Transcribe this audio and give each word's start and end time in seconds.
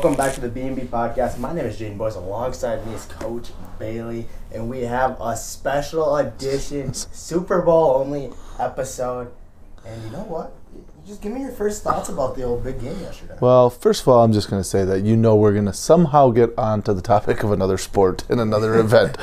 Welcome 0.00 0.16
back 0.16 0.32
to 0.32 0.40
the 0.40 0.48
B&B 0.48 0.84
podcast. 0.84 1.36
My 1.36 1.52
name 1.52 1.66
is 1.66 1.78
Jaden 1.78 1.98
Boyce. 1.98 2.14
Alongside 2.14 2.86
me 2.86 2.94
is 2.94 3.04
Coach 3.04 3.50
Bailey, 3.78 4.26
and 4.50 4.70
we 4.70 4.80
have 4.80 5.20
a 5.20 5.36
special 5.36 6.16
edition 6.16 6.94
Super 6.94 7.60
Bowl 7.60 7.96
only 7.96 8.30
episode. 8.58 9.30
And 9.84 10.02
you 10.02 10.08
know 10.08 10.22
what? 10.22 10.56
Just 11.06 11.20
give 11.20 11.32
me 11.32 11.42
your 11.42 11.52
first 11.52 11.82
thoughts 11.82 12.08
about 12.08 12.34
the 12.34 12.44
old 12.44 12.64
big 12.64 12.80
game 12.80 12.98
yesterday. 12.98 13.36
Well, 13.42 13.68
first 13.68 14.00
of 14.00 14.08
all, 14.08 14.24
I'm 14.24 14.32
just 14.32 14.48
going 14.48 14.62
to 14.62 14.66
say 14.66 14.86
that 14.86 15.02
you 15.02 15.18
know 15.18 15.36
we're 15.36 15.52
going 15.52 15.66
to 15.66 15.74
somehow 15.74 16.30
get 16.30 16.56
onto 16.56 16.94
the 16.94 17.02
topic 17.02 17.42
of 17.42 17.52
another 17.52 17.76
sport 17.76 18.24
in 18.30 18.40
another 18.40 18.76
event. 18.80 19.18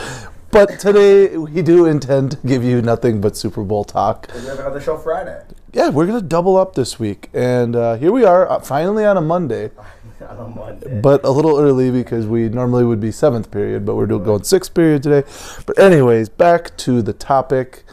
But 0.51 0.79
today 0.79 1.37
we 1.37 1.63
do 1.63 1.87
intend 1.87 2.31
to 2.31 2.37
give 2.45 2.63
you 2.63 2.83
nothing 2.83 3.19
but 3.19 3.35
Super 3.35 3.63
Bowl 3.63 3.83
talk. 3.83 4.29
we 4.35 4.41
have 4.41 4.59
another 4.59 4.79
show 4.79 4.95
Friday. 4.95 5.41
Yeah, 5.73 5.89
we're 5.89 6.05
going 6.07 6.19
to 6.19 6.25
double 6.25 6.55
up 6.55 6.75
this 6.75 6.97
week. 6.97 7.29
And 7.33 7.75
uh, 7.75 7.95
here 7.95 8.11
we 8.11 8.23
are, 8.23 8.49
uh, 8.49 8.59
finally 8.59 9.05
on 9.05 9.17
a 9.17 9.21
Monday, 9.21 9.71
on 10.29 10.39
a 10.39 10.47
Monday. 10.47 11.01
but 11.01 11.23
a 11.23 11.29
little 11.29 11.59
early 11.59 11.91
because 11.91 12.25
we 12.25 12.49
normally 12.49 12.83
would 12.83 12.99
be 12.99 13.11
seventh 13.11 13.51
period, 13.51 13.85
but 13.85 13.95
we're 13.95 14.07
do- 14.07 14.19
going 14.19 14.43
sixth 14.43 14.73
period 14.73 15.03
today. 15.03 15.27
But, 15.65 15.79
anyways, 15.79 16.29
back 16.29 16.75
to 16.77 17.01
the 17.01 17.13
topic 17.13 17.83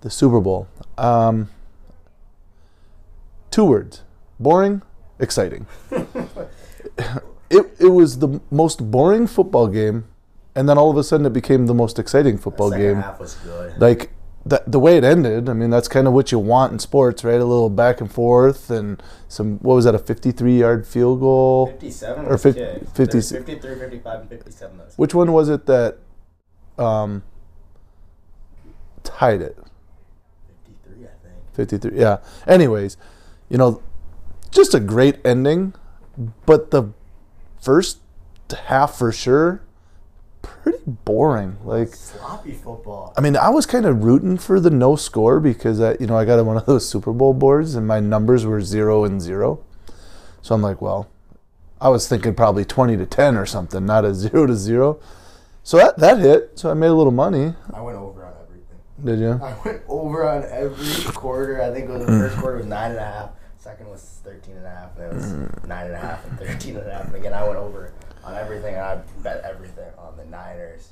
the 0.00 0.10
Super 0.10 0.40
Bowl. 0.40 0.68
Um, 0.98 1.48
two 3.50 3.64
words 3.64 4.02
boring, 4.38 4.82
exciting. 5.18 5.66
it, 5.90 7.76
it 7.78 7.92
was 7.92 8.18
the 8.18 8.40
most 8.50 8.90
boring 8.90 9.26
football 9.26 9.68
game, 9.68 10.04
and 10.54 10.68
then 10.68 10.78
all 10.78 10.90
of 10.90 10.96
a 10.96 11.04
sudden 11.04 11.26
it 11.26 11.32
became 11.32 11.66
the 11.66 11.74
most 11.74 11.98
exciting 11.98 12.38
football 12.38 12.70
game. 12.70 12.96
half 12.96 13.20
was 13.20 13.34
good. 13.36 13.80
Like 13.80 14.10
the, 14.46 14.62
the 14.66 14.78
way 14.78 14.96
it 14.96 15.04
ended, 15.04 15.48
I 15.48 15.54
mean, 15.54 15.70
that's 15.70 15.88
kind 15.88 16.06
of 16.06 16.12
what 16.12 16.30
you 16.30 16.38
want 16.38 16.72
in 16.72 16.78
sports, 16.78 17.24
right? 17.24 17.40
A 17.40 17.44
little 17.44 17.70
back 17.70 18.00
and 18.00 18.12
forth 18.12 18.70
and 18.70 19.02
some, 19.26 19.58
what 19.60 19.74
was 19.74 19.86
that, 19.86 19.94
a 19.94 19.98
53 19.98 20.58
yard 20.58 20.86
field 20.86 21.20
goal? 21.20 21.66
57 21.68 22.26
or 22.26 22.28
was 22.28 22.42
fif- 22.42 22.56
kicked. 22.56 22.96
50 22.96 23.20
53, 23.20 23.74
55, 23.76 24.20
and 24.20 24.28
57. 24.28 24.80
Which 24.96 25.14
one 25.14 25.32
was 25.32 25.48
it 25.48 25.64
that 25.66 25.98
um, 26.76 27.22
tied 29.02 29.40
it? 29.40 29.56
53, 30.64 31.04
I 31.04 31.08
think. 31.08 31.54
53. 31.54 31.98
Yeah. 31.98 32.18
Anyways, 32.46 32.98
you 33.48 33.56
know, 33.56 33.82
just 34.50 34.74
a 34.74 34.80
great 34.80 35.24
ending, 35.24 35.74
but 36.44 36.70
the 36.70 36.92
first 37.62 38.00
half 38.66 38.96
for 38.98 39.10
sure, 39.10 39.62
pretty 40.44 40.78
boring. 40.86 41.56
Like, 41.64 41.94
Sloppy 41.94 42.52
football. 42.52 43.12
I 43.16 43.20
mean, 43.20 43.36
I 43.36 43.50
was 43.50 43.66
kind 43.66 43.86
of 43.86 44.04
rooting 44.04 44.38
for 44.38 44.60
the 44.60 44.70
no 44.70 44.96
score 44.96 45.40
because 45.40 45.80
I, 45.80 45.96
you 46.00 46.06
know, 46.06 46.16
I 46.16 46.24
got 46.24 46.44
one 46.44 46.56
of 46.56 46.66
those 46.66 46.88
Super 46.88 47.12
Bowl 47.12 47.34
boards 47.34 47.74
and 47.74 47.86
my 47.86 48.00
numbers 48.00 48.46
were 48.46 48.60
zero 48.60 49.04
and 49.04 49.20
zero. 49.20 49.64
So 50.42 50.54
I'm 50.54 50.62
like, 50.62 50.80
well, 50.80 51.08
I 51.80 51.88
was 51.88 52.08
thinking 52.08 52.34
probably 52.34 52.64
20 52.64 52.96
to 52.96 53.06
10 53.06 53.36
or 53.36 53.46
something, 53.46 53.84
not 53.84 54.04
a 54.04 54.14
zero 54.14 54.46
to 54.46 54.54
zero. 54.54 55.00
So 55.62 55.78
that, 55.78 55.96
that 55.98 56.18
hit. 56.18 56.58
So 56.58 56.70
I 56.70 56.74
made 56.74 56.88
a 56.88 56.94
little 56.94 57.12
money. 57.12 57.54
I 57.72 57.80
went 57.80 57.96
over 57.96 58.24
on 58.24 58.34
everything. 58.42 58.78
Did 59.02 59.18
you? 59.18 59.40
I 59.42 59.56
went 59.64 59.82
over 59.88 60.28
on 60.28 60.44
every 60.50 61.12
quarter. 61.12 61.62
I 61.62 61.72
think 61.72 61.88
it 61.88 61.92
was 61.92 62.00
the 62.00 62.06
first 62.06 62.36
quarter 62.36 62.58
was 62.58 62.66
nine 62.66 62.90
and 62.90 63.00
a 63.00 63.04
half. 63.04 63.30
Second 63.56 63.88
was 63.88 64.20
thirteen 64.22 64.58
and 64.58 64.66
a 64.66 64.70
half. 64.70 64.98
And 64.98 65.04
it 65.06 65.14
was 65.14 65.32
mm. 65.32 65.66
nine 65.66 65.86
and 65.86 65.94
a 65.94 65.98
half 65.98 66.26
and 66.26 66.38
thirteen 66.38 66.76
and 66.76 66.86
a 66.86 66.92
half. 66.92 67.06
And 67.06 67.14
again, 67.14 67.32
I 67.32 67.44
went 67.44 67.56
over 67.56 67.94
on 68.24 68.34
everything. 68.34 68.76
I 68.76 69.00
bet 69.22 69.42
everything 69.44 69.90
on 69.98 70.16
the 70.16 70.24
Niners. 70.24 70.88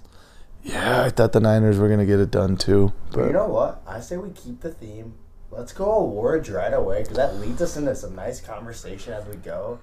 Yeah, 0.63 1.03
I 1.03 1.11
thought 1.11 1.33
the 1.33 1.41
Niners 1.41 1.79
were 1.79 1.89
going 1.89 1.99
to 2.01 2.07
get 2.07 2.21
it 2.21 2.31
done 2.31 2.57
too. 2.57 2.93
But 3.11 3.27
you 3.27 3.33
know 3.33 3.49
what? 3.49 3.83
I 3.87 4.01
say 4.01 4.17
we 4.17 4.31
keep 4.31 4.61
the 4.61 4.71
theme. 4.71 5.15
Let's 5.51 5.73
go 5.73 5.91
awards 5.91 6.49
right 6.49 6.73
away 6.73 7.03
because 7.03 7.17
that 7.17 7.37
leads 7.37 7.61
us 7.61 7.77
into 7.77 7.95
some 7.95 8.15
nice 8.15 8.41
conversation 8.41 9.13
as 9.13 9.27
we 9.27 9.37
go. 9.37 9.81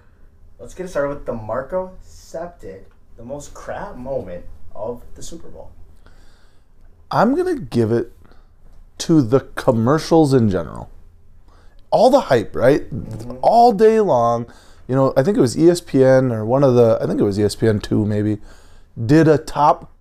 Let's 0.58 0.74
get 0.74 0.90
started 0.90 1.10
with 1.10 1.26
the 1.26 1.34
Marco 1.34 1.96
Septic, 2.02 2.90
the 3.18 3.24
most 3.24 3.54
crap 3.54 3.96
moment 3.96 4.46
of 4.74 5.04
the 5.16 5.24
Super 5.24 5.50
Bowl. 5.50 5.72
I'm 7.12 7.36
to 7.36 7.60
give 7.62 7.92
it 7.92 8.12
to 9.00 9.22
the 9.22 9.42
commercials 9.56 10.34
in 10.34 10.50
general. 10.50 10.90
All 11.92 12.10
the 12.10 12.20
hype, 12.22 12.56
right? 12.56 12.82
Mm-hmm. 12.94 13.38
All 13.42 13.72
day 13.72 14.00
long. 14.00 14.52
You 14.90 14.96
know, 14.96 15.14
I 15.16 15.22
think 15.22 15.38
it 15.38 15.42
was 15.42 15.56
ESPN 15.56 16.34
or 16.34 16.44
one 16.44 16.64
of 16.64 16.74
the, 16.74 16.98
I 17.00 17.06
think 17.06 17.22
it 17.22 17.24
was 17.24 17.38
ESPN 17.38 17.80
2 17.80 18.08
maybe, 18.08 18.40
did 19.06 19.28
a 19.28 19.38
top 19.38 19.94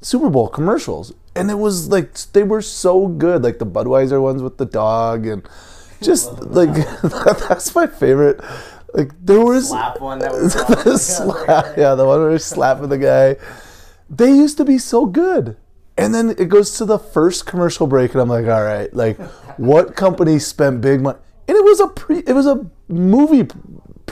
Super 0.00 0.30
Bowl 0.30 0.48
commercials. 0.48 1.12
And 1.36 1.50
it 1.50 1.58
was 1.58 1.88
like, 1.88 2.14
they 2.32 2.42
were 2.42 2.62
so 2.62 3.06
good. 3.06 3.42
Like 3.42 3.58
the 3.58 3.66
Budweiser 3.66 4.22
ones 4.22 4.42
with 4.42 4.56
the 4.56 4.64
dog 4.64 5.26
and 5.26 5.46
just 6.00 6.32
like, 6.40 6.70
that's 7.02 7.74
my 7.74 7.86
favorite. 7.86 8.40
Like 8.94 9.12
there 9.22 9.40
was 9.40 9.68
Slap 9.68 10.00
one 10.00 10.20
that 10.20 10.32
was 10.40 10.54
the 10.54 10.96
slap, 10.96 11.66
oh 11.68 11.74
yeah, 11.76 11.94
the 11.94 12.06
one 12.06 12.20
where 12.20 12.32
he's 12.32 12.46
slapping 12.46 12.88
the 12.88 12.96
guy. 12.96 13.36
They 14.08 14.30
used 14.30 14.56
to 14.56 14.64
be 14.64 14.78
so 14.78 15.04
good. 15.04 15.58
And 15.98 16.14
then 16.14 16.30
it 16.30 16.48
goes 16.48 16.78
to 16.78 16.86
the 16.86 16.98
first 16.98 17.44
commercial 17.44 17.86
break, 17.86 18.12
and 18.12 18.20
I'm 18.22 18.28
like, 18.28 18.46
all 18.46 18.64
right, 18.64 18.92
like, 18.94 19.20
what 19.58 19.94
company 19.94 20.38
spent 20.38 20.80
big 20.80 21.02
money? 21.02 21.18
And 21.46 21.56
it 21.56 21.64
was 21.64 21.78
a 21.78 21.88
pre, 21.88 22.18
it 22.18 22.32
was 22.32 22.46
a 22.46 22.68
movie 22.88 23.46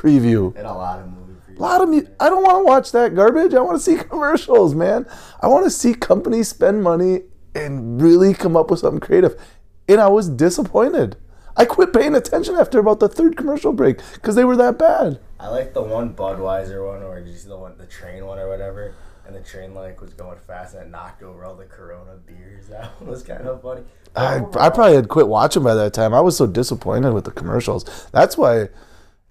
preview. 0.03 0.55
And 0.57 0.67
a 0.67 0.73
lot 0.73 0.99
of 0.99 1.07
movie 1.07 1.57
A 1.57 1.61
lot 1.61 1.81
of 1.81 1.89
me. 1.89 2.03
I 2.19 2.29
don't 2.29 2.43
want 2.43 2.59
to 2.61 2.65
watch 2.65 2.93
that 2.93 3.15
garbage. 3.15 3.55
I 3.55 3.61
want 3.61 3.77
to 3.77 3.83
see 3.83 4.03
commercials, 4.09 4.75
man. 4.75 5.07
I 5.41 5.47
want 5.47 5.65
to 5.65 5.71
see 5.71 5.95
companies 5.95 6.49
spend 6.49 6.83
money 6.83 7.23
and 7.55 8.01
really 8.01 8.35
come 8.35 8.57
up 8.57 8.71
with 8.71 8.81
something 8.81 9.01
creative. 9.01 9.41
And 9.89 10.01
I 10.01 10.09
was 10.09 10.29
disappointed. 10.29 11.17
I 11.57 11.67
quit 11.67 11.93
paying 11.93 12.15
attention 12.15 12.55
after 12.57 12.79
about 12.79 13.01
the 13.01 13.09
third 13.09 13.37
commercial 13.37 13.73
break 13.75 13.99
because 14.15 14.35
they 14.35 14.45
were 14.45 14.57
that 14.57 14.79
bad. 14.79 15.21
I 15.39 15.49
like 15.49 15.75
the 15.75 15.83
one 15.83 16.15
Budweiser 16.15 16.87
one, 16.87 17.03
or 17.03 17.21
did 17.21 17.29
you 17.29 17.37
see 17.37 17.49
the 17.49 17.57
one, 17.57 17.77
the 17.77 17.87
train 17.87 18.25
one, 18.25 18.39
or 18.39 18.49
whatever? 18.49 18.95
And 19.27 19.37
the 19.37 19.41
train 19.41 19.75
like 19.75 20.01
was 20.01 20.15
going 20.15 20.39
fast 20.47 20.75
and 20.75 20.85
it 20.85 20.91
knocked 20.91 21.23
over 21.23 21.45
all 21.45 21.55
the 21.55 21.65
Corona 21.65 22.17
beers. 22.27 22.67
That 22.71 22.99
one 23.01 23.11
was 23.11 23.23
kind 23.23 23.47
of 23.47 23.61
funny. 23.61 23.83
I, 24.17 24.37
I 24.59 24.71
probably 24.71 24.95
had 24.95 25.09
quit 25.09 25.29
watching 25.29 25.63
by 25.63 25.75
that 25.75 25.93
time. 25.93 26.15
I 26.15 26.21
was 26.21 26.37
so 26.37 26.47
disappointed 26.47 27.13
with 27.13 27.25
the 27.25 27.31
commercials. 27.31 28.09
That's 28.13 28.37
why 28.39 28.69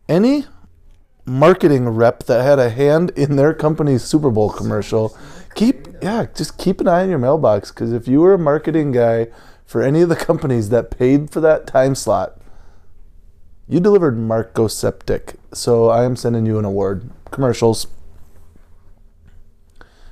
any 0.08 0.46
marketing 1.26 1.90
rep 1.90 2.24
that 2.24 2.44
had 2.44 2.60
a 2.60 2.70
hand 2.70 3.12
in 3.12 3.36
their 3.36 3.54
company's 3.54 4.04
Super 4.04 4.30
Bowl 4.30 4.50
commercial, 4.50 5.18
keep 5.56 5.88
yeah, 6.02 6.26
just 6.36 6.58
keep 6.58 6.82
an 6.82 6.88
eye 6.88 7.04
on 7.04 7.10
your 7.10 7.20
mailbox 7.20 7.72
because 7.72 7.94
if 7.94 8.08
you 8.08 8.22
were 8.22 8.34
a 8.34 8.40
marketing 8.40 8.92
guy 8.92 9.28
for 9.66 9.82
any 9.82 10.02
of 10.02 10.10
the 10.10 10.16
companies 10.16 10.70
that 10.70 10.92
paid 10.92 11.30
for 11.30 11.40
that 11.42 11.68
time 11.68 11.96
slot, 11.96 12.42
you 13.68 13.80
delivered 13.80 14.18
Marco 14.18 14.68
Septic. 14.68 15.36
So 15.54 15.90
I 15.90 16.04
am 16.04 16.16
sending 16.16 16.46
you 16.46 16.60
an 16.60 16.66
award. 16.66 17.10
Commercials. 17.32 17.88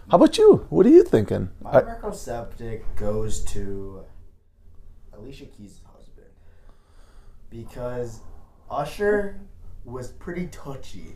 How 0.09 0.15
about 0.15 0.37
you? 0.37 0.65
What 0.69 0.85
are 0.85 0.89
you 0.89 1.03
thinking? 1.03 1.49
My 1.61 1.83
Marco 1.83 2.11
Septic 2.11 2.95
goes 2.95 3.41
to 3.45 4.05
Alicia 5.13 5.45
Keys' 5.45 5.81
husband 5.85 6.27
because 7.49 8.21
Usher 8.71 9.41
was 9.91 10.09
pretty 10.09 10.47
touchy 10.47 11.15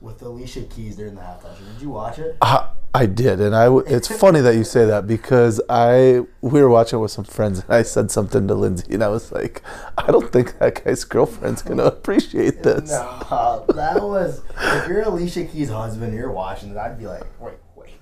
with 0.00 0.20
Alicia 0.22 0.62
Keys 0.62 0.96
during 0.96 1.14
the 1.14 1.20
halftime 1.20 1.56
show. 1.58 1.64
Did 1.72 1.82
you 1.82 1.90
watch 1.90 2.18
it? 2.18 2.36
I, 2.42 2.68
I 2.94 3.06
did, 3.06 3.40
and 3.40 3.54
I. 3.54 3.64
w- 3.66 3.84
It's 3.86 4.08
funny 4.08 4.40
that 4.40 4.54
you 4.56 4.64
say 4.64 4.84
that 4.84 5.06
because 5.06 5.60
I 5.68 6.22
we 6.40 6.60
were 6.60 6.68
watching 6.68 6.98
with 7.00 7.10
some 7.10 7.24
friends, 7.24 7.60
and 7.60 7.70
I 7.72 7.82
said 7.82 8.10
something 8.10 8.46
to 8.48 8.54
Lindsay, 8.54 8.92
and 8.94 9.02
I 9.04 9.08
was 9.08 9.30
like, 9.32 9.62
I 9.96 10.06
don't 10.10 10.30
think 10.32 10.58
that 10.58 10.84
guy's 10.84 11.04
girlfriend's 11.04 11.62
gonna 11.62 11.84
appreciate 11.84 12.62
this. 12.62 12.90
No, 12.90 13.64
that 13.74 14.02
was. 14.02 14.42
If 14.60 14.88
you're 14.88 15.02
Alicia 15.02 15.44
Keys' 15.44 15.70
husband, 15.70 16.12
you're 16.14 16.32
watching 16.32 16.70
it. 16.70 16.76
I'd 16.76 16.98
be 16.98 17.06
like, 17.06 17.24
wait, 17.40 17.54
wait, 17.76 17.94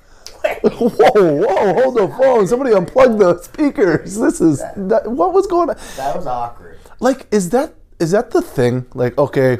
wait. 0.42 0.62
Whoa, 0.72 1.34
whoa, 1.44 1.74
hold 1.74 1.96
the 1.96 2.08
phone! 2.18 2.46
Somebody 2.48 2.70
unplug 2.72 3.18
the 3.18 3.40
speakers. 3.42 4.16
This 4.16 4.40
is 4.40 4.58
that, 4.76 5.02
what 5.10 5.32
was 5.34 5.46
going 5.46 5.68
on. 5.70 5.76
That 5.96 6.16
was 6.16 6.26
awkward. 6.26 6.78
Like, 6.98 7.26
is 7.30 7.50
that 7.50 7.74
is 8.00 8.10
that 8.12 8.30
the 8.32 8.40
thing? 8.42 8.86
Like, 8.94 9.16
okay, 9.18 9.58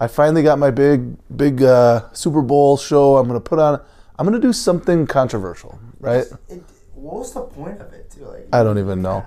I 0.00 0.08
finally 0.08 0.42
got 0.42 0.58
my 0.58 0.70
big 0.70 1.16
big 1.36 1.62
uh, 1.62 2.10
Super 2.12 2.40
Bowl 2.40 2.78
show. 2.78 3.18
I'm 3.18 3.26
gonna 3.26 3.38
put 3.38 3.58
on. 3.58 3.80
I'm 4.18 4.24
gonna 4.24 4.38
do 4.38 4.52
something 4.52 5.06
controversial, 5.06 5.78
right? 6.00 6.24
It, 6.48 6.62
what 6.94 7.16
was 7.16 7.34
the 7.34 7.42
point 7.42 7.80
of 7.80 7.92
it, 7.92 8.10
too? 8.10 8.24
Like, 8.24 8.48
I 8.52 8.62
don't 8.62 8.78
even 8.78 9.02
know. 9.02 9.24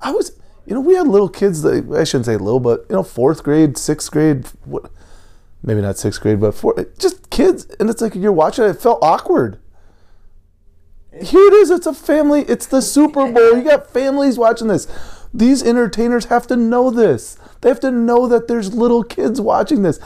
I 0.00 0.10
was, 0.10 0.36
you 0.66 0.74
know, 0.74 0.80
we 0.80 0.94
had 0.94 1.06
little 1.06 1.28
kids. 1.28 1.62
That, 1.62 1.92
I 1.92 2.04
shouldn't 2.04 2.26
say 2.26 2.36
little, 2.36 2.60
but 2.60 2.86
you 2.88 2.96
know, 2.96 3.02
fourth 3.02 3.42
grade, 3.42 3.76
sixth 3.76 4.10
grade, 4.10 4.46
what? 4.64 4.90
Maybe 5.62 5.80
not 5.80 5.98
sixth 5.98 6.20
grade, 6.20 6.40
but 6.40 6.52
four, 6.52 6.74
just 6.98 7.30
kids. 7.30 7.66
And 7.78 7.90
it's 7.90 8.00
like 8.00 8.14
you're 8.14 8.32
watching 8.32 8.64
it. 8.64 8.70
It 8.70 8.80
felt 8.80 9.02
awkward. 9.02 9.58
Here 11.12 11.46
it 11.46 11.52
is. 11.54 11.70
It's 11.70 11.86
a 11.86 11.94
family. 11.94 12.42
It's 12.42 12.66
the 12.66 12.80
Super 12.82 13.30
Bowl. 13.30 13.56
You 13.56 13.64
got 13.64 13.90
families 13.90 14.38
watching 14.38 14.68
this. 14.68 14.86
These 15.34 15.62
entertainers 15.62 16.26
have 16.26 16.46
to 16.48 16.56
know 16.56 16.90
this. 16.90 17.38
They 17.62 17.68
have 17.70 17.80
to 17.80 17.90
know 17.90 18.26
that 18.28 18.48
there's 18.48 18.74
little 18.74 19.02
kids 19.02 19.40
watching 19.40 19.82
this. 19.82 19.98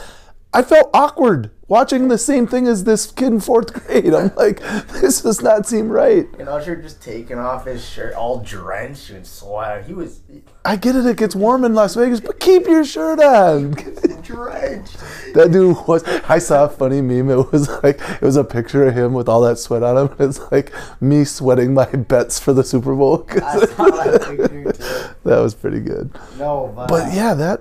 I 0.56 0.62
felt 0.62 0.88
awkward 0.94 1.50
watching 1.68 2.08
the 2.08 2.16
same 2.16 2.46
thing 2.46 2.66
as 2.66 2.84
this 2.84 3.12
kid 3.12 3.26
in 3.26 3.40
fourth 3.40 3.74
grade. 3.74 4.14
I'm 4.14 4.34
like, 4.36 4.60
this 4.88 5.20
does 5.20 5.42
not 5.42 5.66
seem 5.66 5.90
right. 5.90 6.26
And 6.38 6.48
Usher 6.48 6.76
just 6.76 7.02
taking 7.02 7.38
off 7.38 7.66
his 7.66 7.86
shirt, 7.86 8.14
all 8.14 8.40
drenched 8.40 9.10
and 9.10 9.26
sweat. 9.26 9.84
He 9.84 9.92
was 9.92 10.22
I 10.64 10.76
get 10.76 10.96
it, 10.96 11.04
it 11.04 11.18
gets 11.18 11.36
warm 11.36 11.62
in 11.62 11.74
Las 11.74 11.94
Vegas, 11.94 12.20
but 12.20 12.40
keep 12.40 12.64
your 12.64 12.86
shirt 12.86 13.20
on. 13.20 13.72
drenched. 14.22 14.96
That 15.34 15.50
dude 15.52 15.76
was. 15.86 16.02
I 16.26 16.38
saw 16.38 16.64
a 16.64 16.68
funny 16.70 17.02
meme. 17.02 17.28
It 17.28 17.52
was 17.52 17.68
like 17.82 18.00
it 18.00 18.22
was 18.22 18.36
a 18.36 18.44
picture 18.44 18.86
of 18.88 18.94
him 18.94 19.12
with 19.12 19.28
all 19.28 19.42
that 19.42 19.58
sweat 19.58 19.82
on 19.82 20.08
him. 20.08 20.16
It's 20.26 20.40
like 20.50 20.72
me 21.02 21.24
sweating 21.24 21.74
my 21.74 21.84
bets 21.84 22.40
for 22.40 22.54
the 22.54 22.64
Super 22.64 22.94
Bowl. 22.94 23.26
I 23.30 23.66
saw 23.66 23.84
that 23.90 24.22
picture 24.22 24.72
too. 24.72 25.28
that 25.28 25.38
was 25.38 25.54
pretty 25.54 25.80
good. 25.80 26.18
No, 26.38 26.72
but, 26.74 26.88
But 26.88 27.08
uh, 27.08 27.14
yeah, 27.14 27.34
that. 27.34 27.60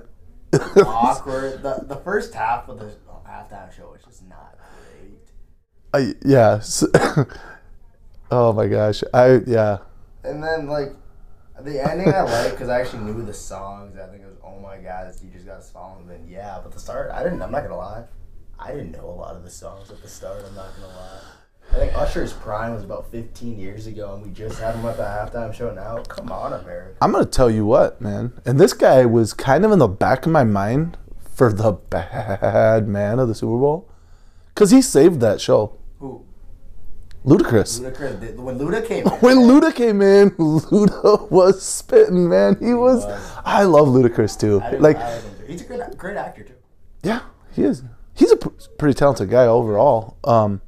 Awkward. 0.85 1.63
The 1.63 1.83
the 1.87 1.97
first 1.97 2.33
half 2.33 2.67
of 2.69 2.79
the 2.79 2.95
halftime 3.27 3.75
show 3.75 3.89
was 3.91 4.03
just 4.03 4.27
not 4.27 4.55
great. 4.57 5.19
I, 5.93 6.13
yeah. 6.25 6.55
s- 6.55 6.83
oh 8.31 8.53
my 8.53 8.67
gosh. 8.67 9.03
I 9.13 9.41
yeah. 9.45 9.77
And 10.23 10.43
then 10.43 10.67
like 10.67 10.93
the 11.61 11.83
ending 11.89 12.13
I 12.13 12.21
like 12.21 12.51
because 12.51 12.69
I 12.69 12.81
actually 12.81 13.03
knew 13.03 13.23
the 13.23 13.33
songs. 13.33 13.97
I 13.97 14.07
think 14.07 14.23
it 14.23 14.27
was 14.27 14.37
oh 14.43 14.59
my 14.59 14.77
god, 14.77 15.13
you 15.23 15.29
just 15.29 15.45
got 15.45 15.63
song. 15.63 16.05
Then 16.07 16.25
yeah, 16.27 16.59
but 16.61 16.71
the 16.73 16.79
start 16.79 17.11
I 17.11 17.23
didn't. 17.23 17.41
I'm 17.41 17.51
not 17.51 17.63
gonna 17.63 17.77
lie, 17.77 18.03
I 18.59 18.71
didn't 18.71 18.91
know 18.91 19.05
a 19.05 19.17
lot 19.17 19.35
of 19.35 19.43
the 19.43 19.49
songs 19.49 19.91
at 19.91 20.01
the 20.01 20.07
start. 20.07 20.43
I'm 20.47 20.55
not 20.55 20.69
gonna 20.75 20.93
lie. 20.93 21.19
I 21.75 21.77
think 21.77 21.93
Usher's 21.97 22.31
prime 22.31 22.73
was 22.73 22.85
about 22.85 23.11
15 23.11 23.59
years 23.59 23.85
ago, 23.85 24.13
and 24.13 24.23
we 24.23 24.29
just 24.31 24.59
had 24.61 24.75
him 24.75 24.85
at 24.85 24.95
the 24.95 25.03
halftime 25.03 25.53
show 25.53 25.73
now. 25.73 25.97
Come 26.03 26.31
on, 26.31 26.53
America. 26.53 26.95
I'm 27.01 27.11
gonna 27.11 27.25
tell 27.25 27.51
you 27.51 27.65
what, 27.65 27.99
man. 27.99 28.31
And 28.45 28.57
this 28.57 28.71
guy 28.71 29.05
was 29.05 29.33
kind 29.33 29.65
of 29.65 29.73
in 29.73 29.79
the 29.79 29.87
back 29.89 30.25
of 30.25 30.31
my 30.31 30.45
mind 30.45 30.97
for 31.19 31.51
the 31.51 31.73
bad 31.89 32.87
man 32.87 33.19
of 33.19 33.27
the 33.27 33.35
Super 33.35 33.57
Bowl, 33.59 33.89
because 34.53 34.71
he 34.71 34.81
saved 34.81 35.19
that 35.19 35.41
show. 35.41 35.77
Who? 35.99 36.23
Ludacris. 37.25 37.81
Ludacris. 37.81 38.35
When 38.37 38.57
Luda 38.57 38.85
came 38.87 39.05
in, 39.07 39.11
When 39.15 39.37
Luda 39.39 39.75
came 39.75 40.01
in, 40.01 40.29
Luda 40.37 41.29
was 41.29 41.61
spitting, 41.61 42.29
man. 42.29 42.55
He 42.61 42.73
was. 42.73 43.03
was. 43.05 43.31
I 43.43 43.63
love 43.63 43.89
Ludacris 43.89 44.39
too. 44.39 44.61
I 44.61 44.71
Like, 44.77 44.95
I 44.95 45.19
he's 45.45 45.61
a 45.61 45.65
great, 45.65 45.97
great 45.97 46.15
actor 46.15 46.43
too. 46.43 46.53
yeah, 47.03 47.19
he 47.51 47.63
is. 47.63 47.83
He's 48.13 48.31
a 48.31 48.37
pr- 48.37 48.47
pretty 48.77 48.93
talented 48.93 49.29
guy 49.29 49.45
overall. 49.45 50.15
Um, 50.23 50.61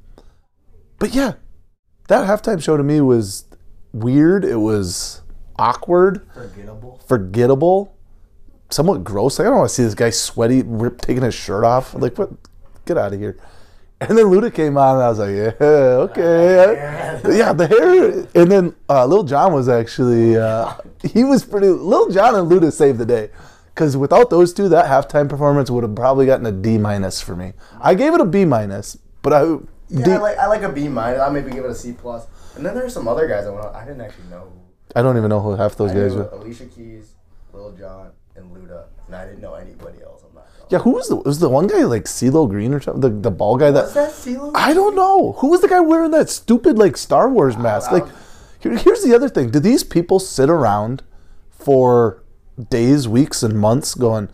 but 0.99 1.13
yeah, 1.13 1.33
that 2.07 2.27
halftime 2.27 2.61
show 2.61 2.77
to 2.77 2.83
me 2.83 3.01
was 3.01 3.45
weird. 3.93 4.43
It 4.45 4.57
was 4.57 5.21
awkward, 5.57 6.25
Forgettable. 6.33 6.99
forgettable, 7.05 7.95
somewhat 8.69 9.03
gross. 9.03 9.39
Like, 9.39 9.47
I 9.47 9.49
don't 9.49 9.59
want 9.59 9.69
to 9.69 9.75
see 9.75 9.83
this 9.83 9.95
guy 9.95 10.09
sweaty, 10.09 10.63
rip, 10.63 11.01
taking 11.01 11.23
his 11.23 11.35
shirt 11.35 11.63
off. 11.63 11.93
Like, 11.93 12.17
what? 12.17 12.29
Get 12.85 12.97
out 12.97 13.13
of 13.13 13.19
here. 13.19 13.37
And 13.99 14.15
then 14.15 14.25
Luda 14.27 14.53
came 14.53 14.77
on, 14.77 14.95
and 14.97 15.03
I 15.03 15.09
was 15.09 15.17
like, 15.17 15.29
yeah, 15.35 15.67
okay. 16.05 17.19
yeah, 17.37 17.51
the 17.51 17.65
hair. 17.67 18.27
And 18.35 18.51
then 18.51 18.75
uh, 18.87 19.05
Lil 19.07 19.23
Jon 19.23 19.53
was 19.53 19.67
actually, 19.67 20.37
uh, 20.37 20.73
he 21.03 21.23
was 21.23 21.43
pretty. 21.43 21.67
Lil 21.67 22.09
Jon 22.11 22.35
and 22.35 22.49
Luda 22.49 22.71
saved 22.71 22.99
the 22.99 23.05
day. 23.05 23.29
Because 23.73 23.97
without 23.97 24.29
those 24.31 24.53
two, 24.53 24.69
that 24.69 24.85
halftime 24.85 25.29
performance 25.29 25.69
would 25.69 25.83
have 25.83 25.95
probably 25.95 26.25
gotten 26.25 26.45
a 26.47 26.51
D 26.51 26.77
minus 26.79 27.21
for 27.21 27.35
me. 27.35 27.53
I 27.79 27.93
gave 27.93 28.13
it 28.13 28.21
a 28.21 28.25
B 28.25 28.45
minus, 28.45 28.97
but 29.21 29.33
I. 29.33 29.57
Yeah, 29.89 30.15
I 30.15 30.17
like 30.17 30.37
I 30.37 30.47
like 30.47 30.61
a 30.63 30.69
B 30.69 30.87
minus. 30.87 31.19
I'll 31.19 31.31
maybe 31.31 31.51
give 31.51 31.65
it 31.65 31.71
a 31.71 31.75
C 31.75 31.93
plus. 31.93 32.27
And 32.55 32.65
then 32.65 32.75
there's 32.75 32.93
some 32.93 33.07
other 33.07 33.27
guys 33.27 33.45
I 33.45 33.49
went. 33.51 33.65
I 33.67 33.85
didn't 33.85 34.01
actually 34.01 34.27
know 34.29 34.39
who. 34.39 34.59
I 34.95 35.01
don't 35.01 35.17
even 35.17 35.29
know 35.29 35.39
who 35.39 35.55
half 35.55 35.75
those 35.75 35.91
I 35.91 35.95
guys 35.95 36.15
were. 36.15 36.27
Alicia 36.29 36.65
Keys, 36.65 37.13
Lil 37.53 37.71
Jon, 37.73 38.11
and 38.35 38.51
Luda, 38.55 38.85
and 39.05 39.15
I 39.15 39.25
didn't 39.25 39.41
know 39.41 39.53
anybody 39.53 40.01
else. 40.03 40.23
I'm 40.27 40.35
not. 40.35 40.45
Yeah, 40.69 40.79
who 40.79 40.91
was 40.91 41.07
the 41.07 41.15
was 41.15 41.39
the 41.39 41.49
one 41.49 41.67
guy 41.67 41.83
like 41.83 42.05
CeeLo 42.05 42.49
Green 42.49 42.73
or 42.73 42.81
something? 42.81 43.01
The 43.01 43.09
the 43.09 43.31
ball 43.31 43.57
guy 43.57 43.71
that 43.71 43.83
Was 43.83 43.93
that 43.93 44.11
CeeLo? 44.11 44.51
I 44.55 44.73
don't 44.73 44.95
know. 44.95 45.33
Who 45.39 45.49
was 45.49 45.61
the 45.61 45.67
guy 45.67 45.79
wearing 45.79 46.11
that 46.11 46.29
stupid 46.29 46.77
like 46.77 46.97
Star 46.97 47.29
Wars 47.29 47.57
mask? 47.57 47.91
I 47.91 47.99
Like, 47.99 48.07
here, 48.59 48.75
here's 48.77 49.03
the 49.03 49.15
other 49.15 49.29
thing: 49.29 49.51
Do 49.51 49.59
these 49.59 49.83
people 49.83 50.19
sit 50.19 50.49
around 50.49 51.03
for 51.49 52.23
days, 52.69 53.07
weeks, 53.07 53.43
and 53.43 53.59
months 53.59 53.93
going, 53.95 54.29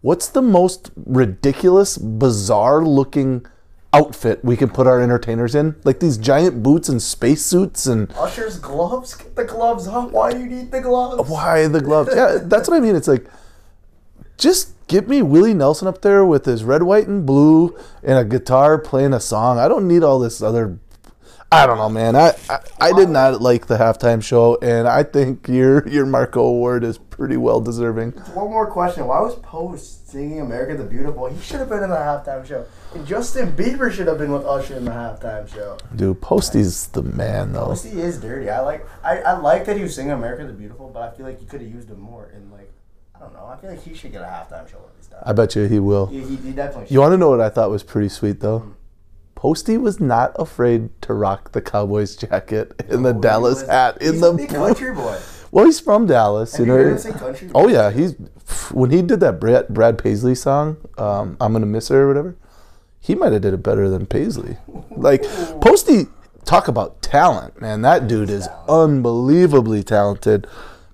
"What's 0.00 0.28
the 0.28 0.42
most 0.42 0.90
ridiculous, 0.96 1.96
bizarre-looking 1.96 3.46
outfit 3.92 4.44
we 4.44 4.56
can 4.56 4.68
put 4.68 4.86
our 4.86 5.00
entertainers 5.00 5.54
in? 5.54 5.76
Like 5.84 6.00
these 6.00 6.18
giant 6.18 6.62
boots 6.62 6.88
and 6.88 7.00
spacesuits 7.00 7.86
and." 7.86 8.12
Usher's 8.12 8.58
gloves. 8.58 9.14
Get 9.14 9.36
the 9.36 9.44
gloves 9.44 9.88
off. 9.88 10.10
Why 10.10 10.32
do 10.32 10.40
you 10.40 10.46
need 10.46 10.70
the 10.70 10.80
gloves? 10.80 11.28
Why 11.28 11.66
the 11.66 11.80
gloves? 11.80 12.10
Yeah, 12.16 12.38
that's 12.42 12.68
what 12.68 12.76
I 12.76 12.80
mean. 12.80 12.96
It's 12.96 13.08
like, 13.08 13.26
just 14.36 14.74
get 14.88 15.08
me 15.08 15.22
Willie 15.22 15.54
Nelson 15.54 15.86
up 15.88 16.02
there 16.02 16.24
with 16.24 16.44
his 16.44 16.64
red, 16.64 16.82
white, 16.82 17.06
and 17.06 17.24
blue 17.24 17.76
and 18.02 18.18
a 18.18 18.24
guitar 18.24 18.78
playing 18.78 19.12
a 19.12 19.20
song. 19.20 19.58
I 19.58 19.68
don't 19.68 19.86
need 19.86 20.02
all 20.02 20.18
this 20.18 20.42
other. 20.42 20.78
I 21.50 21.66
don't 21.66 21.78
know, 21.78 21.88
man. 21.88 22.14
I, 22.14 22.34
I, 22.50 22.58
I 22.80 22.92
did 22.92 23.08
not 23.08 23.40
like 23.40 23.66
the 23.66 23.78
halftime 23.78 24.22
show, 24.22 24.58
and 24.60 24.86
I 24.86 25.02
think 25.02 25.48
your 25.48 25.86
your 25.88 26.04
Marco 26.04 26.42
Award 26.42 26.84
is 26.84 26.98
pretty 27.18 27.36
well 27.36 27.60
deserving. 27.60 28.12
One 28.32 28.48
more 28.48 28.70
question. 28.70 29.06
Why 29.06 29.20
was 29.20 29.34
Post 29.36 30.08
singing 30.08 30.40
"America 30.40 30.76
the 30.76 30.88
Beautiful"? 30.88 31.26
He 31.26 31.40
should 31.42 31.58
have 31.58 31.68
been 31.68 31.82
in 31.82 31.90
the 31.90 31.96
halftime 31.96 32.46
show. 32.46 32.64
And 32.94 33.04
Justin 33.06 33.52
Bieber 33.52 33.90
should 33.92 34.06
have 34.06 34.18
been 34.18 34.32
with 34.32 34.46
Usher 34.46 34.76
in 34.76 34.84
the 34.84 34.92
halftime 34.92 35.52
show. 35.52 35.76
Dude, 35.94 36.20
Posty's 36.22 36.86
the 36.86 37.02
man, 37.02 37.52
though. 37.52 37.66
Posty 37.66 38.00
is 38.00 38.20
dirty. 38.20 38.48
I 38.48 38.60
like. 38.60 38.86
I, 39.04 39.18
I 39.18 39.32
like 39.38 39.64
that 39.66 39.76
he 39.76 39.82
was 39.82 39.94
singing 39.94 40.12
"America 40.12 40.46
the 40.46 40.52
Beautiful," 40.52 40.88
but 40.94 41.02
I 41.02 41.10
feel 41.16 41.26
like 41.26 41.40
you 41.40 41.46
could 41.48 41.60
have 41.60 41.70
used 41.70 41.90
him 41.90 42.00
more. 42.00 42.30
In 42.34 42.50
like, 42.52 42.70
I 43.14 43.18
don't 43.18 43.34
know. 43.34 43.46
I 43.46 43.56
feel 43.56 43.70
like 43.70 43.82
he 43.82 43.94
should 43.94 44.12
get 44.12 44.22
a 44.22 44.26
halftime 44.26 44.70
show 44.70 44.78
at 44.78 44.96
least. 44.96 45.12
I 45.20 45.32
bet 45.32 45.56
you 45.56 45.64
he 45.66 45.80
will. 45.80 46.06
He, 46.06 46.20
he, 46.20 46.36
he 46.36 46.52
definitely. 46.52 46.86
Should. 46.86 46.94
You 46.94 47.00
want 47.00 47.12
to 47.12 47.16
know 47.18 47.30
what 47.30 47.40
I 47.40 47.48
thought 47.48 47.70
was 47.70 47.82
pretty 47.82 48.08
sweet, 48.08 48.38
though? 48.40 48.60
Hmm. 48.60 48.70
Posty 49.34 49.76
was 49.78 50.00
not 50.00 50.32
afraid 50.36 50.90
to 51.02 51.12
rock 51.14 51.52
the 51.52 51.60
Cowboys 51.60 52.16
jacket 52.16 52.72
and 52.88 53.04
the 53.04 53.10
Oh, 53.10 53.14
he 53.14 53.20
Dallas 53.20 53.60
was- 53.60 53.68
hat 53.68 54.00
in 54.02 54.12
he's 54.14 54.20
the 54.20 54.46
country 54.48 54.92
boy. 54.92 55.16
Well, 55.50 55.64
he's 55.64 55.80
from 55.80 56.06
Dallas, 56.06 56.52
Have 56.56 56.66
you 56.66 56.72
know. 56.72 56.78
heard 56.78 56.92
him 56.92 56.98
sing 56.98 57.12
country? 57.14 57.50
Oh 57.54 57.68
yeah, 57.68 57.90
he's 57.90 58.14
when 58.72 58.90
he 58.90 59.02
did 59.02 59.20
that 59.20 59.40
Brad, 59.40 59.68
Brad 59.68 59.98
Paisley 59.98 60.34
song, 60.34 60.76
um, 60.98 61.36
"I'm 61.40 61.52
Gonna 61.52 61.66
Miss 61.66 61.88
Her" 61.88 62.02
or 62.04 62.08
whatever. 62.08 62.36
He 63.00 63.14
might 63.14 63.32
have 63.32 63.42
did 63.42 63.54
it 63.54 63.62
better 63.62 63.88
than 63.88 64.06
Paisley. 64.06 64.56
Like 64.90 65.22
Posty, 65.60 66.06
talk 66.44 66.68
about 66.68 67.00
talent, 67.00 67.60
man. 67.60 67.82
That 67.82 68.08
dude 68.08 68.28
is 68.30 68.48
unbelievably 68.68 69.82
talented. 69.84 70.46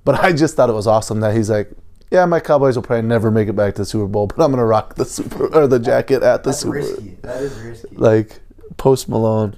But 0.04 0.22
I 0.22 0.32
just 0.32 0.54
thought 0.54 0.68
it 0.68 0.74
was 0.74 0.86
awesome 0.86 1.20
that 1.20 1.34
he's 1.34 1.48
like, 1.48 1.70
yeah, 2.10 2.26
my 2.26 2.38
Cowboys 2.38 2.76
will 2.76 2.82
probably 2.82 3.08
never 3.08 3.30
make 3.30 3.48
it 3.48 3.54
back 3.54 3.74
to 3.76 3.82
the 3.82 3.86
Super 3.86 4.06
Bowl, 4.06 4.26
but 4.26 4.38
I'm 4.44 4.50
gonna 4.50 4.64
rock 4.66 4.94
the 4.96 5.04
super 5.06 5.46
or 5.54 5.66
the 5.66 5.78
jacket 5.78 6.22
at 6.22 6.44
the 6.44 6.52
super. 6.52 6.74
That's 6.80 6.88
Super. 6.90 7.00
risky. 7.00 7.16
That 7.22 7.42
is 7.42 7.58
risky. 7.58 7.96
Like 7.96 8.40
Post 8.76 9.08
Malone, 9.08 9.56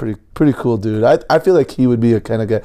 pretty 0.00 0.18
pretty 0.32 0.54
cool 0.54 0.78
dude. 0.78 1.04
I 1.04 1.18
I 1.28 1.38
feel 1.38 1.54
like 1.54 1.72
he 1.72 1.86
would 1.86 2.00
be 2.00 2.14
a 2.14 2.20
kind 2.20 2.40
of 2.40 2.48
guy. 2.48 2.62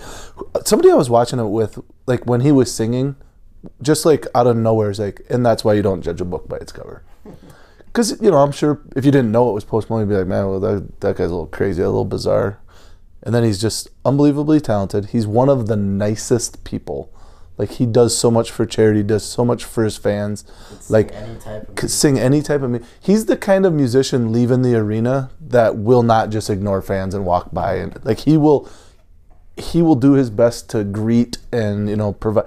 Somebody 0.63 0.89
I 0.89 0.95
was 0.95 1.09
watching 1.09 1.38
it 1.38 1.50
with, 1.50 1.77
like 2.07 2.25
when 2.25 2.41
he 2.41 2.51
was 2.51 2.74
singing, 2.74 3.17
just 3.81 4.05
like 4.05 4.25
out 4.33 4.48
of 4.48 4.55
nowhere, 4.55 4.89
is 4.89 5.00
like, 5.00 5.21
and 5.29 5.45
that's 5.45 5.63
why 5.65 5.74
you 5.74 5.81
don't 5.81 6.01
judge 6.01 6.21
a 6.21 6.25
book 6.25 6.48
by 6.48 6.57
its 6.57 6.71
cover. 6.71 7.03
Because 7.86 8.21
you 8.21 8.29
know, 8.29 8.39
I'm 8.39 8.51
sure 8.51 8.81
if 8.93 9.05
you 9.05 9.12
didn't 9.12 9.31
know 9.31 9.50
it 9.50 9.53
was 9.53 9.63
Post 9.63 9.89
Malone, 9.89 10.01
you'd 10.01 10.13
be 10.13 10.17
like, 10.17 10.27
man, 10.27 10.50
well 10.50 10.59
that 10.59 11.00
that 11.00 11.15
guy's 11.15 11.27
a 11.27 11.33
little 11.33 11.48
crazy, 11.48 11.81
a 11.81 11.86
little 11.86 12.03
bizarre. 12.03 12.59
And 13.24 13.33
then 13.33 13.45
he's 13.45 13.62
just 13.62 13.88
unbelievably 14.03 14.59
talented. 14.59 15.05
He's 15.07 15.25
one 15.25 15.48
of 15.48 15.67
the 15.67 15.77
nicest 15.77 16.65
people. 16.65 17.09
Like 17.57 17.71
he 17.71 17.85
does 17.85 18.17
so 18.17 18.29
much 18.29 18.51
for 18.51 18.65
charity, 18.65 19.03
does 19.03 19.25
so 19.25 19.45
much 19.45 19.63
for 19.63 19.83
his 19.83 19.97
fans. 19.97 20.43
Like 20.89 21.13
any 21.13 21.39
type 21.39 21.63
of 21.63 21.69
music. 21.69 21.89
sing 21.89 22.19
any 22.19 22.41
type 22.41 22.62
of 22.62 22.69
music. 22.69 22.88
He's 23.00 23.25
the 23.25 23.38
kind 23.38 23.65
of 23.65 23.74
musician 23.74 24.31
leaving 24.31 24.62
the 24.62 24.75
arena 24.75 25.31
that 25.39 25.77
will 25.77 26.03
not 26.03 26.29
just 26.29 26.50
ignore 26.50 26.81
fans 26.81 27.13
and 27.13 27.25
walk 27.25 27.53
by 27.53 27.75
and 27.75 28.03
like 28.03 28.19
he 28.19 28.38
will 28.38 28.69
he 29.57 29.81
will 29.81 29.95
do 29.95 30.13
his 30.13 30.29
best 30.29 30.69
to 30.71 30.83
greet 30.83 31.38
and 31.51 31.89
you 31.89 31.95
know 31.95 32.12
provide 32.12 32.45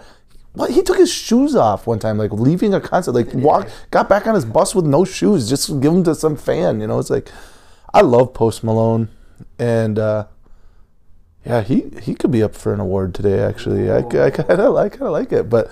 well, 0.58 0.68
he 0.68 0.82
took 0.82 0.98
his 0.98 1.12
shoes 1.12 1.54
off 1.54 1.86
one 1.86 2.00
time, 2.00 2.18
like 2.18 2.32
leaving 2.32 2.74
a 2.74 2.80
concert, 2.80 3.12
like 3.12 3.32
walk, 3.32 3.68
got 3.92 4.08
back 4.08 4.26
on 4.26 4.34
his 4.34 4.44
bus 4.44 4.74
with 4.74 4.84
no 4.84 5.04
shoes, 5.04 5.48
just 5.48 5.68
give 5.80 5.92
them 5.92 6.02
to 6.02 6.16
some 6.16 6.36
fan. 6.36 6.80
You 6.80 6.88
know, 6.88 6.98
it's 6.98 7.10
like, 7.10 7.30
I 7.94 8.00
love 8.00 8.34
Post 8.34 8.64
Malone, 8.64 9.08
and 9.60 10.00
uh, 10.00 10.26
yeah, 11.48 11.62
he 11.62 11.90
he 12.02 12.14
could 12.14 12.30
be 12.30 12.42
up 12.42 12.54
for 12.54 12.72
an 12.74 12.80
award 12.80 13.14
today. 13.14 13.40
Actually, 13.40 13.90
I, 13.90 13.98
I 13.98 14.30
kind 14.30 14.60
of 14.60 14.74
like, 14.74 14.92
kind 14.92 15.02
of 15.02 15.12
like 15.12 15.32
it, 15.32 15.48
but 15.48 15.70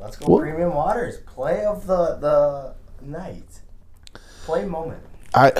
Let's 0.00 0.16
go 0.16 0.26
What? 0.26 0.42
premium 0.42 0.74
waters. 0.74 1.18
Play 1.26 1.64
of 1.64 1.86
the 1.86 2.16
the 2.20 2.74
night. 3.04 3.60
Play 4.44 4.64
moment. 4.64 5.02
I 5.34 5.52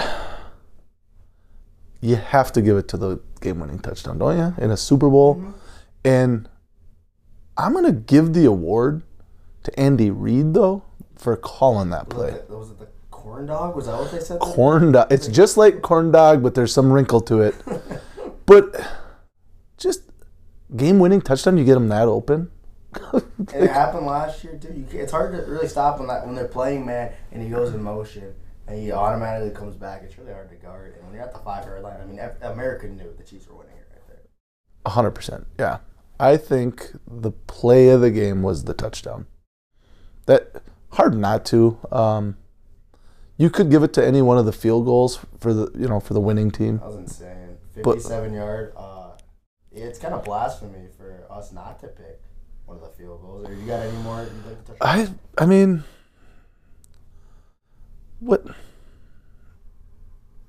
you 2.01 2.17
have 2.17 2.53
to 2.53 2.63
give 2.63 2.77
it 2.77 2.89
to 2.89 2.97
the 2.97 3.21
game-winning 3.41 3.81
touchdown, 3.81 4.19
don't 4.19 4.37
you? 4.39 4.65
In 4.65 4.71
a 4.71 4.77
Super 4.77 5.11
Bowl, 5.11 5.35
mm-hmm. 5.35 5.51
and 6.05 6.49
I'm 7.57 7.75
gonna 7.75 7.93
give 7.93 8.33
the 8.33 8.45
award 8.45 9.03
to 9.65 9.81
Andy 9.81 10.11
Reid 10.11 10.55
though 10.55 10.85
for 11.17 11.37
calling 11.37 11.91
that 11.91 12.09
Was 12.09 12.15
play. 12.15 12.39
it, 12.39 12.49
was 12.49 12.71
it 12.71 12.79
the 12.79 12.89
corn 13.11 13.47
dog? 13.47 13.75
Was 13.75 13.87
that 13.87 13.99
what 13.99 14.13
they 14.13 14.21
said? 14.21 14.39
Corn 14.39 14.93
dog. 14.93 15.13
It's 15.13 15.27
just 15.27 15.57
like 15.57 15.83
corn 15.83 16.13
dog, 16.13 16.43
but 16.43 16.55
there's 16.55 16.73
some 16.73 16.93
wrinkle 16.93 17.21
to 17.23 17.41
it. 17.41 17.57
but 18.47 18.81
just 19.79 20.03
game-winning 20.77 21.21
touchdown. 21.23 21.57
You 21.57 21.65
get 21.65 21.75
them 21.75 21.89
that 21.89 22.09
open. 22.09 22.51
And 23.55 23.65
it 23.65 23.71
happened 23.71 24.05
last 24.07 24.43
year 24.45 24.59
too. 24.61 24.75
You 24.75 24.85
can't, 24.85 25.03
it's 25.05 25.13
hard 25.13 25.33
to 25.33 25.51
really 25.51 25.69
stop 25.69 25.99
when 25.99 26.09
that 26.09 26.27
when 26.27 26.35
they're 26.35 26.49
playing 26.49 26.85
man 26.85 27.13
and 27.33 27.43
he 27.43 27.49
goes 27.49 27.73
in 27.73 27.83
motion 27.83 28.35
and 28.67 28.79
he 28.79 28.91
automatically 28.93 29.51
comes 29.55 29.75
back. 29.77 30.03
It's 30.05 30.19
really 30.19 30.33
hard 30.33 30.51
to 30.51 30.57
guard. 30.57 30.95
And 30.97 31.05
when 31.07 31.15
you're 31.15 31.23
at 31.23 31.33
the 31.33 31.39
five 31.39 31.65
yard 31.65 31.83
line, 31.83 31.99
I 32.01 32.05
mean, 32.05 32.21
America 32.43 32.87
knew 32.89 33.15
the 33.17 33.23
Chiefs 33.25 33.49
were 33.49 33.55
winning 33.57 33.77
it 33.77 33.87
right 33.93 34.03
there. 34.09 34.93
hundred 34.93 35.13
percent. 35.13 35.47
Yeah, 35.59 35.79
I 36.21 36.37
think 36.37 36.91
the 37.07 37.31
play 37.31 37.89
of 37.91 38.01
the 38.01 38.11
game 38.11 38.43
was 38.43 38.65
the 38.65 38.75
touchdown. 38.75 39.27
That 40.27 40.61
hard 40.93 41.17
not 41.17 41.47
to. 41.47 41.79
Um, 41.93 42.37
you 43.39 43.49
could 43.49 43.71
give 43.71 43.83
it 43.83 43.93
to 43.95 44.05
any 44.05 44.21
one 44.21 44.37
of 44.37 44.45
the 44.47 44.53
field 44.53 44.85
goals 44.85 45.21
for 45.39 45.55
the 45.55 45.71
you 45.79 45.89
know 45.89 46.01
for 46.01 46.13
the 46.13 46.21
winning 46.21 46.51
team. 46.51 46.79
That 46.79 46.87
was 46.89 46.97
insane. 46.97 47.57
But- 47.77 47.95
57 47.95 48.35
yard. 48.35 48.73
Uh, 48.77 48.98
it's 49.79 49.99
kind 49.99 50.15
of 50.15 50.25
blasphemy 50.25 50.89
for 50.97 51.25
us 51.31 51.53
not 51.53 51.81
to 51.81 51.89
pick 51.89 52.21
one 52.67 52.77
of 52.77 52.83
the 52.83 52.91
field 52.91 53.21
goals. 53.23 53.49
Or 53.49 53.55
you 53.55 53.67
got 53.67 53.81
any 53.81 53.97
more 53.99 54.23
you'd 54.23 54.47
like 54.47 54.65
to? 54.67 54.77
I 54.81 55.09
I 55.39 55.47
mean, 55.47 55.85
what 58.21 58.45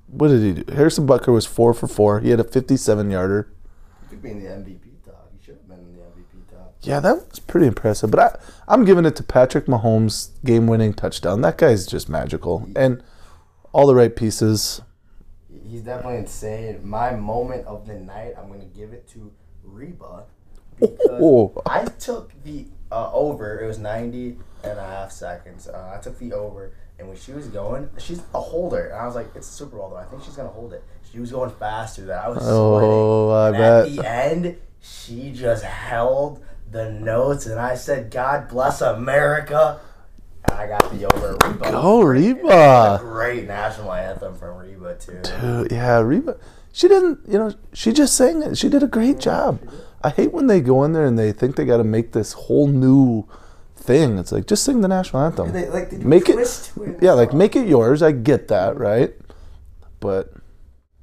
what 0.06 0.28
did 0.28 0.42
he 0.42 0.62
do? 0.62 0.72
Harrison 0.72 1.06
Butker 1.06 1.32
was 1.32 1.46
four 1.46 1.72
for 1.72 1.86
four. 1.86 2.20
He 2.20 2.30
had 2.30 2.40
a 2.40 2.44
fifty-seven 2.44 3.10
yarder. 3.10 3.52
You 4.02 4.08
could 4.08 4.22
be 4.22 4.30
in 4.30 4.42
the 4.42 4.50
MVP 4.50 5.04
talk. 5.04 5.30
You 5.32 5.38
should 5.44 5.54
have 5.56 5.68
been 5.68 5.78
in 5.78 5.96
the 5.96 6.02
MVP 6.02 6.50
talk. 6.50 6.74
Yeah, 6.82 7.00
that 7.00 7.28
was 7.28 7.38
pretty 7.38 7.66
impressive. 7.66 8.10
But 8.10 8.20
I, 8.20 8.38
I'm 8.68 8.84
giving 8.84 9.04
it 9.06 9.16
to 9.16 9.22
Patrick 9.22 9.66
Mahomes' 9.66 10.30
game-winning 10.44 10.94
touchdown. 10.94 11.42
That 11.42 11.58
guy's 11.58 11.86
just 11.86 12.08
magical, 12.08 12.68
and 12.74 13.02
all 13.72 13.86
the 13.86 13.94
right 13.94 14.14
pieces. 14.14 14.82
He's 15.70 15.82
definitely 15.82 16.18
insane. 16.18 16.80
My 16.82 17.12
moment 17.12 17.66
of 17.66 17.86
the 17.86 17.94
night, 17.94 18.34
I'm 18.36 18.48
going 18.48 18.60
to 18.60 18.66
give 18.78 18.92
it 18.92 19.08
to 19.10 19.30
Reba. 19.62 20.24
Because 20.80 20.98
Oh. 21.10 21.62
I 21.66 21.84
took 21.84 22.32
the 22.42 22.66
uh, 22.90 23.10
over. 23.12 23.60
It 23.60 23.66
was 23.66 23.78
90 23.78 24.38
and 24.64 24.78
a 24.78 24.84
half 24.84 25.12
seconds. 25.12 25.68
Uh, 25.68 25.94
I 25.96 26.00
took 26.02 26.18
the 26.18 26.32
over. 26.32 26.72
And 26.98 27.08
when 27.08 27.16
she 27.16 27.32
was 27.32 27.46
going, 27.46 27.88
she's 27.98 28.20
a 28.34 28.40
holder. 28.40 28.88
And 28.88 28.98
I 29.00 29.06
was 29.06 29.14
like, 29.14 29.28
it's 29.34 29.48
a 29.48 29.52
Super 29.52 29.76
Bowl, 29.76 29.90
though. 29.90 29.96
I 29.96 30.04
think 30.04 30.22
she's 30.24 30.34
going 30.36 30.48
to 30.48 30.54
hold 30.54 30.72
it. 30.72 30.82
She 31.10 31.18
was 31.20 31.30
going 31.30 31.50
faster 31.50 32.02
than 32.02 32.18
I 32.18 32.28
was 32.28 32.38
Oh, 32.42 33.30
I 33.30 33.48
and 33.48 33.56
At 33.56 33.88
the 33.88 34.08
end, 34.08 34.56
she 34.80 35.32
just 35.32 35.64
held 35.64 36.44
the 36.70 36.90
notes. 36.90 37.46
And 37.46 37.58
I 37.60 37.74
said, 37.76 38.10
God 38.10 38.48
bless 38.48 38.80
America. 38.80 39.80
I 40.50 40.66
got 40.66 40.90
the 40.92 41.14
over. 41.14 41.36
Reba. 41.44 41.70
Go 41.70 42.02
Reba! 42.02 42.98
great 43.02 43.46
national 43.46 43.92
anthem 43.92 44.34
from 44.34 44.56
Reba, 44.56 44.96
too. 44.96 45.20
Dude, 45.22 45.72
yeah, 45.72 46.00
Reba. 46.00 46.36
She 46.72 46.88
didn't, 46.88 47.20
you 47.26 47.38
know, 47.38 47.54
she 47.72 47.92
just 47.92 48.16
sang 48.16 48.42
it. 48.42 48.56
She 48.56 48.68
did 48.68 48.82
a 48.82 48.86
great 48.86 49.18
job. 49.18 49.60
I 50.02 50.10
hate 50.10 50.32
when 50.32 50.46
they 50.46 50.60
go 50.60 50.84
in 50.84 50.92
there 50.92 51.04
and 51.04 51.18
they 51.18 51.32
think 51.32 51.56
they 51.56 51.64
got 51.64 51.78
to 51.78 51.84
make 51.84 52.12
this 52.12 52.32
whole 52.32 52.68
new 52.68 53.26
thing. 53.76 54.18
It's 54.18 54.32
like 54.32 54.46
just 54.46 54.64
sing 54.64 54.80
the 54.80 54.88
national 54.88 55.22
anthem. 55.22 55.52
They, 55.52 55.68
like, 55.68 55.92
make 55.92 56.28
it, 56.28 56.38
it 56.38 56.72
yeah, 57.02 57.12
like 57.12 57.32
make 57.32 57.56
it 57.56 57.66
yours. 57.66 58.02
I 58.02 58.12
get 58.12 58.48
that, 58.48 58.76
right? 58.78 59.14
But 59.98 60.32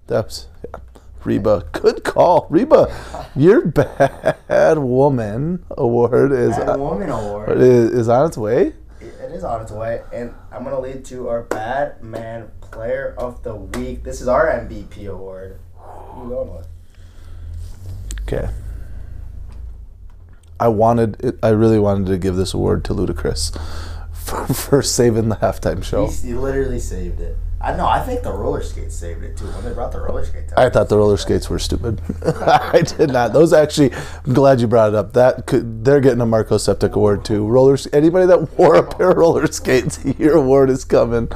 that's 0.07 0.47
yeah. 0.63 0.79
Reba. 1.23 1.65
Good 1.73 2.03
call, 2.03 2.47
Reba. 2.49 3.27
Your 3.35 3.67
bad 3.67 4.77
woman 4.79 5.65
award 5.71 6.31
is 6.31 6.55
Bad 6.55 6.79
Woman 6.79 7.09
Award. 7.09 7.59
is, 7.59 7.91
is 7.91 8.09
on 8.09 8.27
its 8.27 8.37
way. 8.37 8.73
It 8.99 9.31
is 9.31 9.43
on 9.43 9.61
its 9.61 9.71
way, 9.71 10.01
and 10.11 10.33
I'm 10.51 10.63
gonna 10.63 10.79
lead 10.79 11.05
to 11.05 11.29
our 11.29 11.43
Bad 11.43 12.01
Man 12.01 12.51
Player 12.61 13.13
of 13.17 13.43
the 13.43 13.55
Week. 13.55 14.03
This 14.03 14.21
is 14.21 14.27
our 14.27 14.47
MVP 14.47 15.07
award. 15.07 15.59
Who 15.77 16.23
you 16.23 16.29
going 16.29 16.55
with? 16.55 16.67
Okay. 18.21 18.49
I 20.59 20.67
wanted 20.69 21.23
it, 21.23 21.37
I 21.43 21.49
really 21.49 21.77
wanted 21.77 22.07
to 22.07 22.17
give 22.17 22.35
this 22.35 22.53
award 22.53 22.83
to 22.85 22.93
Ludacris 22.93 23.55
for, 24.11 24.47
for 24.53 24.81
saving 24.81 25.29
the 25.29 25.35
halftime 25.35 25.83
show. 25.83 26.07
He, 26.07 26.29
he 26.29 26.33
literally 26.33 26.79
saved 26.79 27.21
it. 27.21 27.37
I 27.59 27.75
know. 27.75 27.87
I 27.87 28.01
think 28.01 28.21
the 28.21 28.31
roller 28.31 28.61
skates 28.61 28.95
saved 28.95 29.23
it 29.23 29.35
too. 29.35 29.45
When 29.45 29.65
they 29.65 29.73
brought 29.73 29.91
the 29.91 29.99
roller 29.99 30.23
skates 30.23 30.53
I 30.55 30.69
thought 30.69 30.89
the 30.89 30.97
roller 30.97 31.17
skates 31.17 31.49
were 31.49 31.57
stupid. 31.57 32.01
I 32.25 32.81
did 32.81 33.11
not. 33.11 33.33
Those 33.33 33.51
actually. 33.51 33.93
I'm 34.25 34.33
glad 34.33 34.61
you 34.61 34.67
brought 34.67 34.89
it 34.89 34.95
up. 34.95 35.13
That 35.13 35.47
could. 35.47 35.83
They're 35.83 35.99
getting 35.99 36.21
a 36.21 36.25
Marco 36.25 36.57
Septic 36.57 36.95
award 36.95 37.25
too. 37.25 37.47
Rollers. 37.47 37.87
Anybody 37.91 38.27
that 38.27 38.57
wore 38.57 38.75
a 38.75 38.87
pair 38.87 39.09
of 39.09 39.17
roller 39.17 39.47
skates, 39.47 40.05
your 40.19 40.37
award 40.37 40.69
is 40.69 40.85
coming. 40.85 41.29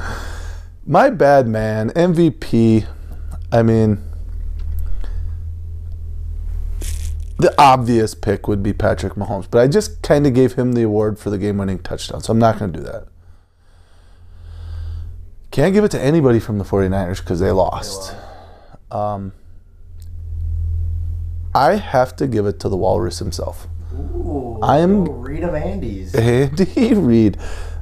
My 0.86 1.10
bad 1.10 1.48
man 1.48 1.90
MVP. 1.90 2.86
I 3.50 3.62
mean, 3.62 4.02
the 7.36 7.52
obvious 7.58 8.14
pick 8.14 8.46
would 8.48 8.62
be 8.62 8.72
Patrick 8.72 9.14
Mahomes, 9.14 9.48
but 9.50 9.60
I 9.60 9.66
just 9.66 10.00
kind 10.02 10.26
of 10.26 10.32
gave 10.32 10.54
him 10.54 10.72
the 10.72 10.82
award 10.82 11.18
for 11.18 11.28
the 11.28 11.36
game-winning 11.36 11.80
touchdown, 11.80 12.22
so 12.22 12.32
I'm 12.32 12.38
not 12.38 12.58
going 12.58 12.72
to 12.72 12.78
do 12.78 12.84
that. 12.84 13.08
Can't 15.52 15.74
give 15.74 15.84
it 15.84 15.90
to 15.90 16.00
anybody 16.00 16.40
from 16.40 16.58
the 16.58 16.64
49ers 16.64 17.18
because 17.20 17.38
they 17.38 17.50
lost. 17.50 18.16
Um, 18.90 19.32
I 21.54 21.76
have 21.76 22.16
to 22.16 22.26
give 22.26 22.46
it 22.46 22.58
to 22.60 22.68
the 22.70 22.76
Walrus 22.76 23.18
himself. 23.18 23.66
Ooh, 23.94 24.58
I'm- 24.62 25.04
Reed 25.04 25.44
of 25.44 25.54
Andy's. 25.54 26.14
Andy 26.16 26.94
Reid. 26.94 27.36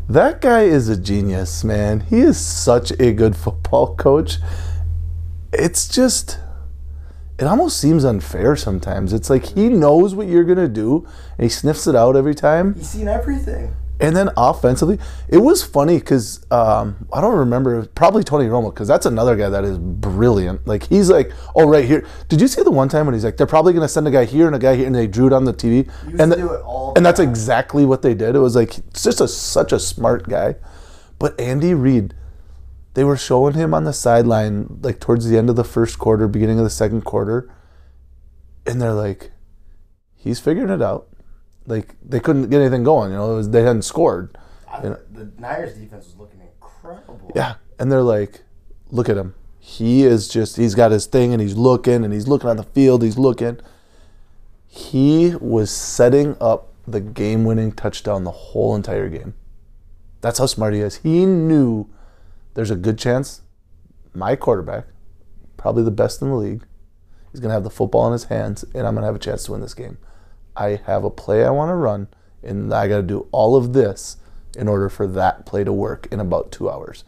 That 0.08 0.40
guy 0.40 0.62
is 0.62 0.88
a 0.88 0.96
genius, 0.96 1.62
man. 1.62 2.00
He 2.00 2.18
is 2.20 2.36
such 2.36 2.90
a 2.98 3.12
good 3.12 3.36
football 3.36 3.94
coach. 3.94 4.38
It's 5.52 5.86
just, 5.86 6.40
it 7.38 7.44
almost 7.44 7.78
seems 7.78 8.04
unfair 8.04 8.56
sometimes. 8.56 9.12
It's 9.12 9.30
like 9.30 9.46
he 9.54 9.68
knows 9.68 10.16
what 10.16 10.26
you're 10.26 10.42
going 10.44 10.58
to 10.58 10.68
do 10.68 11.06
and 11.38 11.44
he 11.44 11.48
sniffs 11.48 11.86
it 11.86 11.94
out 11.94 12.16
every 12.16 12.34
time. 12.34 12.74
He's 12.74 12.88
seen 12.90 13.06
everything. 13.06 13.76
And 14.00 14.16
then 14.16 14.30
offensively, 14.36 14.98
it 15.28 15.38
was 15.38 15.62
funny 15.62 15.98
because 15.98 16.44
um, 16.50 17.06
I 17.12 17.20
don't 17.20 17.36
remember, 17.36 17.84
probably 17.84 18.24
Tony 18.24 18.46
Romo, 18.46 18.72
because 18.72 18.88
that's 18.88 19.04
another 19.04 19.36
guy 19.36 19.50
that 19.50 19.62
is 19.62 19.78
brilliant. 19.78 20.66
Like, 20.66 20.84
he's 20.88 21.10
like, 21.10 21.30
oh, 21.54 21.68
right 21.68 21.84
here. 21.84 22.06
Did 22.28 22.40
you 22.40 22.48
see 22.48 22.62
the 22.62 22.70
one 22.70 22.88
time 22.88 23.04
when 23.04 23.14
he's 23.14 23.24
like, 23.24 23.36
they're 23.36 23.46
probably 23.46 23.74
going 23.74 23.84
to 23.84 23.88
send 23.88 24.08
a 24.08 24.10
guy 24.10 24.24
here 24.24 24.46
and 24.46 24.56
a 24.56 24.58
guy 24.58 24.74
here, 24.74 24.86
and 24.86 24.94
they 24.94 25.06
drew 25.06 25.26
it 25.26 25.34
on 25.34 25.44
the 25.44 25.52
TV? 25.52 25.90
and 26.18 26.32
the- 26.32 26.36
do 26.36 26.50
it 26.54 26.62
all 26.62 26.94
And 26.96 27.04
that's 27.04 27.20
exactly 27.20 27.84
what 27.84 28.00
they 28.00 28.14
did. 28.14 28.34
It 28.34 28.38
was 28.38 28.56
like, 28.56 28.78
it's 28.78 29.04
just 29.04 29.20
a, 29.20 29.28
such 29.28 29.70
a 29.70 29.78
smart 29.78 30.26
guy. 30.28 30.56
But 31.18 31.38
Andy 31.38 31.74
Reid, 31.74 32.14
they 32.94 33.04
were 33.04 33.18
showing 33.18 33.52
him 33.52 33.74
on 33.74 33.84
the 33.84 33.92
sideline, 33.92 34.78
like 34.80 34.98
towards 34.98 35.28
the 35.28 35.36
end 35.36 35.50
of 35.50 35.56
the 35.56 35.64
first 35.64 35.98
quarter, 35.98 36.26
beginning 36.26 36.58
of 36.58 36.64
the 36.64 36.70
second 36.70 37.02
quarter, 37.02 37.52
and 38.66 38.80
they're 38.80 38.94
like, 38.94 39.32
he's 40.16 40.40
figuring 40.40 40.70
it 40.70 40.80
out. 40.80 41.09
Like 41.66 41.94
they 42.02 42.20
couldn't 42.20 42.50
get 42.50 42.60
anything 42.60 42.84
going, 42.84 43.12
you 43.12 43.16
know. 43.16 43.32
It 43.32 43.36
was, 43.36 43.50
they 43.50 43.62
hadn't 43.62 43.82
scored. 43.82 44.36
I, 44.70 44.80
the 44.80 45.30
Niners 45.38 45.74
defense 45.74 46.06
was 46.06 46.16
looking 46.16 46.40
incredible. 46.40 47.32
Yeah, 47.34 47.54
and 47.78 47.90
they're 47.90 48.02
like, 48.02 48.42
look 48.90 49.08
at 49.08 49.16
him. 49.16 49.34
He 49.58 50.04
is 50.04 50.28
just 50.28 50.56
he's 50.56 50.74
got 50.74 50.90
his 50.90 51.06
thing 51.06 51.32
and 51.32 51.40
he's 51.40 51.56
looking 51.56 52.04
and 52.04 52.12
he's 52.12 52.26
looking 52.26 52.48
on 52.48 52.56
the 52.56 52.62
field. 52.64 53.02
He's 53.02 53.18
looking. 53.18 53.60
He 54.66 55.34
was 55.40 55.70
setting 55.70 56.36
up 56.40 56.72
the 56.86 57.00
game-winning 57.00 57.72
touchdown 57.72 58.24
the 58.24 58.30
whole 58.30 58.74
entire 58.74 59.08
game. 59.08 59.34
That's 60.20 60.38
how 60.38 60.46
smart 60.46 60.74
he 60.74 60.80
is. 60.80 60.96
He 60.98 61.26
knew 61.26 61.88
there's 62.54 62.70
a 62.70 62.76
good 62.76 62.98
chance 62.98 63.42
my 64.14 64.36
quarterback, 64.36 64.86
probably 65.56 65.82
the 65.82 65.90
best 65.90 66.22
in 66.22 66.30
the 66.30 66.34
league, 66.34 66.64
he's 67.30 67.40
going 67.40 67.50
to 67.50 67.54
have 67.54 67.64
the 67.64 67.70
football 67.70 68.06
in 68.06 68.12
his 68.12 68.24
hands 68.24 68.64
and 68.74 68.86
I'm 68.86 68.94
going 68.94 69.02
to 69.02 69.06
have 69.06 69.16
a 69.16 69.20
chance 69.20 69.44
to 69.44 69.52
win 69.52 69.60
this 69.60 69.74
game. 69.74 69.98
I 70.56 70.80
have 70.86 71.04
a 71.04 71.10
play 71.10 71.44
I 71.44 71.50
want 71.50 71.70
to 71.70 71.74
run 71.74 72.08
and 72.42 72.72
I 72.72 72.88
got 72.88 72.96
to 72.96 73.02
do 73.02 73.28
all 73.32 73.56
of 73.56 73.72
this 73.72 74.16
in 74.56 74.68
order 74.68 74.88
for 74.88 75.06
that 75.06 75.46
play 75.46 75.64
to 75.64 75.72
work 75.72 76.08
in 76.10 76.20
about 76.20 76.50
2 76.52 76.70
hours. 76.70 77.04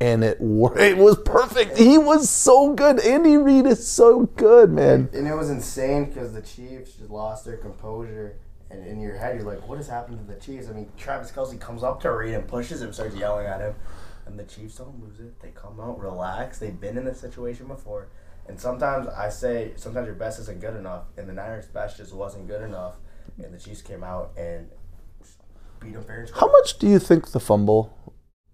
And 0.00 0.22
it 0.22 0.38
it 0.40 0.96
was 0.96 1.16
perfect. 1.24 1.76
He 1.76 1.98
was 1.98 2.30
so 2.30 2.72
good. 2.72 3.00
Andy 3.00 3.36
Reid 3.36 3.66
is 3.66 3.86
so 3.86 4.26
good, 4.36 4.70
man. 4.70 5.08
And 5.12 5.26
it 5.26 5.34
was 5.34 5.50
insane 5.50 6.04
because 6.04 6.32
the 6.32 6.42
Chiefs 6.42 6.92
just 6.92 7.10
lost 7.10 7.44
their 7.44 7.56
composure. 7.56 8.36
And 8.70 8.86
in 8.86 9.00
your 9.00 9.16
head, 9.16 9.36
you're 9.36 9.44
like, 9.44 9.66
what 9.66 9.78
has 9.78 9.88
happened 9.88 10.18
to 10.18 10.32
the 10.32 10.38
Chiefs? 10.38 10.68
I 10.68 10.72
mean, 10.72 10.88
Travis 10.96 11.32
Kelce 11.32 11.58
comes 11.58 11.82
up 11.82 12.00
to 12.02 12.12
Reid 12.12 12.34
and 12.34 12.46
pushes 12.46 12.80
him, 12.80 12.92
starts 12.92 13.16
yelling 13.16 13.46
at 13.46 13.60
him. 13.60 13.74
And 14.26 14.38
the 14.38 14.44
Chiefs 14.44 14.76
don't 14.76 15.02
lose 15.02 15.18
it. 15.20 15.40
They 15.40 15.50
come 15.50 15.80
out, 15.80 15.98
relax. 15.98 16.58
They've 16.58 16.78
been 16.78 16.96
in 16.96 17.04
this 17.04 17.18
situation 17.18 17.66
before. 17.66 18.08
And 18.48 18.58
sometimes 18.58 19.06
I 19.08 19.28
say, 19.28 19.72
sometimes 19.76 20.06
your 20.06 20.14
best 20.16 20.40
isn't 20.40 20.60
good 20.60 20.74
enough. 20.74 21.04
And 21.16 21.28
the 21.28 21.32
Niners' 21.34 21.66
best 21.66 21.98
just 21.98 22.14
wasn't 22.14 22.48
good 22.48 22.62
enough. 22.62 22.96
And 23.42 23.52
the 23.52 23.58
Chiefs 23.58 23.82
came 23.82 24.02
out 24.02 24.32
and 24.36 24.68
beat 25.80 25.92
them 25.92 26.02
fair 26.02 26.20
and 26.20 26.30
How 26.30 26.50
much 26.50 26.78
do 26.78 26.88
you 26.88 26.98
think 26.98 27.30
the 27.30 27.40
fumble, 27.40 27.92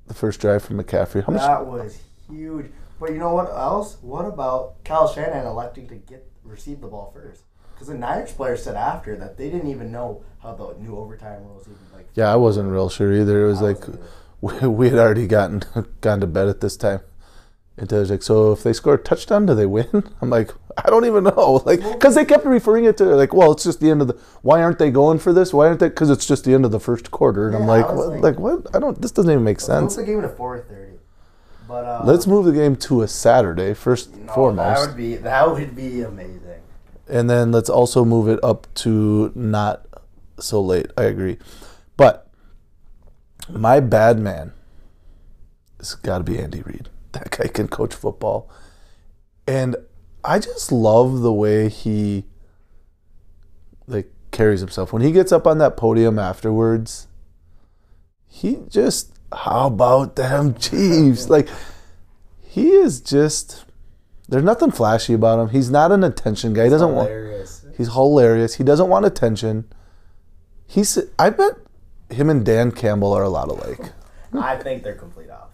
the 0.06 0.14
first 0.14 0.40
drive 0.40 0.62
from 0.64 0.82
McCaffrey, 0.82 1.24
how 1.24 1.32
much? 1.32 1.42
That 1.42 1.66
was 1.66 2.02
huge. 2.28 2.66
But 3.00 3.10
you 3.12 3.18
know 3.18 3.34
what 3.34 3.48
else? 3.50 3.98
What 4.02 4.24
about 4.24 4.82
Kyle 4.84 5.08
Shanahan 5.08 5.46
electing 5.46 5.88
to 5.88 5.94
get 5.94 6.26
receive 6.44 6.80
the 6.80 6.88
ball 6.88 7.12
first? 7.14 7.42
Because 7.72 7.88
the 7.88 7.94
Niners 7.94 8.32
players 8.32 8.62
said 8.62 8.76
after 8.76 9.16
that 9.16 9.36
they 9.36 9.50
didn't 9.50 9.70
even 9.70 9.90
know 9.90 10.22
how 10.42 10.54
the 10.54 10.74
new 10.78 10.96
overtime 10.96 11.44
rules 11.44 11.62
even 11.62 11.78
like. 11.92 12.08
Yeah, 12.14 12.32
I 12.32 12.36
wasn't 12.36 12.70
real 12.70 12.88
sure 12.88 13.12
either. 13.12 13.44
It 13.44 13.48
was 13.48 13.60
I 13.60 13.64
like 13.64 13.84
we, 14.40 14.68
we 14.68 14.90
had 14.90 14.98
already 14.98 15.26
gotten 15.26 15.62
gone 16.00 16.20
to 16.20 16.26
bed 16.26 16.48
at 16.48 16.60
this 16.60 16.76
time. 16.76 17.00
And 17.76 17.90
Taylor's 17.90 18.10
like, 18.10 18.22
so 18.22 18.52
if 18.52 18.62
they 18.62 18.72
score 18.72 18.94
a 18.94 18.98
touchdown, 18.98 19.46
do 19.46 19.54
they 19.54 19.66
win? 19.66 19.88
I'm 20.22 20.30
like, 20.30 20.52
I 20.78 20.90
don't 20.90 21.04
even 21.06 21.24
know. 21.24 21.60
Like, 21.66 21.82
because 21.82 22.14
they 22.14 22.24
kept 22.24 22.44
referring 22.44 22.84
it 22.84 22.96
to 22.98 23.04
like, 23.04 23.34
well, 23.34 23.50
it's 23.52 23.64
just 23.64 23.80
the 23.80 23.90
end 23.90 24.00
of 24.00 24.08
the. 24.08 24.14
Why 24.42 24.62
aren't 24.62 24.78
they 24.78 24.90
going 24.90 25.18
for 25.18 25.32
this? 25.32 25.52
Why 25.52 25.66
aren't 25.66 25.80
they? 25.80 25.88
Because 25.88 26.10
it's 26.10 26.26
just 26.26 26.44
the 26.44 26.54
end 26.54 26.64
of 26.64 26.70
the 26.70 26.78
first 26.80 27.10
quarter. 27.10 27.48
And 27.48 27.56
I'm 27.56 27.66
like, 27.66 27.88
what, 27.88 28.08
like- 28.08 28.22
like, 28.22 28.38
what? 28.38 28.74
I 28.74 28.78
don't. 28.78 29.00
This 29.00 29.10
doesn't 29.10 29.30
even 29.30 29.44
make 29.44 29.60
sense. 29.60 29.96
Move 29.96 30.06
the 30.06 30.12
game 30.12 30.22
to 30.22 30.28
four 30.28 30.60
thirty. 30.60 30.98
But 31.66 31.84
uh, 31.84 32.02
Let's 32.04 32.26
move 32.26 32.44
the 32.44 32.52
game 32.52 32.76
to 32.76 33.02
a 33.02 33.08
Saturday 33.08 33.72
first 33.74 34.12
and 34.12 34.26
no, 34.26 34.34
foremost, 34.34 34.80
That 34.82 34.86
would 34.88 34.96
be 34.96 35.16
that 35.16 35.50
would 35.50 35.74
be 35.74 36.02
amazing. 36.02 36.60
and 37.08 37.28
then 37.30 37.52
let's 37.52 37.70
also 37.70 38.04
move 38.04 38.28
it 38.28 38.38
up 38.44 38.66
to 38.74 39.32
not 39.34 39.86
so 40.38 40.60
late. 40.60 40.88
I 40.98 41.04
agree, 41.04 41.38
but 41.96 42.30
my 43.48 43.80
bad 43.80 44.18
man 44.18 44.52
it's 45.80 45.94
got 45.94 46.18
to 46.18 46.24
be 46.24 46.38
Andy 46.38 46.62
Reid. 46.62 46.88
That 47.14 47.30
guy 47.30 47.48
can 47.48 47.68
coach 47.68 47.94
football, 47.94 48.50
and 49.46 49.76
I 50.24 50.38
just 50.38 50.70
love 50.70 51.20
the 51.20 51.32
way 51.32 51.68
he 51.68 52.26
like 53.86 54.12
carries 54.30 54.60
himself 54.60 54.92
when 54.92 55.02
he 55.02 55.12
gets 55.12 55.32
up 55.32 55.46
on 55.46 55.58
that 55.58 55.76
podium 55.76 56.18
afterwards. 56.18 57.06
He 58.26 58.58
just 58.68 59.12
how 59.32 59.68
about 59.68 60.16
them 60.16 60.54
Chiefs? 60.58 61.28
Like 61.30 61.48
he 62.42 62.70
is 62.70 63.00
just 63.00 63.64
there's 64.28 64.44
nothing 64.44 64.70
flashy 64.70 65.14
about 65.14 65.38
him. 65.38 65.48
He's 65.50 65.70
not 65.70 65.92
an 65.92 66.02
attention 66.02 66.52
guy. 66.52 66.64
He 66.64 66.70
doesn't 66.70 66.94
want 66.94 67.10
He's 67.76 67.92
hilarious. 67.92 68.54
He 68.54 68.64
doesn't 68.64 68.88
want 68.88 69.04
attention. 69.04 69.66
He's. 70.66 70.98
I 71.18 71.30
bet 71.30 71.54
him 72.10 72.30
and 72.30 72.44
Dan 72.44 72.70
Campbell 72.70 73.12
are 73.12 73.22
a 73.22 73.28
lot 73.28 73.48
alike. 73.48 73.92
I 74.32 74.56
think 74.56 74.82
they're 74.82 74.94
complete 74.94 75.30
opposite. 75.30 75.53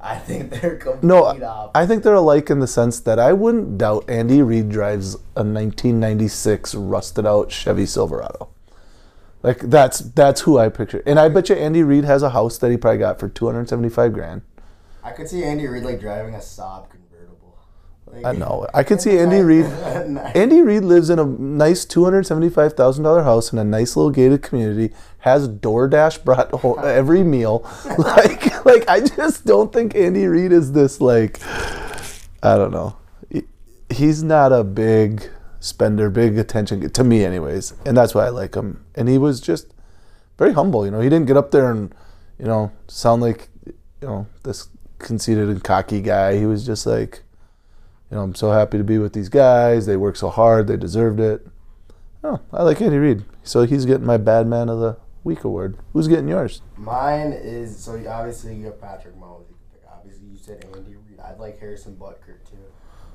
I 0.00 0.16
think 0.16 0.50
they're 0.60 0.76
complete 0.76 1.06
No, 1.06 1.24
opposite. 1.24 1.70
I 1.74 1.86
think 1.86 2.02
they're 2.02 2.14
alike 2.14 2.50
in 2.50 2.60
the 2.60 2.66
sense 2.66 3.00
that 3.00 3.18
I 3.18 3.32
wouldn't 3.32 3.78
doubt 3.78 4.04
Andy 4.08 4.42
Reid 4.42 4.68
drives 4.68 5.14
a 5.34 5.42
1996 5.44 6.74
rusted 6.74 7.26
out 7.26 7.50
Chevy 7.50 7.86
Silverado. 7.86 8.48
Like 9.42 9.58
that's 9.60 10.00
that's 10.00 10.42
who 10.42 10.58
I 10.58 10.68
picture. 10.68 11.02
And 11.06 11.18
I 11.18 11.28
bet 11.28 11.48
you 11.48 11.54
Andy 11.54 11.82
Reid 11.82 12.04
has 12.04 12.22
a 12.22 12.30
house 12.30 12.58
that 12.58 12.70
he 12.70 12.76
probably 12.76 12.98
got 12.98 13.20
for 13.20 13.28
275 13.28 14.12
grand. 14.12 14.42
I 15.02 15.12
could 15.12 15.28
see 15.28 15.44
Andy 15.44 15.66
Reid 15.66 15.84
like 15.84 16.00
driving 16.00 16.34
a 16.34 16.38
Saab 16.38 16.90
I 18.24 18.32
know. 18.32 18.66
I 18.74 18.82
could 18.82 19.00
see 19.00 19.18
Andy 19.18 19.40
Reid. 19.40 19.64
Andy 20.34 20.60
Reid 20.62 20.84
lives 20.84 21.10
in 21.10 21.18
a 21.18 21.24
nice 21.24 21.84
two 21.84 22.04
hundred 22.04 22.26
seventy-five 22.26 22.74
thousand 22.74 23.04
dollar 23.04 23.22
house 23.22 23.52
in 23.52 23.58
a 23.58 23.64
nice 23.64 23.96
little 23.96 24.10
gated 24.10 24.42
community. 24.42 24.94
Has 25.18 25.48
DoorDash 25.48 26.24
brought 26.24 26.50
ho- 26.50 26.74
every 26.82 27.22
meal. 27.22 27.68
Like, 27.98 28.64
like 28.64 28.88
I 28.88 29.00
just 29.00 29.44
don't 29.44 29.72
think 29.72 29.94
Andy 29.94 30.26
Reid 30.26 30.52
is 30.52 30.72
this 30.72 31.00
like. 31.00 31.40
I 32.42 32.56
don't 32.56 32.70
know. 32.70 32.96
He's 33.90 34.22
not 34.22 34.52
a 34.52 34.62
big 34.62 35.28
spender, 35.60 36.10
big 36.10 36.38
attention 36.38 36.88
to 36.88 37.04
me, 37.04 37.24
anyways, 37.24 37.74
and 37.84 37.96
that's 37.96 38.14
why 38.14 38.26
I 38.26 38.28
like 38.28 38.54
him. 38.54 38.84
And 38.94 39.08
he 39.08 39.18
was 39.18 39.40
just 39.40 39.66
very 40.36 40.52
humble. 40.52 40.84
You 40.84 40.92
know, 40.92 41.00
he 41.00 41.08
didn't 41.08 41.26
get 41.26 41.36
up 41.36 41.50
there 41.50 41.70
and 41.70 41.94
you 42.38 42.46
know 42.46 42.70
sound 42.86 43.22
like 43.22 43.48
you 43.66 43.74
know 44.06 44.26
this 44.44 44.68
conceited 44.98 45.48
and 45.48 45.62
cocky 45.62 46.00
guy. 46.00 46.38
He 46.38 46.46
was 46.46 46.64
just 46.64 46.86
like 46.86 47.22
you 48.10 48.16
know, 48.16 48.22
I'm 48.22 48.34
so 48.34 48.50
happy 48.52 48.78
to 48.78 48.84
be 48.84 48.98
with 48.98 49.12
these 49.12 49.28
guys. 49.28 49.86
They 49.86 49.96
work 49.96 50.16
so 50.16 50.28
hard. 50.30 50.66
They 50.66 50.76
deserved 50.76 51.20
it. 51.20 51.46
Oh, 52.24 52.40
I 52.52 52.62
like 52.62 52.80
Andy 52.80 52.96
Reid. 52.98 53.24
So 53.42 53.62
he's 53.62 53.84
getting 53.84 54.06
my 54.06 54.16
Bad 54.16 54.46
Man 54.46 54.68
of 54.68 54.80
the 54.80 54.96
Week 55.24 55.44
award. 55.44 55.76
Who's 55.92 56.08
getting 56.08 56.28
yours? 56.28 56.62
Mine 56.76 57.32
is 57.32 57.78
so 57.78 57.92
obviously 58.08 58.54
you 58.54 58.66
have 58.66 58.80
Patrick 58.80 59.14
Mahomes. 59.20 59.44
You 59.48 59.56
can 59.56 59.80
pick. 59.80 59.82
Obviously 59.92 60.26
you 60.30 60.38
said 60.38 60.64
Andy 60.74 60.96
Reid. 60.96 61.20
I'd 61.20 61.38
like 61.38 61.58
Harrison 61.60 61.96
Butker 61.96 62.38
too, 62.48 62.56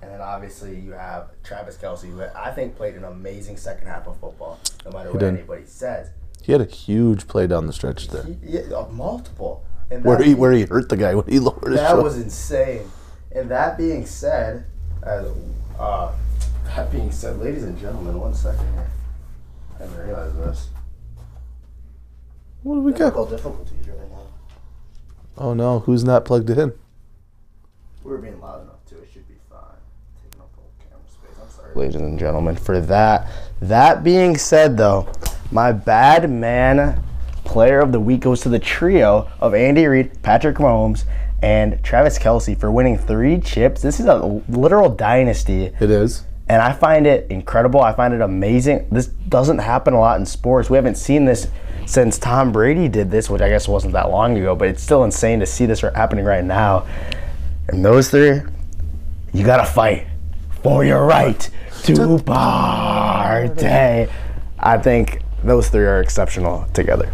and 0.01 0.12
then 0.12 0.21
obviously 0.21 0.79
you 0.79 0.91
have 0.91 1.29
Travis 1.43 1.77
Kelce, 1.77 2.03
who 2.12 2.21
I 2.38 2.51
think 2.51 2.75
played 2.75 2.95
an 2.95 3.03
amazing 3.05 3.57
second 3.57 3.88
half 3.88 4.07
of 4.07 4.17
football. 4.19 4.59
No 4.85 4.91
matter 4.91 5.09
what 5.12 5.19
did. 5.19 5.33
anybody 5.33 5.63
says, 5.65 6.09
He 6.41 6.51
had 6.51 6.62
a 6.62 6.65
huge 6.65 7.27
play 7.27 7.47
down 7.47 7.65
the 7.67 7.73
stretch 7.73 8.09
there, 8.09 8.23
he, 8.23 8.38
yeah, 8.43 8.85
multiple. 8.91 9.65
And 9.89 10.03
where 10.05 10.21
he 10.21 10.33
where 10.35 10.51
he 10.51 10.63
hurt 10.63 10.89
the 10.89 10.97
guy 10.97 11.15
when 11.15 11.25
he 11.27 11.39
lowered 11.39 11.71
his 11.71 11.79
That 11.79 11.89
shoulder. 11.89 12.03
was 12.03 12.17
insane. 12.17 12.91
And 13.31 13.50
that 13.50 13.77
being 13.77 14.05
said, 14.05 14.65
as 15.05 15.27
uh, 15.79 16.12
that 16.65 16.91
being 16.91 17.12
said, 17.12 17.39
ladies 17.39 17.63
and 17.63 17.77
gentlemen, 17.79 18.19
one 18.19 18.33
second 18.33 18.66
here. 18.74 18.87
I 19.75 19.83
didn't 19.83 20.05
realize 20.05 20.33
this. 20.35 20.70
what 22.63 22.75
do 22.75 22.81
we 22.81 22.92
got? 22.92 23.00
Technical 23.00 23.25
difficulties 23.25 23.87
right 23.87 24.11
now. 24.11 24.22
Oh 25.37 25.53
no, 25.53 25.79
who's 25.79 26.03
not 26.03 26.25
plugged 26.25 26.50
in? 26.50 26.74
We 28.03 28.11
were 28.11 28.18
being 28.18 28.39
loud 28.39 28.63
enough 28.63 28.85
too. 28.87 28.98
It 28.98 29.09
should 29.11 29.27
be 29.27 29.35
fine. 29.50 29.59
Taking 30.24 30.42
up 30.42 30.50
the 30.53 30.61
whole 30.61 30.72
camera 30.79 31.07
space. 31.09 31.42
I'm 31.42 31.50
sorry, 31.50 31.75
ladies 31.75 31.96
and 31.96 32.20
gentlemen, 32.20 32.55
for 32.55 32.79
that. 32.79 33.29
That 33.61 34.03
being 34.03 34.37
said, 34.37 34.77
though, 34.77 35.11
my 35.51 35.72
bad 35.72 36.29
man 36.29 37.01
player 37.44 37.79
of 37.79 37.92
the 37.92 38.00
week 38.00 38.22
goes 38.22 38.42
to 38.42 38.50
the 38.50 38.59
trio 38.59 39.29
of 39.39 39.53
Andy 39.53 39.85
Reid, 39.85 40.22
Patrick 40.22 40.57
Mahomes, 40.57 41.03
and 41.44 41.84
Travis 41.84 42.18
Kelce 42.18 42.58
for 42.58 42.72
winning 42.72 42.98
three 42.98 43.38
chips. 43.40 43.82
This 43.82 44.00
is 44.00 44.06
a 44.06 44.18
literal 44.48 44.90
dynasty. 44.90 45.66
It 45.79 45.92
is. 45.92 46.24
and 46.48 46.62
I 46.62 46.72
find 46.72 47.06
it 47.06 47.29
incredible. 47.29 47.82
I 47.82 47.94
find 47.94 48.14
it 48.14 48.22
amazing. 48.22 48.88
This 48.90 49.08
doesn't 49.08 49.60
happen 49.60 49.94
a 49.94 50.00
lot 50.00 50.20
in 50.20 50.25
sports. 50.25 50.70
We 50.70 50.77
haven't 50.77 50.96
seen 50.96 51.25
this 51.25 51.48
since 51.86 52.18
Tom 52.18 52.53
Brady 52.53 52.88
did 52.88 53.12
this, 53.12 53.29
which 53.29 53.42
I 53.42 53.50
guess 53.50 53.68
wasn't 53.68 53.92
that 53.94 54.10
long 54.10 54.38
ago, 54.38 54.56
but 54.56 54.70
it's 54.70 54.82
still 54.82 55.03
insane 55.03 55.42
to 55.42 55.46
see 55.46 55.66
this 55.66 55.82
happening 55.82 56.24
right 56.24 56.44
now. 56.46 56.86
And 57.68 57.84
those 57.84 58.10
three, 58.10 58.40
you 59.34 59.46
gotta 59.46 59.66
fight 59.66 60.08
for 60.62 60.86
your 60.86 61.06
right 61.06 61.50
to 61.84 62.20
party. 62.24 63.50
I 64.60 64.77
think 64.77 65.22
those 65.44 65.68
three 65.68 65.86
are 65.86 66.00
exceptional 66.00 66.68
together. 66.74 67.14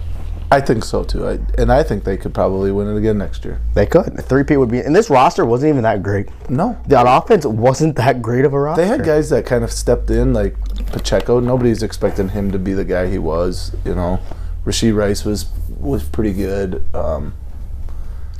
I 0.51 0.59
think 0.61 0.83
so 0.83 1.03
too. 1.03 1.27
I, 1.27 1.39
and 1.59 1.71
I 1.71 1.83
think 1.83 2.03
they 2.03 2.17
could 2.17 2.33
probably 2.33 2.71
win 2.71 2.87
it 2.87 2.97
again 2.97 3.19
next 3.19 3.45
year. 3.45 3.61
They 3.75 3.85
could. 3.85 4.17
The 4.17 4.21
three 4.23 4.43
P 4.43 4.57
would 4.57 4.69
be, 4.71 4.79
and 4.79 4.95
this 4.95 5.09
roster 5.09 5.45
wasn't 5.45 5.69
even 5.69 5.83
that 5.83 6.01
great. 6.01 6.27
No, 6.49 6.77
that 6.87 7.05
offense 7.07 7.45
wasn't 7.45 7.95
that 7.97 8.21
great 8.21 8.45
of 8.45 8.53
a 8.53 8.59
roster. 8.59 8.81
they 8.81 8.87
had 8.87 9.05
guys 9.05 9.29
that 9.29 9.45
kind 9.45 9.63
of 9.63 9.71
stepped 9.71 10.09
in, 10.09 10.33
like 10.33 10.55
Pacheco. 10.87 11.39
Nobody's 11.39 11.83
expecting 11.83 12.29
him 12.29 12.51
to 12.51 12.57
be 12.57 12.73
the 12.73 12.85
guy 12.85 13.07
he 13.07 13.19
was. 13.19 13.75
You 13.85 13.93
know, 13.93 14.19
Rashee 14.65 14.95
Rice 14.95 15.23
was 15.23 15.47
was 15.77 16.03
pretty 16.03 16.33
good. 16.33 16.83
Um, 16.95 17.35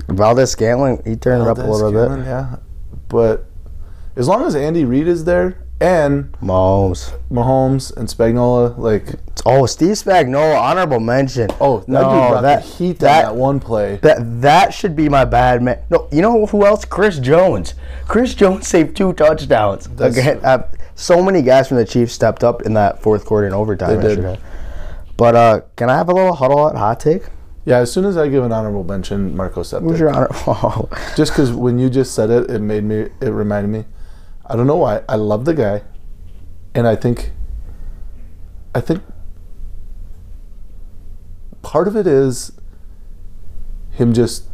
Valdes-Scantling, 0.07 1.03
he 1.05 1.15
turned 1.15 1.43
it 1.43 1.47
up 1.47 1.57
a 1.59 1.61
little 1.61 1.91
Scantling, 1.91 2.21
bit. 2.21 2.27
Yeah, 2.27 2.55
but 3.07 3.45
as 4.15 4.27
long 4.27 4.45
as 4.45 4.55
Andy 4.55 4.83
Reid 4.83 5.07
is 5.07 5.25
there 5.25 5.63
and 5.81 6.31
Mahomes. 6.41 7.17
Mahomes 7.31 7.95
and 7.95 8.07
Spagnola, 8.07 8.77
like 8.77 9.15
Oh, 9.45 9.65
Steve 9.65 9.91
Spagnuolo, 9.91 10.59
honorable 10.59 10.99
mention. 10.99 11.49
oh, 11.61 11.79
that 11.79 11.85
dude 11.87 11.93
brought 11.93 12.41
the 12.41 12.59
heat 12.59 12.99
that, 12.99 13.23
that 13.23 13.35
one 13.35 13.59
play. 13.59 13.97
That 14.01 14.41
that 14.41 14.73
should 14.73 14.95
be 14.95 15.07
my 15.09 15.25
bad 15.25 15.61
man. 15.61 15.79
No, 15.89 16.07
you 16.11 16.21
know 16.21 16.45
who 16.45 16.65
else? 16.65 16.83
Chris 16.85 17.19
Jones. 17.19 17.73
Chris 18.07 18.33
Jones 18.33 18.67
saved 18.67 18.97
two 18.97 19.13
touchdowns. 19.13 19.87
That's 19.87 20.17
Again, 20.17 20.39
uh, 20.43 20.67
so 20.95 21.23
many 21.23 21.41
guys 21.41 21.67
from 21.69 21.77
the 21.77 21.85
Chiefs 21.85 22.13
stepped 22.13 22.43
up 22.43 22.63
in 22.63 22.73
that 22.73 23.01
fourth 23.01 23.25
quarter 23.25 23.45
and 23.47 23.55
overtime 23.55 24.01
They 24.01 24.15
did. 24.15 24.39
But 25.15 25.35
uh, 25.35 25.61
can 25.75 25.89
I 25.89 25.95
have 25.97 26.09
a 26.09 26.13
little 26.13 26.33
huddle 26.33 26.65
out 26.65 26.75
hot 26.75 26.99
take? 26.99 27.23
yeah, 27.65 27.77
as 27.77 27.91
soon 27.91 28.05
as 28.05 28.17
I 28.17 28.27
give 28.29 28.43
an 28.43 28.51
honorable 28.51 28.83
mention, 28.83 29.35
Marco 29.35 29.63
Who's 29.63 29.99
your 29.99 30.09
honor? 30.09 30.27
Oh, 30.47 30.89
Just 31.15 31.31
because 31.33 31.51
when 31.51 31.77
you 31.77 31.89
just 31.89 32.15
said 32.15 32.29
it, 32.29 32.49
it 32.49 32.59
made 32.59 32.83
me. 32.83 33.09
It 33.21 33.29
reminded 33.29 33.69
me. 33.69 33.85
I 34.49 34.55
don't 34.55 34.65
know 34.65 34.77
why. 34.77 35.03
I 35.07 35.15
love 35.15 35.45
the 35.45 35.53
guy, 35.53 35.83
and 36.73 36.87
I 36.87 36.95
think. 36.95 37.31
I 38.73 38.81
think. 38.81 39.03
Part 41.61 41.87
of 41.87 41.95
it 41.95 42.07
is. 42.07 42.51
Him 43.91 44.13
just. 44.13 44.45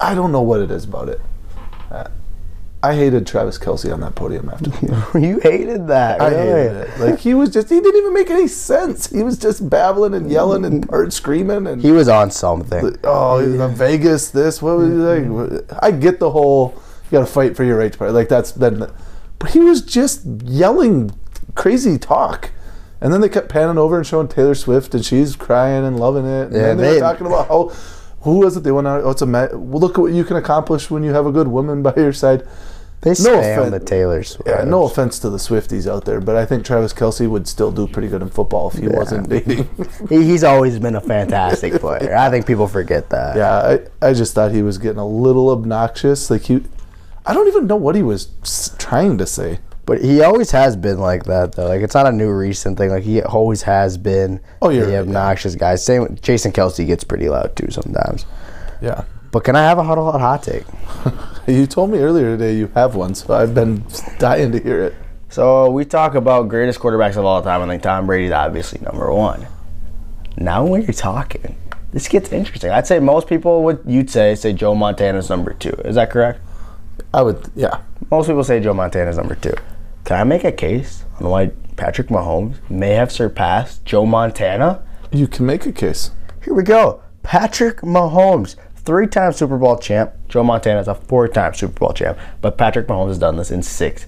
I 0.00 0.14
don't 0.14 0.32
know 0.32 0.42
what 0.42 0.60
it 0.60 0.70
is 0.70 0.84
about 0.84 1.08
it. 1.08 1.20
Uh, 1.90 2.08
I 2.82 2.96
hated 2.96 3.28
Travis 3.28 3.58
Kelce 3.58 3.92
on 3.92 4.00
that 4.00 4.16
podium 4.16 4.48
after. 4.48 4.70
you 5.18 5.38
hated 5.38 5.86
that. 5.86 6.20
I 6.20 6.30
hated 6.30 6.76
it. 6.76 6.98
Like 6.98 7.20
he 7.20 7.32
was 7.32 7.50
just. 7.50 7.68
He 7.68 7.80
didn't 7.80 8.00
even 8.00 8.12
make 8.12 8.28
any 8.28 8.48
sense. 8.48 9.08
He 9.08 9.22
was 9.22 9.38
just 9.38 9.70
babbling 9.70 10.14
and 10.14 10.28
yelling 10.32 10.64
and 10.64 10.88
part 10.88 11.12
screaming 11.12 11.68
and. 11.68 11.80
He 11.80 11.92
was 11.92 12.08
on 12.08 12.32
something. 12.32 12.96
Oh, 13.04 13.40
the 13.40 13.68
Vegas, 13.68 14.30
this, 14.30 14.60
what 14.60 14.78
was 14.78 14.88
he 14.88 14.94
like? 14.96 15.72
I 15.80 15.92
get 15.92 16.18
the 16.18 16.30
whole, 16.30 16.74
you 17.04 17.12
got 17.12 17.20
to 17.20 17.26
fight 17.26 17.56
for 17.56 17.62
your 17.62 17.78
right 17.78 17.92
to 17.92 17.98
party. 17.98 18.12
Like, 18.12 18.28
that's 18.28 18.50
but 18.50 18.92
he 19.50 19.60
was 19.60 19.82
just 19.82 20.22
yelling 20.44 21.12
crazy 21.54 21.98
talk. 21.98 22.50
And 23.00 23.12
then 23.12 23.20
they 23.20 23.28
kept 23.28 23.48
panning 23.48 23.78
over 23.78 23.96
and 23.96 24.06
showing 24.06 24.28
Taylor 24.28 24.54
Swift, 24.54 24.94
and 24.94 25.04
she's 25.04 25.34
crying 25.34 25.84
and 25.84 25.98
loving 25.98 26.24
it. 26.24 26.46
And 26.46 26.52
Yeah, 26.54 26.62
then 26.62 26.76
they, 26.76 26.82
they- 26.84 26.92
were 26.94 27.00
talking 27.00 27.26
about 27.26 27.48
how, 27.48 27.68
who 28.20 28.38
was 28.38 28.56
it? 28.56 28.60
They 28.62 28.70
went 28.70 28.86
out, 28.86 29.02
oh, 29.02 29.10
it's 29.10 29.22
a, 29.22 29.26
well, 29.26 29.50
look 29.80 29.98
at 29.98 30.00
what 30.02 30.12
you 30.12 30.22
can 30.22 30.36
accomplish 30.36 30.88
when 30.88 31.02
you 31.02 31.12
have 31.12 31.26
a 31.26 31.32
good 31.32 31.48
woman 31.48 31.82
by 31.82 31.92
your 31.96 32.12
side. 32.12 32.46
They 33.00 33.10
No 33.10 33.40
spam 33.40 33.72
the 33.72 33.80
Taylor 33.80 34.22
Swift. 34.22 34.48
Yeah, 34.48 34.62
no 34.62 34.84
offense 34.84 35.18
to 35.18 35.30
the 35.30 35.38
Swifties 35.38 35.90
out 35.90 36.04
there, 36.04 36.20
but 36.20 36.36
I 36.36 36.46
think 36.46 36.64
Travis 36.64 36.92
Kelce 36.92 37.28
would 37.28 37.48
still 37.48 37.72
do 37.72 37.88
pretty 37.88 38.06
good 38.06 38.22
in 38.22 38.28
football 38.30 38.70
if 38.70 38.74
he 38.78 38.86
wasn't 38.86 39.28
dating. 39.28 39.68
He, 40.08 40.22
he's 40.22 40.44
always 40.44 40.78
been 40.78 40.94
a 40.94 41.00
fantastic 41.00 41.80
player. 41.80 42.14
I 42.16 42.30
think 42.30 42.46
people 42.46 42.68
forget 42.68 43.10
that. 43.10 43.34
Yeah, 43.36 43.78
I, 44.02 44.08
I 44.10 44.12
just 44.12 44.34
thought 44.34 44.52
he 44.52 44.62
was 44.62 44.78
getting 44.78 45.00
a 45.00 45.06
little 45.08 45.50
obnoxious. 45.50 46.30
Like 46.30 46.42
he, 46.42 46.62
I 47.26 47.34
don't 47.34 47.48
even 47.48 47.66
know 47.66 47.76
what 47.76 47.94
he 47.94 48.02
was 48.02 48.28
trying 48.78 49.18
to 49.18 49.26
say. 49.26 49.60
But 49.84 50.00
he 50.00 50.22
always 50.22 50.52
has 50.52 50.76
been 50.76 50.98
like 51.00 51.24
that, 51.24 51.52
though. 51.56 51.66
Like 51.66 51.80
it's 51.82 51.94
not 51.94 52.06
a 52.06 52.12
new 52.12 52.30
recent 52.32 52.78
thing. 52.78 52.90
Like 52.90 53.02
he 53.02 53.20
always 53.22 53.62
has 53.62 53.98
been. 53.98 54.40
Oh, 54.60 54.70
you're 54.70 54.82
the 54.86 54.92
right, 54.92 54.94
yeah. 54.94 55.00
obnoxious 55.00 55.56
guy. 55.56 55.74
Same. 55.74 56.02
with- 56.02 56.22
Jason 56.22 56.52
Kelce 56.52 56.86
gets 56.86 57.02
pretty 57.04 57.28
loud 57.28 57.56
too 57.56 57.68
sometimes. 57.70 58.24
Yeah, 58.80 59.04
But 59.32 59.44
can 59.44 59.54
I 59.56 59.62
have 59.62 59.78
a 59.78 59.82
huddle 59.82 60.10
hot 60.10 60.20
hot 60.20 60.42
take? 60.42 60.64
You 61.48 61.66
told 61.66 61.90
me 61.90 61.98
earlier 61.98 62.36
today 62.36 62.54
you 62.54 62.68
have 62.74 62.94
one, 62.94 63.16
so 63.16 63.34
I've 63.34 63.52
been 63.52 63.84
dying 64.20 64.52
to 64.52 64.60
hear 64.60 64.84
it. 64.84 64.94
So 65.28 65.68
we 65.72 65.84
talk 65.84 66.14
about 66.14 66.48
greatest 66.48 66.78
quarterbacks 66.78 67.16
of 67.16 67.24
all 67.24 67.42
time. 67.42 67.62
I 67.62 67.66
think 67.66 67.82
Tom 67.82 68.06
Brady's 68.06 68.30
obviously 68.30 68.80
number 68.80 69.12
one. 69.12 69.48
Now 70.36 70.64
when 70.64 70.82
you're 70.82 70.92
talking, 70.92 71.56
this 71.92 72.06
gets 72.06 72.30
interesting. 72.30 72.70
I'd 72.70 72.86
say 72.86 73.00
most 73.00 73.26
people 73.28 73.64
would 73.64 73.80
you'd 73.84 74.08
say 74.10 74.36
say 74.36 74.52
Joe 74.52 74.76
Montana's 74.76 75.28
number 75.28 75.52
two. 75.54 75.70
Is 75.84 75.96
that 75.96 76.10
correct? 76.10 76.40
I 77.14 77.22
would, 77.22 77.50
yeah. 77.54 77.82
Most 78.10 78.26
people 78.26 78.44
say 78.44 78.60
Joe 78.60 78.74
Montana 78.74 79.10
is 79.10 79.16
number 79.16 79.34
two. 79.34 79.54
Can 80.04 80.18
I 80.18 80.24
make 80.24 80.44
a 80.44 80.52
case 80.52 81.04
on 81.20 81.28
why 81.28 81.52
Patrick 81.76 82.08
Mahomes 82.08 82.56
may 82.70 82.90
have 82.90 83.12
surpassed 83.12 83.84
Joe 83.84 84.06
Montana? 84.06 84.82
You 85.10 85.28
can 85.28 85.46
make 85.46 85.66
a 85.66 85.72
case. 85.72 86.10
Here 86.42 86.54
we 86.54 86.62
go. 86.62 87.02
Patrick 87.22 87.82
Mahomes, 87.82 88.56
three-time 88.76 89.32
Super 89.32 89.58
Bowl 89.58 89.76
champ. 89.76 90.12
Joe 90.28 90.42
Montana 90.42 90.80
is 90.80 90.88
a 90.88 90.94
four-time 90.94 91.54
Super 91.54 91.78
Bowl 91.78 91.92
champ, 91.92 92.18
but 92.40 92.58
Patrick 92.58 92.88
Mahomes 92.88 93.08
has 93.08 93.18
done 93.18 93.36
this 93.36 93.50
in 93.50 93.62
six 93.62 94.06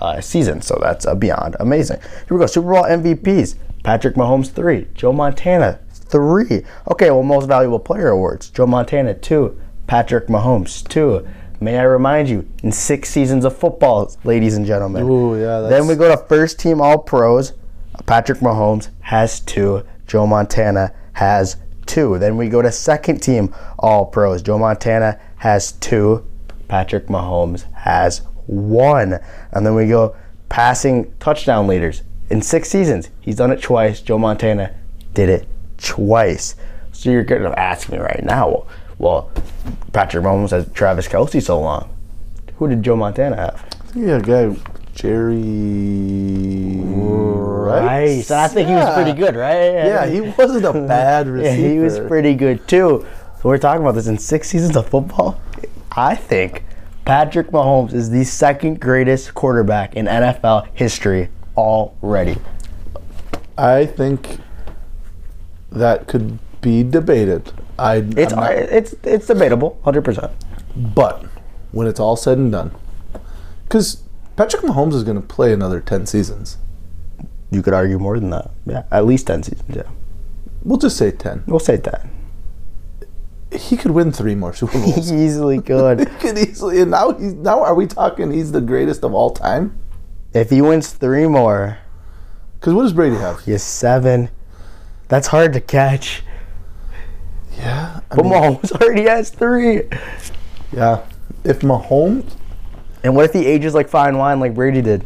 uh, 0.00 0.20
seasons, 0.20 0.66
so 0.66 0.78
that's 0.80 1.06
uh, 1.06 1.14
beyond 1.14 1.56
amazing. 1.60 2.00
Here 2.00 2.36
we 2.36 2.38
go. 2.38 2.46
Super 2.46 2.72
Bowl 2.72 2.84
MVPs. 2.84 3.56
Patrick 3.82 4.16
Mahomes 4.16 4.50
three. 4.50 4.88
Joe 4.94 5.12
Montana 5.12 5.78
three. 5.92 6.64
Okay, 6.90 7.10
well, 7.10 7.22
most 7.22 7.46
valuable 7.46 7.78
player 7.78 8.08
awards. 8.08 8.50
Joe 8.50 8.66
Montana 8.66 9.14
two. 9.14 9.60
Patrick 9.86 10.26
Mahomes 10.26 10.86
two. 10.88 11.26
May 11.60 11.78
I 11.78 11.82
remind 11.84 12.28
you, 12.28 12.46
in 12.62 12.70
six 12.70 13.08
seasons 13.08 13.44
of 13.44 13.56
football, 13.56 14.14
ladies 14.24 14.56
and 14.56 14.66
gentlemen. 14.66 15.04
Ooh, 15.04 15.40
yeah, 15.40 15.60
Then 15.60 15.86
we 15.86 15.94
go 15.94 16.14
to 16.14 16.22
first 16.24 16.58
team 16.60 16.80
All 16.80 16.98
Pros. 16.98 17.52
Patrick 18.04 18.40
Mahomes 18.40 18.90
has 19.00 19.40
two. 19.40 19.84
Joe 20.06 20.26
Montana 20.26 20.92
has 21.14 21.56
two. 21.86 22.18
Then 22.18 22.36
we 22.36 22.48
go 22.48 22.60
to 22.60 22.70
second 22.70 23.20
team 23.22 23.54
All 23.78 24.04
Pros. 24.04 24.42
Joe 24.42 24.58
Montana 24.58 25.18
has 25.36 25.72
two. 25.72 26.26
Patrick 26.68 27.06
Mahomes 27.06 27.70
has 27.72 28.20
one. 28.46 29.18
And 29.52 29.64
then 29.64 29.74
we 29.74 29.88
go 29.88 30.14
passing 30.48 31.12
touchdown 31.20 31.66
leaders. 31.66 32.02
In 32.28 32.42
six 32.42 32.68
seasons, 32.68 33.08
he's 33.20 33.36
done 33.36 33.50
it 33.50 33.62
twice. 33.62 34.02
Joe 34.02 34.18
Montana 34.18 34.74
did 35.14 35.28
it 35.28 35.48
twice. 35.78 36.54
So 36.92 37.10
you're 37.10 37.24
going 37.24 37.42
to 37.42 37.58
ask 37.58 37.88
me 37.88 37.98
right 37.98 38.22
now, 38.24 38.66
well, 38.98 39.30
Patrick 39.92 40.24
Mahomes 40.24 40.50
has 40.50 40.68
Travis 40.72 41.06
Kelce 41.08 41.42
so 41.42 41.60
long. 41.60 41.88
Who 42.58 42.68
did 42.68 42.82
Joe 42.82 42.96
Montana 42.96 43.36
have? 43.36 43.54
I 43.72 43.92
think 43.92 44.06
a 44.08 44.20
guy, 44.20 44.56
Jerry 44.94 45.42
Rice. 46.84 48.30
And 48.30 48.40
I 48.40 48.48
think 48.48 48.68
he 48.68 48.74
was 48.74 48.94
pretty 48.94 49.12
good, 49.12 49.36
right? 49.36 49.54
Yeah, 49.74 50.06
he 50.06 50.20
wasn't 50.20 50.64
a 50.64 50.72
bad 50.86 51.26
Yeah, 51.26 51.32
receiver. 51.32 51.68
he 51.68 51.78
was 51.78 51.98
pretty 52.00 52.34
good 52.34 52.66
too. 52.68 53.06
So 53.42 53.48
we're 53.48 53.58
talking 53.58 53.82
about 53.82 53.94
this 53.94 54.06
in 54.06 54.18
six 54.18 54.48
seasons 54.48 54.76
of 54.76 54.88
football. 54.88 55.40
I 55.92 56.14
think 56.14 56.64
Patrick 57.04 57.48
Mahomes 57.50 57.92
is 57.92 58.10
the 58.10 58.24
second 58.24 58.80
greatest 58.80 59.34
quarterback 59.34 59.94
in 59.96 60.06
NFL 60.06 60.68
history 60.74 61.28
already. 61.56 62.36
I 63.58 63.86
think 63.86 64.38
that 65.70 66.06
could 66.06 66.38
be 66.66 66.82
debated. 66.82 67.52
I, 67.78 67.96
It's 68.16 68.34
not- 68.34 68.52
it's 68.52 68.94
it's 69.04 69.26
debatable, 69.28 69.78
hundred 69.84 70.02
percent. 70.02 70.32
but 70.74 71.24
when 71.72 71.86
it's 71.86 72.00
all 72.00 72.16
said 72.16 72.38
and 72.38 72.50
done, 72.50 72.70
because 73.64 74.02
Patrick 74.34 74.62
Mahomes 74.62 74.94
is 74.94 75.04
going 75.04 75.20
to 75.20 75.26
play 75.36 75.52
another 75.52 75.80
ten 75.80 76.06
seasons. 76.06 76.58
You 77.50 77.62
could 77.62 77.74
argue 77.74 77.98
more 78.00 78.18
than 78.18 78.30
that. 78.30 78.50
Yeah, 78.66 78.82
at 78.90 79.06
least 79.06 79.28
ten 79.28 79.42
seasons. 79.44 79.76
Yeah, 79.76 79.88
We'll 80.64 80.78
just 80.78 80.96
say 80.96 81.10
ten. 81.12 81.44
we'll 81.46 81.60
say 81.60 81.76
that. 81.76 82.06
He 83.52 83.76
could 83.76 83.92
win 83.92 84.10
three 84.10 84.34
more 84.34 84.52
Super 84.52 84.78
He 84.78 84.92
Bowls. 84.92 85.12
easily 85.12 85.60
could. 85.70 86.00
he 86.00 86.06
could 86.06 86.36
easily. 86.38 86.80
And 86.80 86.90
now 86.90 87.12
he's 87.12 87.34
now. 87.34 87.62
Are 87.62 87.74
we 87.74 87.86
talking? 87.86 88.32
He's 88.32 88.50
the 88.52 88.60
greatest 88.60 89.04
of 89.04 89.14
all 89.14 89.30
time? 89.30 89.78
if 90.34 90.50
he 90.50 90.60
wins 90.60 90.92
three 90.92 91.26
more, 91.26 91.78
Because 92.58 92.74
what 92.74 92.82
does 92.82 92.92
Brady 92.92 93.16
have? 93.16 93.40
he 93.44 93.52
has 93.52 93.62
seven. 93.62 94.28
That's 95.08 95.28
hard 95.28 95.52
to 95.54 95.60
catch. 95.60 96.22
Yeah, 97.56 98.00
I 98.10 98.14
But 98.14 98.24
mean, 98.24 98.32
Mahomes 98.34 98.72
already 98.80 99.02
has 99.04 99.30
three. 99.30 99.82
yeah. 100.72 101.02
If 101.44 101.60
Mahomes, 101.60 102.32
And 103.04 103.14
what 103.14 103.24
if 103.24 103.32
he 103.32 103.46
ages 103.46 103.74
like 103.74 103.88
fine 103.88 104.18
wine, 104.18 104.40
like 104.40 104.54
Brady 104.54 104.82
did? 104.82 105.04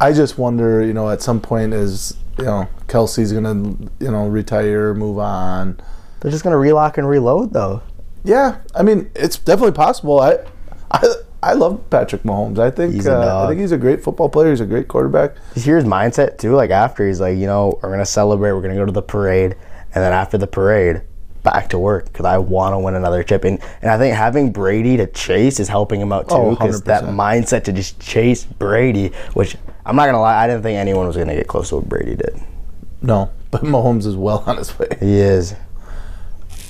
I 0.00 0.12
just 0.12 0.38
wonder. 0.38 0.82
You 0.84 0.92
know, 0.94 1.10
at 1.10 1.20
some 1.22 1.40
point, 1.40 1.74
is 1.74 2.16
you 2.38 2.44
know 2.44 2.68
Kelce's 2.86 3.32
gonna 3.32 3.54
you 4.00 4.10
know 4.10 4.26
retire, 4.28 4.94
move 4.94 5.18
on. 5.18 5.78
They're 6.20 6.30
just 6.30 6.44
gonna 6.44 6.58
relock 6.58 6.98
and 6.98 7.08
reload, 7.08 7.52
though. 7.52 7.82
Yeah, 8.24 8.58
I 8.74 8.82
mean, 8.82 9.10
it's 9.14 9.38
definitely 9.38 9.72
possible. 9.72 10.20
I, 10.20 10.38
I, 10.90 11.06
I 11.42 11.52
love 11.54 11.88
Patrick 11.90 12.22
Mahomes. 12.22 12.58
I 12.58 12.70
think 12.70 12.94
He's 12.94 13.06
a 13.06 13.16
uh, 13.16 13.44
I 13.44 13.48
think 13.48 13.60
he's 13.60 13.72
a 13.72 13.78
great 13.78 14.02
football 14.02 14.28
player. 14.28 14.50
He's 14.50 14.60
a 14.60 14.66
great 14.66 14.88
quarterback. 14.88 15.34
You 15.56 15.62
hear 15.62 15.76
his 15.76 15.84
mindset 15.84 16.38
too. 16.38 16.54
Like 16.54 16.70
after 16.70 17.06
he's 17.06 17.20
like, 17.20 17.36
you 17.36 17.46
know, 17.46 17.78
we're 17.82 17.90
gonna 17.90 18.06
celebrate. 18.06 18.52
We're 18.52 18.62
gonna 18.62 18.74
go 18.76 18.84
to 18.86 18.92
the 18.92 19.02
parade, 19.02 19.56
and 19.94 20.04
then 20.04 20.12
after 20.12 20.38
the 20.38 20.46
parade, 20.46 21.02
back 21.42 21.68
to 21.70 21.78
work 21.78 22.06
because 22.06 22.26
I 22.26 22.38
want 22.38 22.74
to 22.74 22.78
win 22.78 22.94
another 22.94 23.22
chip. 23.22 23.44
And 23.44 23.58
and 23.82 23.90
I 23.90 23.98
think 23.98 24.14
having 24.14 24.52
Brady 24.52 24.96
to 24.96 25.06
chase 25.06 25.60
is 25.60 25.68
helping 25.68 26.00
him 26.00 26.12
out 26.12 26.28
too. 26.28 26.34
Oh, 26.34 26.50
Because 26.50 26.82
that 26.82 27.04
mindset 27.04 27.64
to 27.64 27.72
just 27.72 27.98
chase 28.00 28.44
Brady, 28.44 29.08
which 29.34 29.56
I'm 29.86 29.96
not 29.96 30.06
gonna 30.06 30.20
lie, 30.20 30.42
I 30.44 30.46
didn't 30.46 30.62
think 30.62 30.76
anyone 30.76 31.06
was 31.06 31.16
gonna 31.16 31.34
get 31.34 31.48
close 31.48 31.70
to 31.70 31.76
what 31.76 31.88
Brady 31.88 32.16
did. 32.16 32.40
No, 33.02 33.30
but 33.50 33.62
Mahomes 33.62 34.06
is 34.06 34.16
well 34.16 34.44
on 34.46 34.56
his 34.56 34.78
way. 34.78 34.88
He 35.00 35.18
is. 35.18 35.54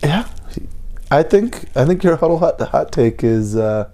Yeah, 0.02 0.28
I 1.10 1.22
think 1.22 1.64
I 1.74 1.84
think 1.84 2.04
your 2.04 2.16
huddle 2.16 2.38
hot 2.38 2.60
hot 2.60 2.92
take 2.92 3.24
is 3.24 3.56
uh, 3.56 3.88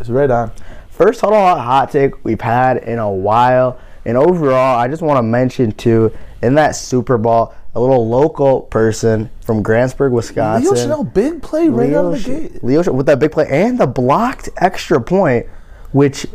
is 0.00 0.10
right 0.10 0.30
on. 0.30 0.52
First 0.90 1.20
huddle 1.20 1.38
hot 1.38 1.60
hot 1.60 1.90
take 1.92 2.24
we've 2.24 2.40
had 2.40 2.78
in 2.78 2.98
a 2.98 3.10
while. 3.10 3.78
And 4.04 4.16
overall, 4.16 4.78
I 4.78 4.88
just 4.88 5.02
want 5.02 5.18
to 5.18 5.22
mention 5.22 5.72
too, 5.72 6.10
in 6.42 6.54
that 6.54 6.72
Super 6.76 7.18
Bowl, 7.18 7.54
a 7.74 7.80
little 7.80 8.08
local 8.08 8.62
person 8.62 9.30
from 9.42 9.62
Grantsburg, 9.62 10.10
Wisconsin. 10.12 10.74
Leo 10.74 10.86
Chenal, 11.04 11.14
big 11.14 11.42
play 11.42 11.68
right 11.68 11.92
out 11.92 12.06
of 12.14 12.24
the 12.24 12.48
gate. 12.48 12.64
Leo 12.64 12.90
with 12.92 13.06
that 13.06 13.18
big 13.18 13.32
play 13.32 13.46
and 13.50 13.78
the 13.78 13.86
blocked 13.86 14.48
extra 14.56 15.00
point, 15.00 15.46
which 15.92 16.26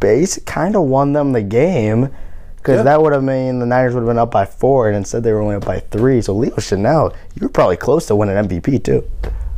base 0.00 0.38
kind 0.46 0.76
of 0.76 0.82
won 0.82 1.12
them 1.12 1.32
the 1.32 1.42
game 1.42 2.10
because 2.56 2.78
Yeah. 2.78 2.82
that 2.84 3.02
would 3.02 3.12
have 3.12 3.22
mean 3.22 3.58
the 3.58 3.66
Niners 3.66 3.94
would 3.94 4.00
have 4.00 4.08
been 4.08 4.18
up 4.18 4.30
by 4.30 4.44
four, 4.46 4.88
and 4.88 4.96
instead 4.96 5.22
they 5.22 5.32
were 5.32 5.40
only 5.40 5.56
up 5.56 5.64
by 5.66 5.80
three. 5.80 6.20
So 6.22 6.34
Leo 6.34 6.54
Chenal, 6.56 7.12
you 7.34 7.42
were 7.42 7.48
probably 7.50 7.76
close 7.76 8.06
to 8.06 8.16
winning 8.16 8.36
MVP 8.36 8.78
too. 8.82 9.04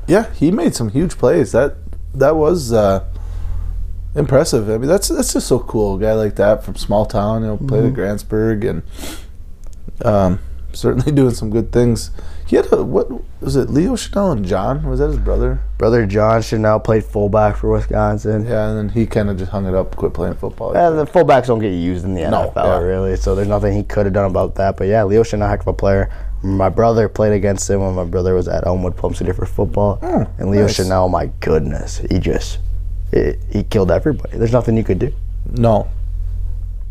Yeah, 0.08 0.32
he 0.34 0.50
made 0.50 0.74
some 0.74 0.90
huge 0.90 1.16
plays. 1.18 1.52
That 1.52 1.76
that 2.14 2.36
was 2.36 2.72
uh, 2.72 3.04
impressive. 4.14 4.68
I 4.70 4.78
mean, 4.78 4.88
that's 4.88 5.08
that's 5.08 5.32
just 5.32 5.46
so 5.46 5.58
cool. 5.60 5.96
A 5.96 6.00
guy 6.00 6.12
like 6.14 6.36
that 6.36 6.64
from 6.64 6.74
small 6.76 7.06
town, 7.06 7.42
you 7.42 7.48
know, 7.48 7.56
played 7.56 7.84
Mm-hmm. 7.84 8.00
at 8.00 8.18
Grantsburg 8.18 8.68
and 8.68 8.82
um, 10.04 10.38
certainly 10.72 11.12
doing 11.20 11.34
some 11.34 11.50
good 11.50 11.72
things. 11.72 12.10
He 12.46 12.54
had 12.56 12.72
a 12.72 12.84
what 12.84 13.08
was 13.40 13.56
it? 13.56 13.70
Leo 13.70 13.94
Chenal 13.94 14.32
and 14.32 14.44
John 14.46 14.84
was 14.88 15.00
that 15.00 15.08
his 15.08 15.18
brother? 15.18 15.58
Brother 15.78 16.06
John 16.06 16.40
Chenal 16.42 16.82
played 16.82 17.04
fullback 17.04 17.56
for 17.56 17.70
Wisconsin. 17.70 18.46
Yeah, 18.46 18.68
and 18.68 18.78
then 18.78 18.88
he 18.90 19.04
kind 19.06 19.28
of 19.30 19.36
just 19.36 19.50
hung 19.50 19.66
it 19.66 19.74
up, 19.74 19.96
quit 19.96 20.14
playing 20.14 20.36
football. 20.36 20.76
Uh, 20.76 20.90
the 20.90 21.06
fullbacks 21.06 21.46
don't 21.48 21.58
get 21.58 21.72
used 21.72 22.04
in 22.04 22.14
the 22.14 22.22
No, 22.22 22.50
NFL 22.50 22.54
yeah. 22.64 22.78
really, 22.78 23.16
so 23.16 23.34
there's 23.34 23.48
nothing 23.48 23.72
he 23.76 23.82
could 23.82 24.06
have 24.06 24.12
done 24.12 24.30
about 24.30 24.54
that. 24.56 24.76
But 24.76 24.86
yeah, 24.86 25.02
Leo 25.02 25.22
Chenal, 25.24 25.48
heck 25.48 25.60
of 25.62 25.66
a 25.68 25.72
player. 25.72 26.08
My 26.42 26.68
brother 26.68 27.08
played 27.08 27.32
against 27.32 27.68
him 27.68 27.80
when 27.80 27.94
my 27.94 28.04
brother 28.04 28.34
was 28.34 28.46
at 28.46 28.64
Elmwood 28.66 28.96
Plum 28.96 29.12
City 29.14 29.32
for 29.32 29.44
football. 29.46 29.98
Oh, 30.02 30.26
and 30.38 30.50
Leo 30.50 30.62
nice. 30.66 30.78
Chenal, 30.78 31.10
my 31.10 31.26
goodness, 31.40 31.98
he 32.10 32.18
just 32.20 32.60
he, 33.12 33.32
he 33.50 33.64
killed 33.64 33.90
everybody. 33.90 34.36
There's 34.38 34.52
nothing 34.52 34.76
you 34.76 34.84
could 34.84 34.98
do. 35.00 35.12
no, 35.50 35.88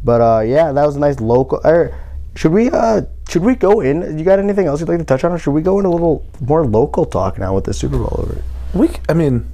But 0.03 0.19
uh, 0.21 0.39
yeah, 0.41 0.73
that 0.73 0.85
was 0.85 0.97
a 0.97 0.99
nice 0.99 1.19
local. 1.21 1.61
Er, 1.63 1.97
should 2.35 2.51
we 2.51 2.69
uh, 2.69 3.03
should 3.29 3.43
we 3.43 3.55
go 3.55 3.81
in? 3.81 4.17
You 4.17 4.25
got 4.25 4.39
anything 4.39 4.67
else 4.67 4.79
you'd 4.79 4.89
like 4.89 4.99
to 4.99 5.05
touch 5.05 5.23
on, 5.23 5.31
or 5.31 5.39
should 5.39 5.51
we 5.51 5.61
go 5.61 5.79
in 5.79 5.85
a 5.85 5.89
little 5.89 6.25
more 6.41 6.65
local 6.65 7.05
talk 7.05 7.37
now 7.37 7.55
with 7.55 7.63
the 7.63 7.73
Super 7.73 7.97
Bowl 7.97 8.15
over? 8.19 8.41
we. 8.73 8.89
I 9.07 9.13
mean, 9.13 9.49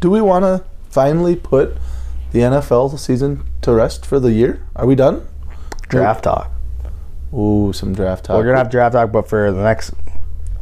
do 0.00 0.10
we 0.10 0.20
want 0.20 0.44
to 0.44 0.64
finally 0.90 1.36
put 1.36 1.76
the 2.32 2.40
NFL 2.40 2.98
season 2.98 3.44
to 3.62 3.72
rest 3.72 4.06
for 4.06 4.18
the 4.18 4.32
year? 4.32 4.66
Are 4.74 4.86
we 4.86 4.94
done? 4.94 5.26
Draft 5.88 6.24
talk. 6.24 6.50
Ooh, 7.32 7.72
some 7.72 7.94
draft 7.94 8.24
talk. 8.24 8.36
We're 8.36 8.44
gonna 8.44 8.58
have 8.58 8.70
draft 8.70 8.94
talk, 8.94 9.12
but 9.12 9.28
for 9.28 9.52
the 9.52 9.62
next 9.62 9.92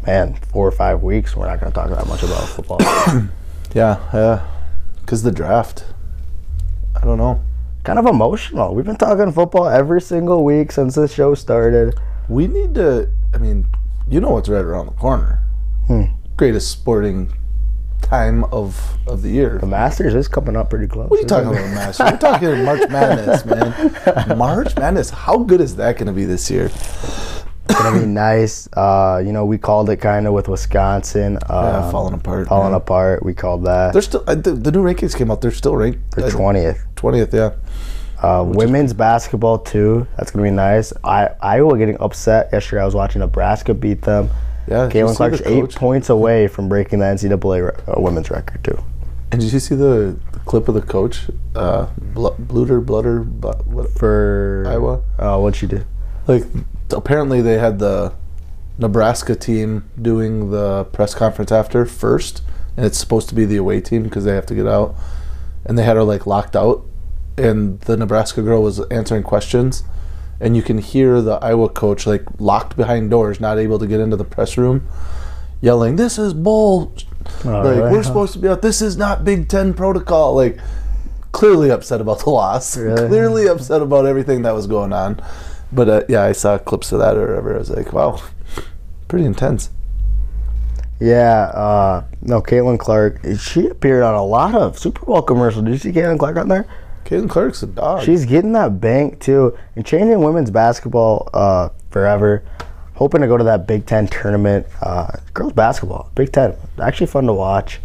man 0.07 0.35
four 0.35 0.67
or 0.67 0.73
five 0.73 1.03
weeks, 1.03 1.37
we're 1.37 1.47
not 1.47 1.61
gonna 1.61 1.73
talk 1.73 1.91
that 1.91 2.07
much 2.09 2.23
about 2.23 2.49
football. 2.49 2.81
Yeah, 3.75 4.01
yeah. 4.13 4.47
Because 5.01 5.23
the 5.23 5.33
draft. 5.33 5.85
I 6.95 7.01
don't 7.05 7.17
know. 7.17 7.43
Kind 7.85 7.99
of 7.99 8.07
emotional. 8.07 8.75
We've 8.75 8.85
been 8.85 8.97
talking 8.97 9.33
football 9.33 9.69
every 9.69 10.01
single 10.01 10.45
week 10.45 10.73
since 10.73 10.95
this 10.95 11.13
show 11.13 11.35
started. 11.35 11.99
We 12.29 12.47
need 12.47 12.75
to. 12.77 13.11
I 13.35 13.39
mean, 13.39 13.67
you 14.09 14.21
know 14.21 14.31
what's 14.31 14.49
right 14.49 14.65
around 14.65 14.87
the 14.87 14.93
corner. 14.93 15.41
Hmm. 15.87 16.05
Greatest 16.37 16.71
sporting 16.71 17.33
time 18.01 18.45
of 18.45 18.99
of 19.07 19.23
the 19.23 19.31
year. 19.31 19.59
The 19.59 19.67
Masters 19.67 20.15
is 20.15 20.29
coming 20.29 20.57
up 20.57 20.71
pretty 20.71 20.87
close. 20.87 21.11
What 21.11 21.19
are 21.19 21.23
you 21.23 21.29
talking 21.29 21.51
about, 21.51 21.71
Masters? 21.75 22.13
We're 22.13 22.19
talking 22.19 22.65
March 22.65 22.89
Madness, 22.91 23.45
man. 23.45 24.39
March 24.39 24.77
Madness. 24.77 25.11
How 25.11 25.39
good 25.39 25.61
is 25.61 25.77
that 25.77 25.97
going 25.97 26.07
to 26.07 26.13
be 26.13 26.25
this 26.25 26.51
year? 26.51 26.71
It's 27.69 27.81
gonna 27.81 28.01
be 28.01 28.07
nice. 28.07 28.69
Uh, 28.73 29.23
you 29.25 29.33
know, 29.33 29.45
we 29.47 29.57
called 29.59 29.89
it 29.91 29.97
kind 29.99 30.27
of 30.27 30.33
with 30.35 30.49
Wisconsin. 30.49 31.37
Um, 31.49 31.65
Yeah, 31.65 31.91
falling 31.91 32.15
apart, 32.15 32.49
Falling 32.49 32.73
man. 32.73 32.81
apart. 32.81 33.25
We 33.25 33.35
called 33.35 33.65
that. 33.65 33.93
They're 33.93 34.03
still 34.03 34.25
uh, 34.27 34.35
the, 34.35 34.53
the 34.53 34.73
new 34.73 34.83
rankings 34.83 35.17
came 35.17 35.31
out. 35.31 35.41
They're 35.41 35.51
still 35.53 35.77
ranked 35.77 36.13
The 36.17 36.31
twentieth. 36.31 36.85
twentieth. 36.97 37.33
Yeah. 37.33 37.53
Uh, 38.23 38.45
women's 38.47 38.93
basketball 38.93 39.59
too. 39.59 40.07
That's 40.17 40.31
gonna 40.31 40.45
be 40.45 40.51
nice. 40.51 40.93
I 41.05 41.31
Iowa 41.41 41.79
getting 41.79 41.97
upset 42.01 42.51
yesterday. 42.53 42.83
I 42.83 42.85
was 42.85 42.95
watching 42.95 43.21
Nebraska 43.21 43.75
beat 43.75 44.03
them. 44.03 44.29
Yeah. 44.69 44.89
Caitlin 44.89 45.17
Clark's 45.17 45.41
eight 45.45 45.75
points 45.75 46.09
away 46.11 46.47
from 46.49 46.69
breaking 46.69 47.01
the 47.01 47.07
NCAA 47.07 47.67
re- 47.67 47.83
uh, 47.89 48.01
women's 48.01 48.31
record 48.31 48.63
too. 48.63 48.79
And 49.33 49.41
did 49.41 49.53
you 49.53 49.59
see 49.61 49.75
the, 49.75 50.17
the 50.33 50.39
clip 50.41 50.69
of 50.69 50.75
the 50.75 50.83
coach, 50.83 51.31
uh, 51.57 51.87
Bl- 52.13 52.29
Bluter, 52.39 52.85
Blutter, 52.85 53.21
Bl- 53.21 53.49
what, 53.65 53.91
For 53.99 54.65
Iowa? 54.69 55.03
Uh, 55.19 55.39
what'd 55.41 55.57
she 55.57 55.67
do? 55.67 55.85
like 56.29 56.45
apparently 56.93 57.41
they 57.41 57.59
had 57.59 57.79
the 57.79 58.13
Nebraska 58.79 59.35
team 59.35 59.89
doing 60.01 60.51
the 60.51 60.85
press 60.85 61.15
conference 61.15 61.53
after 61.53 61.85
first, 61.85 62.43
and 62.77 62.87
it's 62.87 62.99
supposed 62.99 63.29
to 63.29 63.35
be 63.35 63.45
the 63.45 63.57
away 63.57 63.81
team 63.81 64.03
because 64.03 64.25
they 64.25 64.35
have 64.35 64.47
to 64.47 64.55
get 64.55 64.67
out, 64.67 64.95
and 65.65 65.79
they 65.79 65.85
had 65.85 65.97
her 65.97 66.03
like 66.03 66.27
locked 66.27 66.57
out, 66.57 66.85
and 67.37 67.81
the 67.83 67.97
Nebraska 67.97 68.43
girl 68.43 68.63
was 68.63 68.81
answering 68.87 69.23
questions, 69.23 69.85
and 70.41 70.57
you 70.57 70.63
can 70.63 70.79
hear 70.79 71.21
the 71.21 71.35
Iowa 71.37 71.69
coach 71.69 72.07
like 72.07 72.25
locked 72.39 72.77
behind 72.77 73.11
doors, 73.11 73.41
not 73.41 73.59
able 73.59 73.79
to 73.79 73.87
get 73.87 74.01
into 74.01 74.17
the 74.17 74.25
press 74.25 74.57
room, 74.57 74.87
yelling, 75.61 75.97
"This 75.97 76.19
is 76.19 76.35
bull." 76.35 76.93
Oh, 77.45 77.49
like 77.49 77.77
really? 77.77 77.93
we're 77.93 78.03
supposed 78.03 78.33
to 78.33 78.39
be 78.39 78.49
out. 78.49 78.63
This 78.63 78.83
is 78.83 78.97
not 78.97 79.25
Big 79.25 79.49
Ten 79.49 79.75
protocol. 79.75 80.35
Like 80.35 80.59
clearly 81.33 81.71
upset 81.71 82.01
about 82.01 82.21
the 82.21 82.31
loss. 82.31 82.77
Really? 82.77 83.09
Clearly 83.09 83.47
upset 83.47 83.83
about 83.83 84.07
everything 84.07 84.43
that 84.43 84.53
was 84.55 84.67
going 84.67 84.93
on. 84.93 85.21
But 85.73 85.89
uh, 85.89 86.03
yeah, 86.09 86.23
I 86.23 86.33
saw 86.33 86.59
clips 86.59 86.93
of 86.93 86.99
that 87.01 87.17
or 87.17 87.29
whatever. 87.29 87.55
I 87.55 87.59
was 87.59 87.71
like, 87.71 87.93
wow, 87.93 88.21
pretty 89.09 89.25
intense. 89.25 89.71
Yeah, 91.01 91.51
uh, 91.55 92.05
no, 92.21 92.41
Caitlin 92.41 92.79
Clark. 92.79 93.21
She 93.39 93.67
appeared 93.67 94.05
on 94.05 94.15
a 94.15 94.25
lot 94.25 94.55
of 94.55 94.79
Super 94.79 95.05
Bowl 95.05 95.23
commercials. 95.23 95.65
Did 95.65 95.73
you 95.73 95.79
see 95.79 95.93
Caitlin 95.93 96.19
Clark 96.19 96.37
on 96.37 96.49
there? 96.49 96.67
Caitlin 97.05 97.29
Clark's 97.29 97.63
a 97.63 97.67
dog. 97.67 98.05
She's 98.05 98.25
getting 98.25 98.53
that 98.53 98.81
bank 98.81 99.19
too, 99.19 99.59
and 99.75 99.85
changing 99.85 100.21
women's 100.21 100.51
basketball 100.51 101.29
uh, 101.35 101.71
forever. 101.91 102.45
Hoping 102.95 103.23
to 103.23 103.27
go 103.27 103.37
to 103.37 103.45
that 103.45 103.67
Big 103.67 103.85
Ten 103.87 104.07
tournament. 104.07 104.67
Uh, 104.81 105.11
girls 105.35 105.53
basketball, 105.53 106.11
Big 106.15 106.31
Ten, 106.31 106.55
actually 106.81 107.09
fun 107.09 107.27
to 107.27 107.33
watch. 107.33 107.81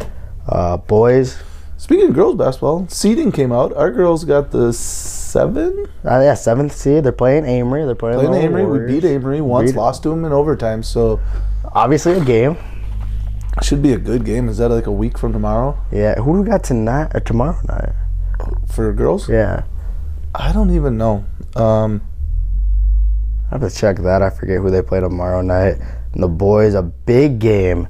Uh, 0.46 0.76
boys, 0.76 1.42
Speaking 1.78 2.08
of 2.08 2.14
girls 2.14 2.34
basketball, 2.34 2.86
seeding 2.88 3.30
came 3.32 3.52
out. 3.52 3.72
Our 3.74 3.90
girls 3.92 4.24
got 4.24 4.50
the 4.50 4.72
seven. 4.72 5.86
uh, 6.04 6.20
yeah, 6.20 6.34
seventh 6.34 6.72
seed. 6.72 7.04
They're 7.04 7.12
playing 7.12 7.44
Amery. 7.44 7.86
They're 7.86 7.94
playing, 7.94 8.18
Playing 8.18 8.32
the 8.32 8.58
Amery, 8.58 8.86
we 8.86 8.92
beat 8.92 9.04
Amery 9.04 9.40
once, 9.40 9.70
Beat- 9.70 9.78
lost 9.78 10.02
to 10.02 10.08
them 10.10 10.24
in 10.24 10.32
overtime. 10.32 10.82
So 10.82 11.20
Obviously 11.72 12.12
a 12.14 12.24
game. 12.24 12.56
should 13.62 13.80
be 13.82 13.92
a 13.92 13.98
good 13.98 14.24
game. 14.24 14.48
Is 14.48 14.58
that 14.58 14.70
like 14.70 14.86
a 14.86 14.92
week 14.92 15.16
from 15.18 15.32
tomorrow 15.32 15.78
Yeah, 15.92 16.16
who 16.16 16.34
do 16.34 16.42
we 16.42 16.48
got 16.48 16.64
tonight 16.64 17.12
or 17.14 17.20
tomorrow 17.20 17.56
night? 17.68 17.92
for 18.74 18.92
girls? 18.92 19.28
Yeah, 19.28 19.64
I 20.34 20.52
don't 20.52 20.70
even 20.70 20.96
know. 20.98 21.24
Um, 21.56 22.02
I 23.50 23.58
have 23.58 23.60
to 23.60 23.70
check 23.70 23.98
that. 23.98 24.20
I 24.22 24.30
forget 24.30 24.58
who 24.58 24.70
they 24.70 24.82
play 24.82 25.00
tomorrow 25.00 25.42
night. 25.42 25.76
And 26.12 26.22
the 26.22 26.28
boys, 26.28 26.74
a 26.74 26.82
big 26.82 27.38
game 27.38 27.86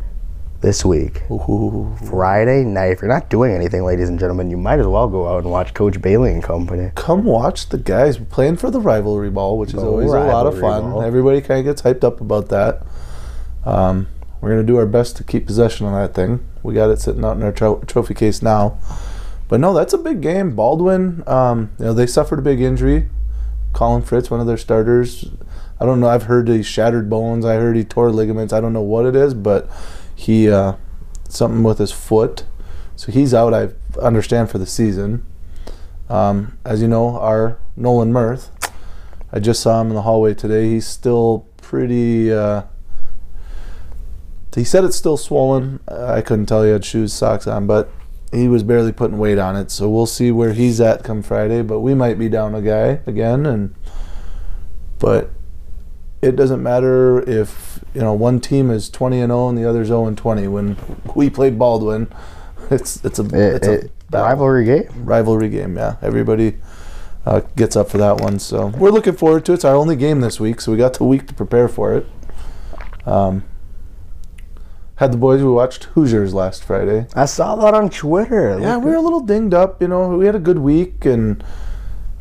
this 0.60 0.84
week. 0.84 1.22
ooh, 1.30 1.96
Friday 2.10 2.64
night. 2.64 2.92
If 2.92 3.00
you're 3.02 3.08
not 3.10 3.30
doing 3.30 3.52
anything, 3.52 3.84
ladies 3.84 4.08
and 4.08 4.18
gentlemen, 4.18 4.50
you 4.50 4.56
might 4.56 4.80
as 4.80 4.86
well 4.86 5.08
go 5.08 5.28
out 5.28 5.42
and 5.44 5.50
watch 5.50 5.72
Coach 5.74 6.00
Bailey 6.02 6.32
and 6.32 6.42
company. 6.42 6.90
come 6.96 7.24
watch 7.24 7.68
the 7.68 7.78
guys 7.78 8.18
playing 8.18 8.56
for 8.56 8.70
the 8.70 8.80
rivalry 8.80 9.30
ball, 9.30 9.56
which 9.58 9.68
is 9.70 9.76
The 9.76 9.86
always 9.86 10.10
a 10.10 10.18
lot 10.18 10.46
of 10.46 10.58
fun. 10.58 10.90
ball. 10.90 11.02
Everybody 11.02 11.40
kind 11.40 11.60
of 11.60 11.64
gets 11.66 11.82
hyped 11.82 12.02
up 12.04 12.20
about 12.20 12.48
that. 12.48 12.82
Um, 13.64 14.08
we're 14.40 14.50
gonna 14.50 14.62
do 14.64 14.76
our 14.78 14.86
best 14.86 15.16
to 15.18 15.24
keep 15.24 15.46
possession 15.46 15.86
of 15.86 15.92
that 15.94 16.14
thing. 16.14 16.40
We 16.62 16.74
got 16.74 16.90
it 16.90 17.00
sitting 17.00 17.24
out 17.24 17.36
in 17.36 17.42
our 17.42 17.52
tro- 17.52 17.80
trophy 17.86 18.14
case 18.14 18.42
now. 18.42 18.78
But 19.48 19.60
no, 19.60 19.72
that's 19.72 19.92
a 19.94 19.98
big 19.98 20.20
game. 20.20 20.54
Baldwin, 20.54 21.22
um, 21.26 21.70
you 21.78 21.86
know, 21.86 21.94
they 21.94 22.06
suffered 22.06 22.38
a 22.40 22.42
big 22.42 22.60
injury. 22.60 23.08
Colin 23.72 24.02
Fritz, 24.02 24.30
one 24.30 24.40
of 24.40 24.46
their 24.46 24.56
starters. 24.56 25.24
I 25.80 25.86
don't 25.86 26.00
know. 26.00 26.08
I've 26.08 26.24
heard 26.24 26.48
he 26.48 26.62
shattered 26.62 27.08
bones. 27.08 27.44
I 27.44 27.54
heard 27.54 27.76
he 27.76 27.84
tore 27.84 28.10
ligaments. 28.10 28.52
I 28.52 28.60
don't 28.60 28.72
know 28.72 28.82
what 28.82 29.06
it 29.06 29.14
is, 29.14 29.34
but 29.34 29.68
he 30.18 30.50
uh, 30.50 30.72
something 31.28 31.62
with 31.62 31.78
his 31.78 31.92
foot. 31.92 32.44
So 32.96 33.12
he's 33.12 33.32
out. 33.32 33.54
I 33.54 33.68
understand 34.00 34.50
for 34.50 34.58
the 34.58 34.66
season. 34.66 35.24
Um, 36.08 36.58
as 36.64 36.82
you 36.82 36.88
know, 36.88 37.16
our 37.18 37.58
Nolan 37.76 38.12
Mirth. 38.12 38.50
I 39.30 39.38
just 39.38 39.62
saw 39.62 39.80
him 39.80 39.88
in 39.88 39.94
the 39.94 40.02
hallway 40.02 40.34
today. 40.34 40.70
He's 40.70 40.88
still 40.88 41.46
pretty. 41.58 42.32
Uh, 42.32 42.64
he 44.54 44.64
said 44.64 44.82
it's 44.82 44.96
still 44.96 45.16
swollen. 45.16 45.78
I 45.86 46.20
couldn't 46.20 46.46
tell. 46.46 46.64
He 46.64 46.70
had 46.70 46.84
shoes, 46.84 47.12
socks 47.12 47.46
on, 47.46 47.68
but 47.68 47.88
he 48.32 48.48
was 48.48 48.64
barely 48.64 48.90
putting 48.90 49.18
weight 49.18 49.38
on 49.38 49.54
it. 49.54 49.70
So 49.70 49.88
we'll 49.88 50.06
see 50.06 50.32
where 50.32 50.52
he's 50.52 50.80
at 50.80 51.04
come 51.04 51.22
Friday. 51.22 51.62
But 51.62 51.78
we 51.80 51.94
might 51.94 52.18
be 52.18 52.28
down 52.28 52.56
a 52.56 52.62
guy 52.62 53.00
again, 53.06 53.46
and 53.46 53.76
but 54.98 55.30
it 56.20 56.36
doesn't 56.36 56.62
matter 56.62 57.20
if 57.28 57.80
you 57.94 58.00
know 58.00 58.12
one 58.12 58.40
team 58.40 58.70
is 58.70 58.90
20 58.90 59.20
and 59.20 59.30
0 59.30 59.48
and 59.50 59.58
the 59.58 59.68
other's 59.68 59.88
0 59.88 60.06
and 60.06 60.16
20. 60.18 60.48
When 60.48 60.76
we 61.14 61.30
played 61.30 61.58
Baldwin, 61.58 62.08
it's 62.70 63.04
it's 63.04 63.18
a 63.18 63.24
It, 63.24 63.62
it's 63.64 63.68
a 63.68 63.90
rivalry 64.10 64.64
game. 64.64 64.88
rivalry 65.04 65.48
game. 65.48 65.76
Yeah, 65.76 65.96
everybody 66.02 66.56
uh, 67.26 67.40
gets 67.56 67.76
up 67.76 67.88
for 67.90 67.98
that 67.98 68.20
one. 68.20 68.38
So 68.38 68.68
we're 68.68 68.90
looking 68.90 69.14
forward 69.14 69.44
to 69.46 69.52
it. 69.52 69.56
It's 69.56 69.64
our 69.64 69.74
only 69.76 69.96
game 69.96 70.20
this 70.20 70.40
week, 70.40 70.60
so 70.60 70.72
we 70.72 70.78
got 70.78 70.94
the 70.94 71.04
week 71.04 71.26
to 71.28 71.34
prepare 71.34 71.68
for 71.68 71.94
it. 71.94 72.06
Um, 73.06 73.44
had 74.96 75.12
the 75.12 75.16
boys. 75.18 75.42
We 75.42 75.50
watched 75.50 75.84
Hoosiers 75.94 76.34
last 76.34 76.64
Friday. 76.64 77.06
I 77.14 77.26
saw 77.26 77.54
that 77.56 77.72
on 77.74 77.88
Twitter. 77.88 78.58
Yeah, 78.60 78.78
we 78.78 78.90
were 78.90 78.96
a 78.96 79.00
little 79.00 79.20
dinged 79.20 79.54
up. 79.54 79.80
You 79.80 79.86
know, 79.88 80.08
we 80.16 80.26
had 80.26 80.34
a 80.34 80.40
good 80.40 80.58
week, 80.58 81.04
and 81.04 81.44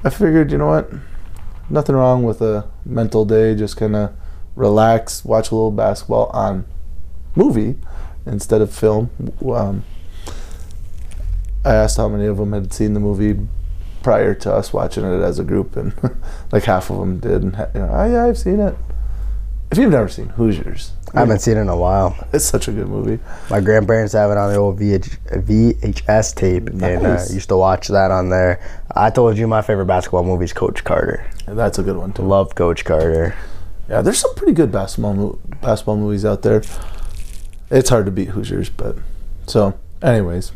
I 0.04 0.10
figured, 0.12 0.52
you 0.52 0.60
know 0.60 0.68
what, 0.68 0.92
nothing 1.70 1.96
wrong 1.96 2.24
with 2.24 2.42
a 2.42 2.70
mental 2.86 3.26
day. 3.26 3.56
Just 3.56 3.78
kind 3.78 3.96
of 3.96 4.14
relax, 4.56 5.24
watch 5.24 5.52
a 5.52 5.56
little 5.56 5.72
basketball 5.72 6.28
on 6.28 6.66
movie 7.36 7.76
instead 8.26 8.62
of 8.62 8.74
film. 8.74 9.10
Um, 9.46 9.84
I 11.64 11.74
asked 11.74 11.98
how 11.98 12.08
many 12.08 12.26
of 12.26 12.38
them 12.38 12.54
had 12.54 12.74
seen 12.74 12.94
the 12.94 13.00
movie 13.00 13.48
prior 14.04 14.34
to 14.34 14.54
us 14.54 14.72
watching 14.72 15.04
it 15.04 15.22
as 15.22 15.40
a 15.40 15.44
group, 15.44 15.76
and 15.76 15.94
like 16.52 16.64
half 16.64 16.90
of 16.90 17.00
them 17.00 17.20
did. 17.20 17.44
And 17.44 17.54
you 17.74 17.82
know, 17.82 18.06
yeah, 18.06 18.26
I've 18.26 18.38
seen 18.38 18.60
it. 18.60 18.76
If 19.72 19.78
you've 19.78 19.92
never 19.92 20.08
seen 20.08 20.30
Hoosiers, 20.30 20.94
I 21.14 21.20
haven't 21.20 21.40
seen 21.40 21.58
it 21.58 21.62
in 21.62 21.70
a 21.70 21.78
while. 21.78 22.18
it's 22.34 22.46
such 22.46 22.68
a 22.68 22.72
good 22.72 22.88
movie. 22.88 23.20
My 23.50 23.62
grandparents 23.62 24.14
have 24.14 24.30
it 24.30 24.38
on 24.38 24.52
the 24.52 24.58
old 24.58 24.80
VH, 24.80 25.18
VHS 25.44 26.36
tape, 26.36 26.68
and 26.68 26.84
uh, 26.84 27.24
used 27.30 27.50
to 27.50 27.58
watch 27.58 27.88
that 27.88 28.12
on 28.12 28.30
there. 28.30 28.62
I 28.94 29.10
told 29.10 29.38
you 29.38 29.48
my 29.48 29.62
favorite 29.62 29.86
basketball 29.86 30.24
movie 30.24 30.46
is 30.46 30.54
Coach 30.54 30.84
Carter. 30.84 31.30
And 31.46 31.58
that's 31.58 31.80
a 31.80 31.84
good 31.84 31.96
one 31.98 32.12
too. 32.14 32.24
Love 32.24 32.56
Coach 32.56 32.84
Carter. 32.84 33.36
Yeah, 33.90 34.02
there's 34.02 34.20
some 34.20 34.36
pretty 34.36 34.54
good 34.54 34.72
basketball 34.72 35.14
mo- 35.14 35.40
basketball 35.62 35.98
movies 35.98 36.26
out 36.26 36.42
there. 36.42 36.62
It's 37.72 37.90
hard 37.90 38.06
to 38.06 38.12
beat 38.12 38.30
Hoosiers, 38.30 38.70
but 38.70 38.98
so 39.46 39.80
anyways, 40.02 40.52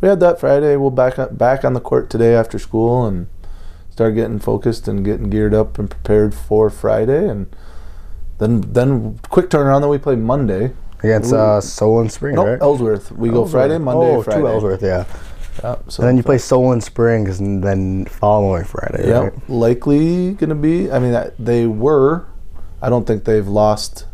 we 0.00 0.08
had 0.08 0.20
that 0.20 0.38
Friday. 0.38 0.76
We'll 0.76 0.90
back 0.90 1.18
on, 1.18 1.34
back 1.34 1.64
on 1.64 1.72
the 1.72 1.80
court 1.80 2.10
today 2.10 2.34
after 2.34 2.58
school 2.58 3.06
and 3.06 3.28
start 3.90 4.14
getting 4.14 4.38
focused 4.38 4.86
and 4.86 5.04
getting 5.04 5.30
geared 5.30 5.54
up 5.54 5.78
and 5.78 5.90
prepared 5.90 6.34
for 6.34 6.68
Friday, 6.68 7.28
and 7.28 7.54
then 8.38 8.60
then 8.72 9.18
quick 9.28 9.50
turnaround. 9.50 9.80
Then 9.82 9.90
we 9.90 9.98
play 9.98 10.16
Monday. 10.16 10.72
Against 11.00 11.32
uh, 11.32 11.60
Solon 11.60 12.08
Spring, 12.08 12.34
Nope, 12.34 12.46
right? 12.46 12.58
Ellsworth. 12.60 13.12
We 13.12 13.28
go 13.30 13.46
Friday, 13.46 13.74
Ellsworth. 13.74 13.84
Monday, 13.84 14.14
oh, 14.16 14.22
Friday. 14.22 14.40
two 14.40 14.48
Ellsworth, 14.48 14.82
yeah. 14.82 15.04
Yeah, 15.62 15.76
so 15.86 16.02
And 16.02 16.08
then 16.08 16.16
you 16.16 16.24
play 16.24 16.38
Solon 16.38 16.80
Springs, 16.80 17.38
and 17.38 17.62
then 17.62 18.04
following 18.06 18.64
Friday, 18.64 19.08
Yeah, 19.08 19.18
right? 19.20 19.48
likely 19.48 20.32
going 20.34 20.48
to 20.50 20.56
be. 20.56 20.90
I 20.90 20.98
mean, 20.98 21.14
I- 21.14 21.30
they 21.38 21.66
were. 21.66 22.24
I 22.82 22.88
don't 22.88 23.06
think 23.06 23.24
they've 23.24 23.46
lost 23.46 24.06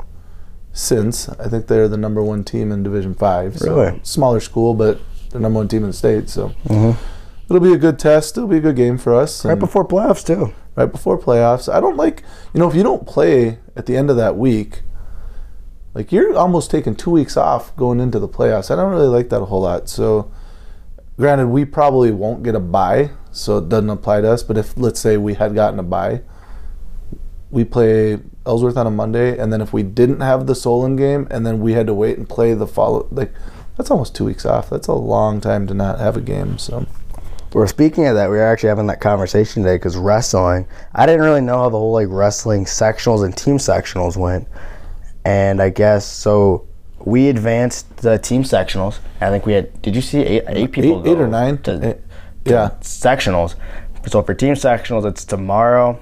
since. 0.74 1.28
I 1.30 1.48
think 1.48 1.68
they're 1.68 1.88
the 1.88 1.96
number 1.96 2.22
one 2.22 2.44
team 2.44 2.70
in 2.72 2.82
Division 2.82 3.14
Five. 3.14 3.58
So 3.58 3.74
Really? 3.74 4.00
Smaller 4.02 4.40
school, 4.40 4.74
but 4.74 5.00
the 5.30 5.38
number 5.40 5.58
one 5.60 5.68
team 5.68 5.84
in 5.84 5.88
the 5.90 5.96
state. 5.96 6.28
So 6.28 6.52
Mhm. 6.68 6.96
It'll 7.48 7.60
be 7.60 7.72
a 7.72 7.78
good 7.78 7.98
test. 7.98 8.36
It'll 8.36 8.48
be 8.48 8.58
a 8.58 8.60
good 8.60 8.76
game 8.76 8.98
for 8.98 9.14
us. 9.14 9.44
Right 9.44 9.58
before 9.58 9.86
playoffs, 9.86 10.24
too. 10.24 10.52
right 10.76 10.90
before 10.90 11.18
playoffs. 11.18 11.72
I 11.72 11.80
don't 11.80 11.96
like. 11.96 12.22
You 12.52 12.60
know, 12.60 12.68
if 12.68 12.74
you 12.74 12.82
don't 12.82 13.06
play 13.06 13.58
at 13.76 13.86
the 13.86 13.96
end 13.96 14.10
of 14.10 14.16
that 14.16 14.36
week. 14.36 14.82
Like 15.94 16.10
you're 16.10 16.36
almost 16.36 16.70
taking 16.70 16.96
two 16.96 17.10
weeks 17.10 17.36
off 17.36 17.74
going 17.76 18.00
into 18.00 18.18
the 18.18 18.28
playoffs. 18.28 18.70
I 18.70 18.76
don't 18.76 18.90
really 18.90 19.06
like 19.06 19.28
that 19.28 19.40
a 19.40 19.44
whole 19.44 19.62
lot. 19.62 19.88
So, 19.88 20.30
granted, 21.16 21.48
we 21.48 21.64
probably 21.64 22.10
won't 22.10 22.42
get 22.42 22.56
a 22.56 22.60
bye, 22.60 23.10
so 23.30 23.58
it 23.58 23.68
doesn't 23.68 23.90
apply 23.90 24.22
to 24.22 24.30
us. 24.30 24.42
But 24.42 24.58
if 24.58 24.76
let's 24.76 24.98
say 24.98 25.16
we 25.16 25.34
had 25.34 25.54
gotten 25.54 25.78
a 25.78 25.84
bye, 25.84 26.22
we 27.50 27.64
play 27.64 28.18
Ellsworth 28.44 28.76
on 28.76 28.88
a 28.88 28.90
Monday, 28.90 29.38
and 29.38 29.52
then 29.52 29.60
if 29.60 29.72
we 29.72 29.84
didn't 29.84 30.20
have 30.20 30.48
the 30.48 30.56
Solon 30.56 30.96
game, 30.96 31.28
and 31.30 31.46
then 31.46 31.60
we 31.60 31.74
had 31.74 31.86
to 31.86 31.94
wait 31.94 32.18
and 32.18 32.28
play 32.28 32.54
the 32.54 32.66
follow, 32.66 33.06
like 33.12 33.32
that's 33.76 33.90
almost 33.90 34.16
two 34.16 34.24
weeks 34.24 34.44
off. 34.44 34.70
That's 34.70 34.88
a 34.88 34.94
long 34.94 35.40
time 35.40 35.68
to 35.68 35.74
not 35.74 36.00
have 36.00 36.16
a 36.16 36.20
game. 36.20 36.58
So, 36.58 36.86
We're 37.54 37.68
speaking 37.68 38.06
of 38.08 38.16
that. 38.16 38.30
We 38.30 38.36
were 38.36 38.42
actually 38.42 38.70
having 38.70 38.88
that 38.88 39.00
conversation 39.00 39.62
today 39.62 39.76
because 39.76 39.96
wrestling. 39.96 40.66
I 40.92 41.06
didn't 41.06 41.22
really 41.22 41.40
know 41.40 41.58
how 41.58 41.68
the 41.68 41.78
whole 41.78 41.92
like 41.92 42.08
wrestling 42.10 42.64
sectionals 42.64 43.24
and 43.24 43.34
team 43.36 43.58
sectionals 43.58 44.16
went, 44.16 44.48
and 45.24 45.62
I 45.62 45.70
guess 45.70 46.04
so. 46.04 46.66
We 47.04 47.28
advanced 47.28 47.98
the 47.98 48.18
team 48.18 48.42
sectionals. 48.42 48.98
I 49.20 49.30
think 49.30 49.46
we 49.46 49.52
had. 49.52 49.80
Did 49.82 49.94
you 49.94 50.02
see 50.02 50.18
eight, 50.22 50.42
eight 50.48 50.72
people? 50.72 51.06
Eight, 51.06 51.12
eight 51.12 51.18
or 51.20 51.28
nine? 51.28 51.58
To, 51.58 51.96
yeah. 52.44 52.70
sectionals. 52.80 53.54
So 54.08 54.20
for 54.22 54.34
team 54.34 54.54
sectionals, 54.54 55.06
it's 55.06 55.24
tomorrow. 55.24 56.00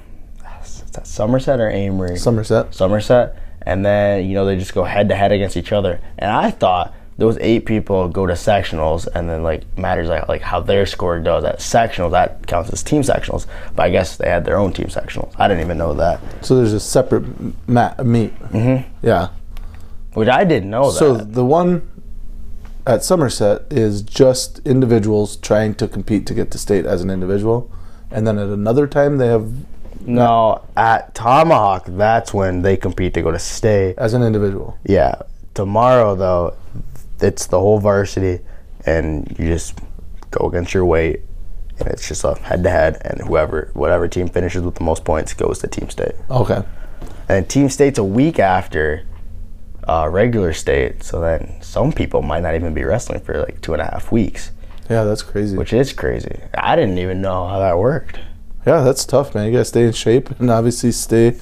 Is 0.65 0.85
that 0.93 1.07
Somerset 1.07 1.61
or 1.61 1.71
Amery? 1.71 2.19
Somerset. 2.19 2.75
Somerset, 2.75 3.37
and 3.62 3.85
then 3.85 4.25
you 4.25 4.35
know 4.35 4.47
they 4.47 4.57
just 4.57 4.73
go 4.73 4.85
head 4.85 5.11
to 5.11 5.15
head 5.15 5.33
against 5.33 5.59
each 5.59 5.73
other. 5.73 6.01
And 6.17 6.31
I 6.31 6.51
thought 6.51 6.95
those 7.18 7.37
eight 7.38 7.66
people 7.66 8.09
go 8.09 8.27
to 8.27 8.33
sectionals, 8.33 9.07
and 9.14 9.29
then 9.29 9.42
like 9.42 9.62
matters 9.79 10.09
like 10.09 10.29
like 10.29 10.40
how 10.42 10.61
their 10.61 10.87
score 10.87 11.20
does 11.20 11.44
at 11.44 11.59
sectionals 11.59 12.11
that 12.12 12.46
counts 12.46 12.70
as 12.72 12.83
team 12.83 13.03
sectionals. 13.03 13.46
But 13.77 13.85
I 13.85 13.90
guess 13.90 14.16
they 14.16 14.29
had 14.29 14.44
their 14.44 14.57
own 14.59 14.72
team 14.72 14.87
sectionals. 14.87 15.33
I 15.38 15.46
didn't 15.48 15.62
even 15.64 15.79
know 15.79 15.94
that, 15.94 16.20
So 16.44 16.57
there's 16.57 16.72
a 16.72 16.81
separate 16.81 17.25
ma- 17.68 17.94
meet. 18.03 18.35
Mm-hmm. 18.51 18.88
Yeah. 19.07 19.29
which 20.14 20.29
I 20.29 20.44
didn't 20.44 20.70
know 20.70 20.90
that. 20.90 20.98
So 20.98 21.14
the 21.16 21.44
one 21.44 21.88
at 22.87 23.05
Somerset 23.05 23.62
is 23.70 24.03
just 24.03 24.59
individuals 24.66 25.37
trying 25.37 25.75
to 25.77 25.87
compete 25.87 26.27
to 26.27 26.35
get 26.35 26.51
to 26.51 26.59
state 26.59 26.85
as 26.87 27.03
an 27.03 27.11
individual, 27.11 27.70
and 28.11 28.27
then 28.27 28.38
at 28.38 28.48
another 28.48 28.87
time 28.87 29.18
they 29.18 29.29
have 29.29 29.53
no, 30.05 30.62
at 30.77 31.14
Tomahawk, 31.14 31.85
that's 31.87 32.35
when 32.35 32.62
they 32.62 32.77
compete 32.77 33.14
to 33.14 33.22
go 33.22 33.31
to 33.31 33.38
state. 33.38 33.94
as 33.98 34.14
an 34.14 34.22
individual. 34.25 34.77
Yeah. 34.85 35.14
Tomorrow 35.55 36.16
though, 36.16 36.55
it's 37.22 37.46
the 37.46 37.58
whole 37.61 37.78
varsity, 37.78 38.40
and 38.87 39.26
you 39.38 39.46
just 39.48 39.78
go 40.30 40.46
against 40.48 40.74
your 40.74 40.85
weight, 40.85 41.20
and 41.78 41.88
it's 41.88 42.06
just 42.08 42.24
a 42.24 42.35
head 42.35 42.62
to 42.64 42.70
head, 42.70 42.98
and 43.04 43.20
whoever, 43.20 43.70
whatever 43.74 44.08
team 44.08 44.28
finishes 44.28 44.62
with 44.62 44.74
the 44.74 44.85
most 44.85 45.04
points 45.04 45.32
goes 45.35 45.58
to 45.61 45.66
team 45.68 45.88
state. 45.90 46.14
Okay. 46.30 46.62
And 47.28 47.48
team 47.48 47.68
state's 47.68 47.98
a 47.98 48.04
week 48.04 48.38
after 48.38 49.04
uh, 49.88 50.08
regular 50.11 50.52
state, 50.52 51.02
so 51.02 51.20
then 51.20 51.56
some 51.61 51.92
people 51.92 52.22
might 52.22 52.42
not 52.42 52.54
even 52.54 52.74
be 52.74 52.85
wrestling 52.85 53.20
for 53.20 53.38
like 53.40 53.61
two 53.61 53.72
and 53.72 53.82
a 53.82 53.87
half 53.87 54.12
weeks, 54.12 54.50
Yeah, 54.90 55.04
that's 55.04 55.22
crazy. 55.22 55.56
which 55.56 55.72
is 55.72 55.92
crazy. 55.92 56.40
I 56.54 56.76
didn't 56.76 56.98
even 56.98 57.20
know 57.20 57.46
how 57.48 57.58
that 57.58 57.78
worked. 57.78 58.18
yeah, 58.66 58.82
that's 58.82 59.04
tough, 59.04 59.35
man. 59.35 59.46
You 59.46 59.52
gotta 59.52 59.64
stay 59.64 59.85
in 59.87 59.92
shape 59.92 60.30
and 60.38 60.50
obviously 60.50 60.92
stay 60.92 61.37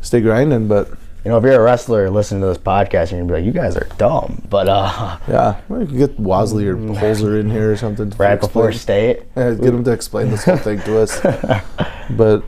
stay 0.00 0.20
grinding. 0.20 0.68
But 0.68 0.88
You 1.24 1.30
know, 1.30 1.36
if 1.38 1.44
you're 1.44 1.54
a 1.54 1.62
wrestler 1.62 2.10
listening 2.10 2.40
to 2.40 2.48
this 2.48 2.58
podcast, 2.58 3.12
you're 3.12 3.20
gonna 3.20 3.26
be 3.32 3.34
like, 3.34 3.44
"You 3.44 3.52
guys 3.52 3.76
are 3.76 3.86
dumb," 3.96 4.42
but 4.50 4.68
uh, 4.68 5.18
yeah, 5.28 5.60
we 5.68 5.86
can 5.86 5.96
get 5.96 6.20
Wasley 6.20 6.66
or 6.66 6.76
Holzer 6.76 7.38
in 7.38 7.48
here 7.50 7.70
or 7.72 7.76
something. 7.76 8.10
to 8.10 8.16
right 8.16 8.40
before 8.40 8.70
explain- 8.70 9.16
state, 9.16 9.22
Yeah, 9.36 9.54
get 9.54 9.72
him 9.72 9.84
to 9.84 9.92
explain 9.92 10.30
this 10.30 10.44
whole 10.44 10.56
thing 10.56 10.80
to 10.80 10.98
us. 11.00 11.20
But 12.10 12.42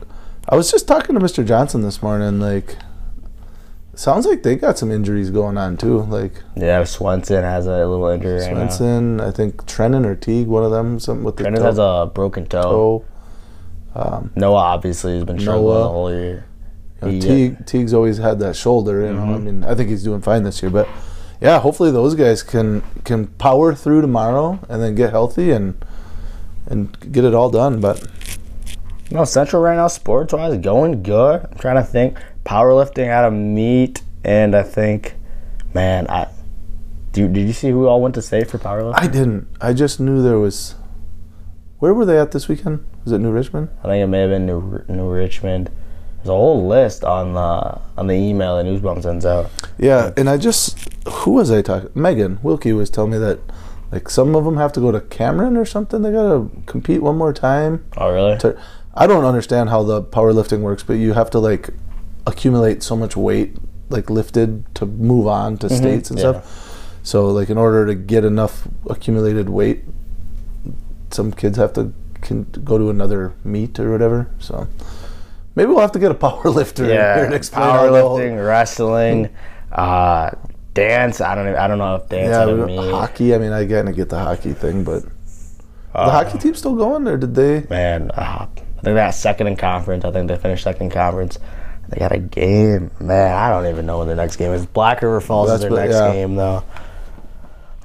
I 0.49 0.55
was 0.55 0.69
just 0.69 0.87
talking 0.87 1.15
to 1.15 1.21
Mr. 1.21 1.43
Johnson 1.45 1.81
this 1.81 2.03
morning. 2.03 2.39
Like, 2.41 2.75
sounds 3.95 4.25
like 4.25 4.43
they 4.43 4.55
got 4.57 4.77
some 4.77 4.91
injuries 4.91 5.29
going 5.31 5.57
on 5.57 5.77
too. 5.77 6.01
Like 6.01 6.43
yeah, 6.57 6.83
Swenson 6.83 7.43
has 7.43 7.65
a 7.67 7.87
little 7.87 8.07
injury. 8.07 8.39
right. 8.41 8.51
Swenson, 8.51 9.21
I 9.21 9.31
think 9.31 9.65
Trennan 9.65 10.05
or 10.05 10.15
Teague, 10.15 10.47
one 10.47 10.63
of 10.65 10.71
them, 10.71 10.99
something 10.99 11.23
with 11.23 11.37
the 11.37 11.43
Brendan 11.43 11.61
toe. 11.63 11.67
has 11.69 11.77
a 11.79 12.11
broken 12.13 12.45
toe. 12.45 13.05
toe. 13.95 14.29
Noah 14.35 14.55
obviously 14.57 15.13
has 15.15 15.23
been 15.23 15.39
struggling 15.39 15.65
Noah. 15.73 15.83
the 15.83 15.89
whole 15.89 16.13
year. 16.13 16.45
You 17.01 17.11
know, 17.11 17.19
Teague, 17.19 17.65
Teague's 17.65 17.93
always 17.93 18.17
had 18.17 18.39
that 18.39 18.55
shoulder. 18.55 19.01
You 19.01 19.13
know, 19.13 19.23
I 19.23 19.25
mm-hmm. 19.25 19.45
mean, 19.45 19.63
I 19.63 19.75
think 19.75 19.89
he's 19.89 20.03
doing 20.03 20.21
fine 20.21 20.43
this 20.43 20.61
year. 20.61 20.71
But 20.71 20.87
yeah, 21.41 21.59
hopefully 21.59 21.91
those 21.91 22.15
guys 22.15 22.43
can 22.43 22.81
can 23.03 23.27
power 23.27 23.73
through 23.75 24.01
tomorrow 24.01 24.59
and 24.69 24.81
then 24.81 24.95
get 24.95 25.11
healthy 25.11 25.51
and 25.51 25.83
and 26.67 27.11
get 27.11 27.23
it 27.23 27.33
all 27.33 27.49
done. 27.49 27.81
But 27.81 28.05
No, 29.11 29.23
Central 29.25 29.61
right 29.61 29.75
now, 29.75 29.87
sports 29.87 30.33
wise, 30.33 30.57
going 30.57 31.03
good. 31.03 31.45
I'm 31.51 31.57
trying 31.57 31.75
to 31.75 31.83
think. 31.83 32.17
Powerlifting 32.45 33.09
out 33.09 33.25
of 33.25 33.33
meet, 33.33 34.03
and 34.23 34.55
I 34.55 34.63
think, 34.63 35.15
man, 35.73 36.07
I. 36.09 36.27
Do, 37.11 37.27
did 37.27 37.47
you 37.47 37.53
see 37.53 37.69
who 37.69 37.87
all 37.87 38.01
went 38.01 38.13
to 38.15 38.21
state 38.21 38.49
for 38.49 38.57
powerlifting? 38.57 38.99
I 39.01 39.07
didn't. 39.07 39.47
I 39.61 39.73
just 39.73 39.99
knew 39.99 40.21
there 40.21 40.37
was. 40.37 40.75
Where 41.79 41.93
were 41.93 42.05
they 42.05 42.19
at 42.19 42.31
this 42.31 42.47
weekend? 42.47 42.85
Was 43.03 43.13
it 43.13 43.19
New 43.19 43.31
Richmond? 43.31 43.69
I 43.83 43.87
think 43.87 44.03
it 44.03 44.07
may 44.07 44.21
have 44.21 44.29
been 44.29 44.45
New, 44.45 44.83
New 44.87 45.09
Richmond. 45.09 45.69
There's 46.25 46.33
a 46.33 46.37
whole 46.37 46.67
list 46.67 47.03
on 47.03 47.33
the 47.35 47.79
on 47.99 48.07
the 48.07 48.15
email 48.15 48.57
that 48.57 48.65
Newsbum 48.65 49.03
sends 49.03 49.27
out. 49.27 49.51
Yeah, 49.77 50.11
and 50.17 50.27
I 50.27 50.37
just 50.37 50.89
who 51.07 51.33
was 51.33 51.51
I 51.51 51.61
talking? 51.61 51.91
Megan 51.93 52.39
Wilkie 52.41 52.73
was 52.73 52.89
telling 52.89 53.11
me 53.11 53.19
that 53.19 53.41
like 53.91 54.09
some 54.09 54.35
of 54.35 54.43
them 54.43 54.57
have 54.57 54.73
to 54.73 54.79
go 54.79 54.91
to 54.91 55.01
Cameron 55.01 55.55
or 55.55 55.65
something. 55.65 56.01
They 56.01 56.11
gotta 56.11 56.49
compete 56.65 57.03
one 57.03 57.15
more 57.15 57.31
time. 57.31 57.85
Oh, 57.97 58.11
really? 58.11 58.39
To, 58.39 58.59
I 58.95 59.05
don't 59.05 59.23
understand 59.23 59.69
how 59.69 59.83
the 59.83 60.01
powerlifting 60.01 60.61
works, 60.61 60.81
but 60.81 60.93
you 60.93 61.13
have 61.13 61.29
to 61.29 61.37
like 61.37 61.69
accumulate 62.25 62.81
so 62.81 62.95
much 62.95 63.15
weight 63.15 63.57
like 63.89 64.09
lifted 64.09 64.65
to 64.73 64.87
move 64.87 65.27
on 65.27 65.59
to 65.59 65.67
mm-hmm. 65.67 65.75
states 65.75 66.09
and 66.09 66.17
yeah. 66.17 66.41
stuff. 66.41 66.99
So 67.03 67.27
like 67.27 67.51
in 67.51 67.57
order 67.59 67.85
to 67.85 67.93
get 67.93 68.25
enough 68.25 68.67
accumulated 68.89 69.49
weight, 69.49 69.83
some 71.11 71.31
kids 71.31 71.57
have 71.57 71.73
to 71.73 71.93
can 72.21 72.45
go 72.63 72.79
to 72.79 72.89
another 72.89 73.35
meet 73.43 73.79
or 73.79 73.91
whatever. 73.91 74.31
So 74.39 74.67
maybe 75.55 75.67
we'll 75.69 75.79
have 75.79 75.91
to 75.93 75.99
get 75.99 76.11
a 76.11 76.15
power 76.15 76.43
lifter 76.49 76.83
in 76.83 76.89
here 76.91 76.99
Yeah, 76.99 77.23
and 77.25 77.33
explain 77.33 77.63
how 77.69 77.89
the 77.91 78.01
whole- 78.01 78.17
powerlifting, 78.19 78.45
wrestling, 78.47 79.29
uh, 79.71 80.31
dance. 80.73 81.21
I 81.21 81.35
don't. 81.35 81.47
Even, 81.47 81.59
I 81.59 81.67
don't 81.67 81.77
know 81.77 81.95
if 81.95 82.09
dance 82.09 82.29
Yeah, 82.29 82.45
we 82.45 82.51
a 82.53 82.57
don't- 82.57 82.65
meet. 82.67 82.91
hockey. 82.91 83.33
I 83.35 83.37
mean, 83.37 83.51
I 83.51 83.65
kind 83.65 83.89
of 83.89 83.95
get 83.95 84.09
the 84.09 84.19
hockey 84.19 84.53
thing, 84.53 84.83
but 84.83 85.03
Uh, 85.93 86.05
the 86.07 86.11
hockey 86.11 86.37
team's 86.37 86.57
still 86.59 86.75
going, 86.75 87.07
or 87.07 87.17
did 87.17 87.33
they? 87.35 87.65
man, 87.69 88.11
uh, 88.11 88.45
I 88.47 88.81
think 88.81 88.95
that's 88.95 89.17
second 89.17 89.47
in 89.47 89.55
conference. 89.55 90.03
I 90.05 90.11
think 90.11 90.27
they 90.27 90.35
finished 90.37 90.63
second 90.63 90.87
in 90.87 90.91
conference. 90.91 91.39
They 91.89 91.97
got 91.99 92.11
a 92.11 92.17
game. 92.19 92.91
Man, 92.99 93.31
I 93.37 93.49
don't 93.49 93.67
even 93.67 93.85
know 93.85 93.99
when 93.99 94.07
the 94.07 94.15
next 94.15 94.35
game 94.37 94.51
is. 94.53 94.65
Black 94.65 95.01
River 95.01 95.21
Falls 95.21 95.47
That's 95.49 95.57
is 95.57 95.61
their 95.61 95.71
what- 95.71 95.79
next 95.81 95.95
yeah. 95.95 96.11
game, 96.13 96.35
though. 96.35 96.63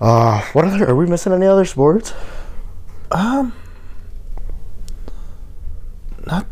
Uh, 0.01 0.41
what 0.55 0.65
other? 0.65 0.89
Are 0.89 0.95
we 0.97 1.07
missing 1.07 1.33
any 1.35 1.45
other 1.47 1.67
sports? 1.67 2.15
Um, 3.13 3.53
not. 6.27 6.47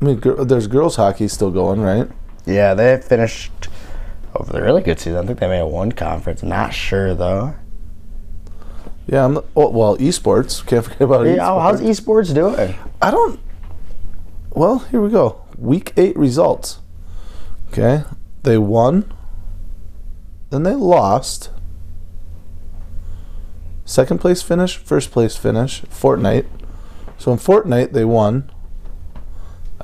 I 0.00 0.04
mean, 0.04 0.20
there's 0.20 0.66
girls 0.66 0.96
hockey 0.96 1.28
still 1.28 1.50
going, 1.50 1.80
right? 1.80 2.08
Yeah, 2.44 2.74
they 2.74 3.00
finished 3.00 3.68
over 4.34 4.58
a 4.58 4.62
really 4.62 4.82
good 4.82 4.98
season. 5.00 5.24
I 5.24 5.26
think 5.26 5.38
they 5.40 5.48
may 5.48 5.56
have 5.58 5.68
won 5.68 5.92
conference. 5.92 6.42
Not 6.42 6.74
sure 6.74 7.14
though. 7.14 7.54
Yeah. 9.06 9.24
I'm. 9.24 9.38
Oh, 9.56 9.70
well, 9.70 9.96
esports. 9.98 10.64
Can't 10.66 10.84
forget 10.84 11.02
about 11.02 11.26
Yeah, 11.26 11.36
esports. 11.38 11.62
how's 11.62 11.80
esports 11.80 12.34
doing? 12.34 12.74
I 13.00 13.10
don't. 13.10 13.40
Well, 14.50 14.80
here 14.80 15.00
we 15.00 15.10
go. 15.10 15.42
Week 15.58 15.92
eight 15.96 16.16
results. 16.16 16.80
Okay, 17.72 18.04
they 18.42 18.58
won. 18.58 19.12
Then 20.50 20.62
they 20.62 20.74
lost. 20.74 21.50
Second 23.84 24.20
place 24.20 24.42
finish, 24.42 24.76
first 24.76 25.10
place 25.12 25.36
finish, 25.36 25.82
Fortnite. 25.82 26.46
So 27.18 27.32
in 27.32 27.38
Fortnite 27.38 27.92
they 27.92 28.04
won. 28.04 28.50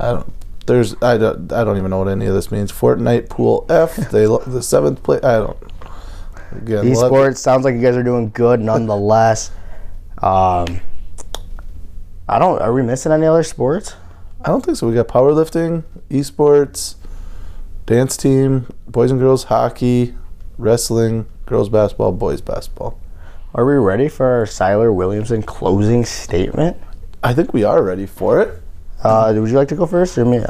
I 0.02 0.12
don't. 0.12 0.32
There's 0.66 0.94
I 1.02 1.16
don't 1.16 1.52
I 1.52 1.64
don't 1.64 1.76
even 1.78 1.90
know 1.90 1.98
what 1.98 2.08
any 2.08 2.26
of 2.26 2.34
this 2.34 2.50
means. 2.50 2.70
Fortnite 2.70 3.28
Pool 3.28 3.66
F. 3.68 3.96
They 4.10 4.26
lo- 4.26 4.42
the 4.46 4.62
seventh 4.62 5.02
place. 5.02 5.22
I 5.24 5.38
don't. 5.38 5.56
Again, 6.52 6.84
Esports 6.84 7.38
sounds 7.38 7.64
like 7.64 7.74
you 7.74 7.80
guys 7.80 7.96
are 7.96 8.02
doing 8.02 8.30
good 8.30 8.60
nonetheless. 8.60 9.50
um, 10.18 10.80
I 12.28 12.38
don't. 12.38 12.60
Are 12.60 12.72
we 12.72 12.82
missing 12.82 13.10
any 13.12 13.26
other 13.26 13.42
sports? 13.42 13.94
I 14.44 14.48
don't 14.48 14.64
think 14.64 14.76
so. 14.76 14.88
We 14.88 14.94
got 14.94 15.08
powerlifting, 15.08 15.84
esports, 16.10 16.96
dance 17.86 18.16
team, 18.16 18.66
boys 18.88 19.10
and 19.10 19.20
girls 19.20 19.44
hockey, 19.44 20.14
wrestling, 20.58 21.26
girls 21.46 21.68
basketball, 21.68 22.12
boys 22.12 22.40
basketball. 22.40 22.98
Are 23.54 23.64
we 23.66 23.74
ready 23.74 24.08
for 24.08 24.26
our 24.26 24.44
Siler 24.46 24.94
Williamson 24.94 25.42
closing 25.42 26.04
statement? 26.04 26.76
I 27.22 27.34
think 27.34 27.52
we 27.52 27.64
are 27.64 27.82
ready 27.82 28.06
for 28.06 28.40
it. 28.40 28.61
Uh, 29.02 29.32
would 29.36 29.50
you 29.50 29.56
like 29.56 29.68
to 29.68 29.74
go 29.74 29.86
first 29.86 30.16
or 30.18 30.24
me? 30.24 30.40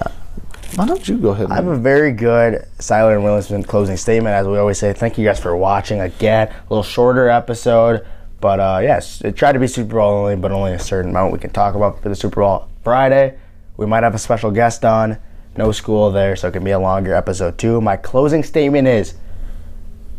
Why 0.74 0.86
don't 0.86 1.06
you 1.06 1.18
go 1.18 1.30
ahead? 1.30 1.50
I 1.50 1.56
have 1.56 1.66
a 1.66 1.76
very 1.76 2.12
good 2.12 2.66
Siler 2.78 3.14
and 3.14 3.24
Williamson 3.24 3.62
closing 3.62 3.96
statement. 3.96 4.34
As 4.34 4.46
we 4.46 4.56
always 4.58 4.78
say, 4.78 4.92
thank 4.92 5.18
you 5.18 5.24
guys 5.24 5.38
for 5.38 5.54
watching. 5.56 6.00
Again, 6.00 6.48
a 6.48 6.62
little 6.70 6.82
shorter 6.82 7.28
episode, 7.28 8.06
but 8.40 8.58
uh, 8.58 8.80
yes, 8.82 9.20
it 9.20 9.36
tried 9.36 9.52
to 9.52 9.58
be 9.58 9.66
Super 9.66 9.96
Bowl 9.96 10.10
only, 10.20 10.36
but 10.36 10.50
only 10.50 10.72
a 10.72 10.78
certain 10.78 11.10
amount 11.10 11.32
we 11.32 11.38
can 11.38 11.50
talk 11.50 11.74
about 11.74 12.02
for 12.02 12.08
the 12.08 12.14
Super 12.14 12.40
Bowl 12.40 12.68
Friday. 12.82 13.38
We 13.76 13.86
might 13.86 14.02
have 14.02 14.14
a 14.14 14.18
special 14.18 14.50
guest 14.50 14.84
on. 14.84 15.18
No 15.54 15.70
school 15.70 16.10
there, 16.10 16.34
so 16.34 16.48
it 16.48 16.52
can 16.52 16.64
be 16.64 16.70
a 16.70 16.78
longer 16.78 17.14
episode 17.14 17.58
too. 17.58 17.78
My 17.82 17.98
closing 17.98 18.42
statement 18.42 18.88
is 18.88 19.14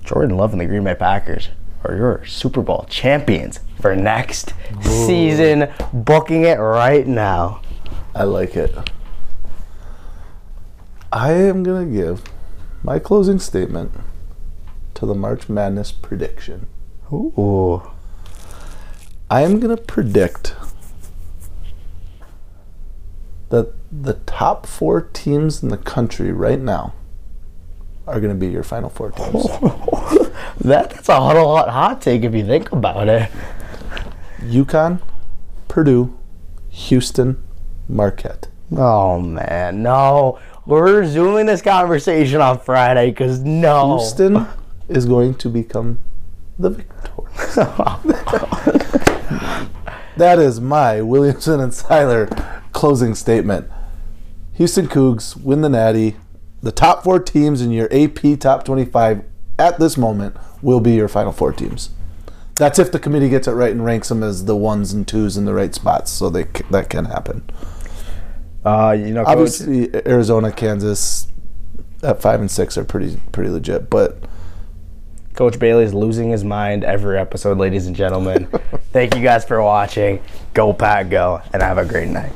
Jordan 0.04 0.38
Love 0.38 0.52
and 0.52 0.62
the 0.62 0.66
Green 0.66 0.84
Bay 0.84 0.94
Packers 0.94 1.50
are 1.86 1.96
your 1.96 2.26
Super 2.26 2.62
Bowl 2.62 2.86
champions 2.90 3.60
for 3.82 3.96
next 3.96 4.54
season. 4.82 5.72
Booking 5.92 6.44
it 6.44 6.56
right 6.56 7.06
now. 7.08 7.62
I 8.16 8.24
like 8.24 8.56
it. 8.56 8.76
I 11.12 11.34
am 11.34 11.64
gonna 11.64 11.86
give 11.86 12.24
my 12.84 13.00
closing 13.00 13.40
statement 13.40 13.92
to 14.96 15.06
the 15.06 15.16
March 15.16 15.50
Madness 15.50 15.92
prediction. 15.92 16.68
Ooh. 17.12 17.84
I 19.30 19.42
am 19.42 19.60
gonna 19.60 19.78
predict 19.78 20.56
that 23.50 23.74
the 23.92 24.14
top 24.26 24.66
four 24.66 25.02
teams 25.02 25.62
in 25.62 25.70
the 25.70 25.78
country 25.78 26.32
right 26.32 26.60
now 26.60 26.94
are 28.08 28.20
going 28.20 28.34
to 28.34 28.40
be 28.40 28.52
your 28.52 28.64
final 28.64 28.90
four 28.90 29.12
teams. 29.12 29.46
That's 30.60 31.08
a 31.08 31.20
hot, 31.20 31.36
hot, 31.36 31.70
hot 31.70 32.02
take 32.02 32.24
if 32.24 32.34
you 32.34 32.46
think 32.46 32.72
about 32.72 33.08
it. 33.08 33.30
UConn, 34.40 35.02
Purdue, 35.68 36.18
Houston, 36.70 37.43
Marquette. 37.88 38.48
Oh 38.72 39.20
man, 39.20 39.84
no. 39.84 40.40
We're 40.66 41.02
resuming 41.02 41.46
this 41.46 41.62
conversation 41.62 42.42
on 42.42 42.60
Friday 42.60 43.10
because 43.10 43.42
no. 43.42 43.98
Houston 43.98 44.48
is 44.88 45.06
going 45.06 45.36
to 45.36 45.50
become 45.50 46.00
the 46.58 46.70
victor. 46.70 47.12
that 50.18 50.40
is 50.40 50.62
my 50.62 51.02
Williamson 51.02 51.60
and 51.60 51.74
Seiler 51.74 52.28
closing 52.72 53.16
statement. 53.16 53.70
Houston 54.54 54.88
Cougs 54.88 55.36
win 55.36 55.62
the 55.62 55.70
Natty. 55.70 56.16
The 56.62 56.72
top 56.72 57.04
four 57.04 57.20
teams 57.20 57.62
in 57.62 57.72
your 57.72 57.90
AP 57.92 58.40
top 58.40 58.64
25 58.64 59.24
at 59.60 59.80
this 59.80 59.98
moment 59.98 60.36
will 60.62 60.80
be 60.80 60.94
your 60.94 61.08
final 61.08 61.32
four 61.32 61.52
teams. 61.52 61.90
That's 62.56 62.80
if 62.80 62.92
the 62.92 63.00
committee 63.00 63.30
gets 63.30 63.48
it 63.48 63.52
right 63.52 63.72
and 63.72 63.84
ranks 63.84 64.10
them 64.10 64.22
as 64.22 64.46
the 64.46 64.56
ones 64.56 64.94
and 64.94 65.08
twos 65.08 65.38
in 65.38 65.46
the 65.46 65.54
right 65.54 65.74
spots, 65.74 66.12
so 66.12 66.30
they 66.30 66.44
that 66.70 66.90
can 66.90 67.06
happen. 67.06 67.44
Uh, 68.66 68.96
you 68.98 69.14
know, 69.14 69.24
Coach, 69.26 69.32
Obviously, 69.32 69.96
Arizona, 70.08 70.52
Kansas 70.52 71.28
at 72.02 72.22
five 72.22 72.40
and 72.40 72.50
six 72.50 72.78
are 72.78 72.84
pretty 72.84 73.20
pretty 73.32 73.50
legit, 73.50 73.90
but 73.90 74.18
Coach 75.34 75.58
Bailey 75.60 75.84
is 75.84 75.94
losing 75.94 76.30
his 76.30 76.44
mind 76.44 76.84
every 76.84 77.18
episode, 77.18 77.58
ladies 77.58 77.88
and 77.88 77.96
gentlemen. 77.96 78.46
Thank 78.92 79.16
you 79.16 79.24
guys 79.24 79.44
for 79.46 79.62
watching. 79.62 80.22
Go 80.54 80.74
Pack 80.74 81.10
Go, 81.10 81.42
and 81.52 81.62
have 81.62 81.78
a 81.78 81.86
great 81.86 82.10
night. 82.10 82.32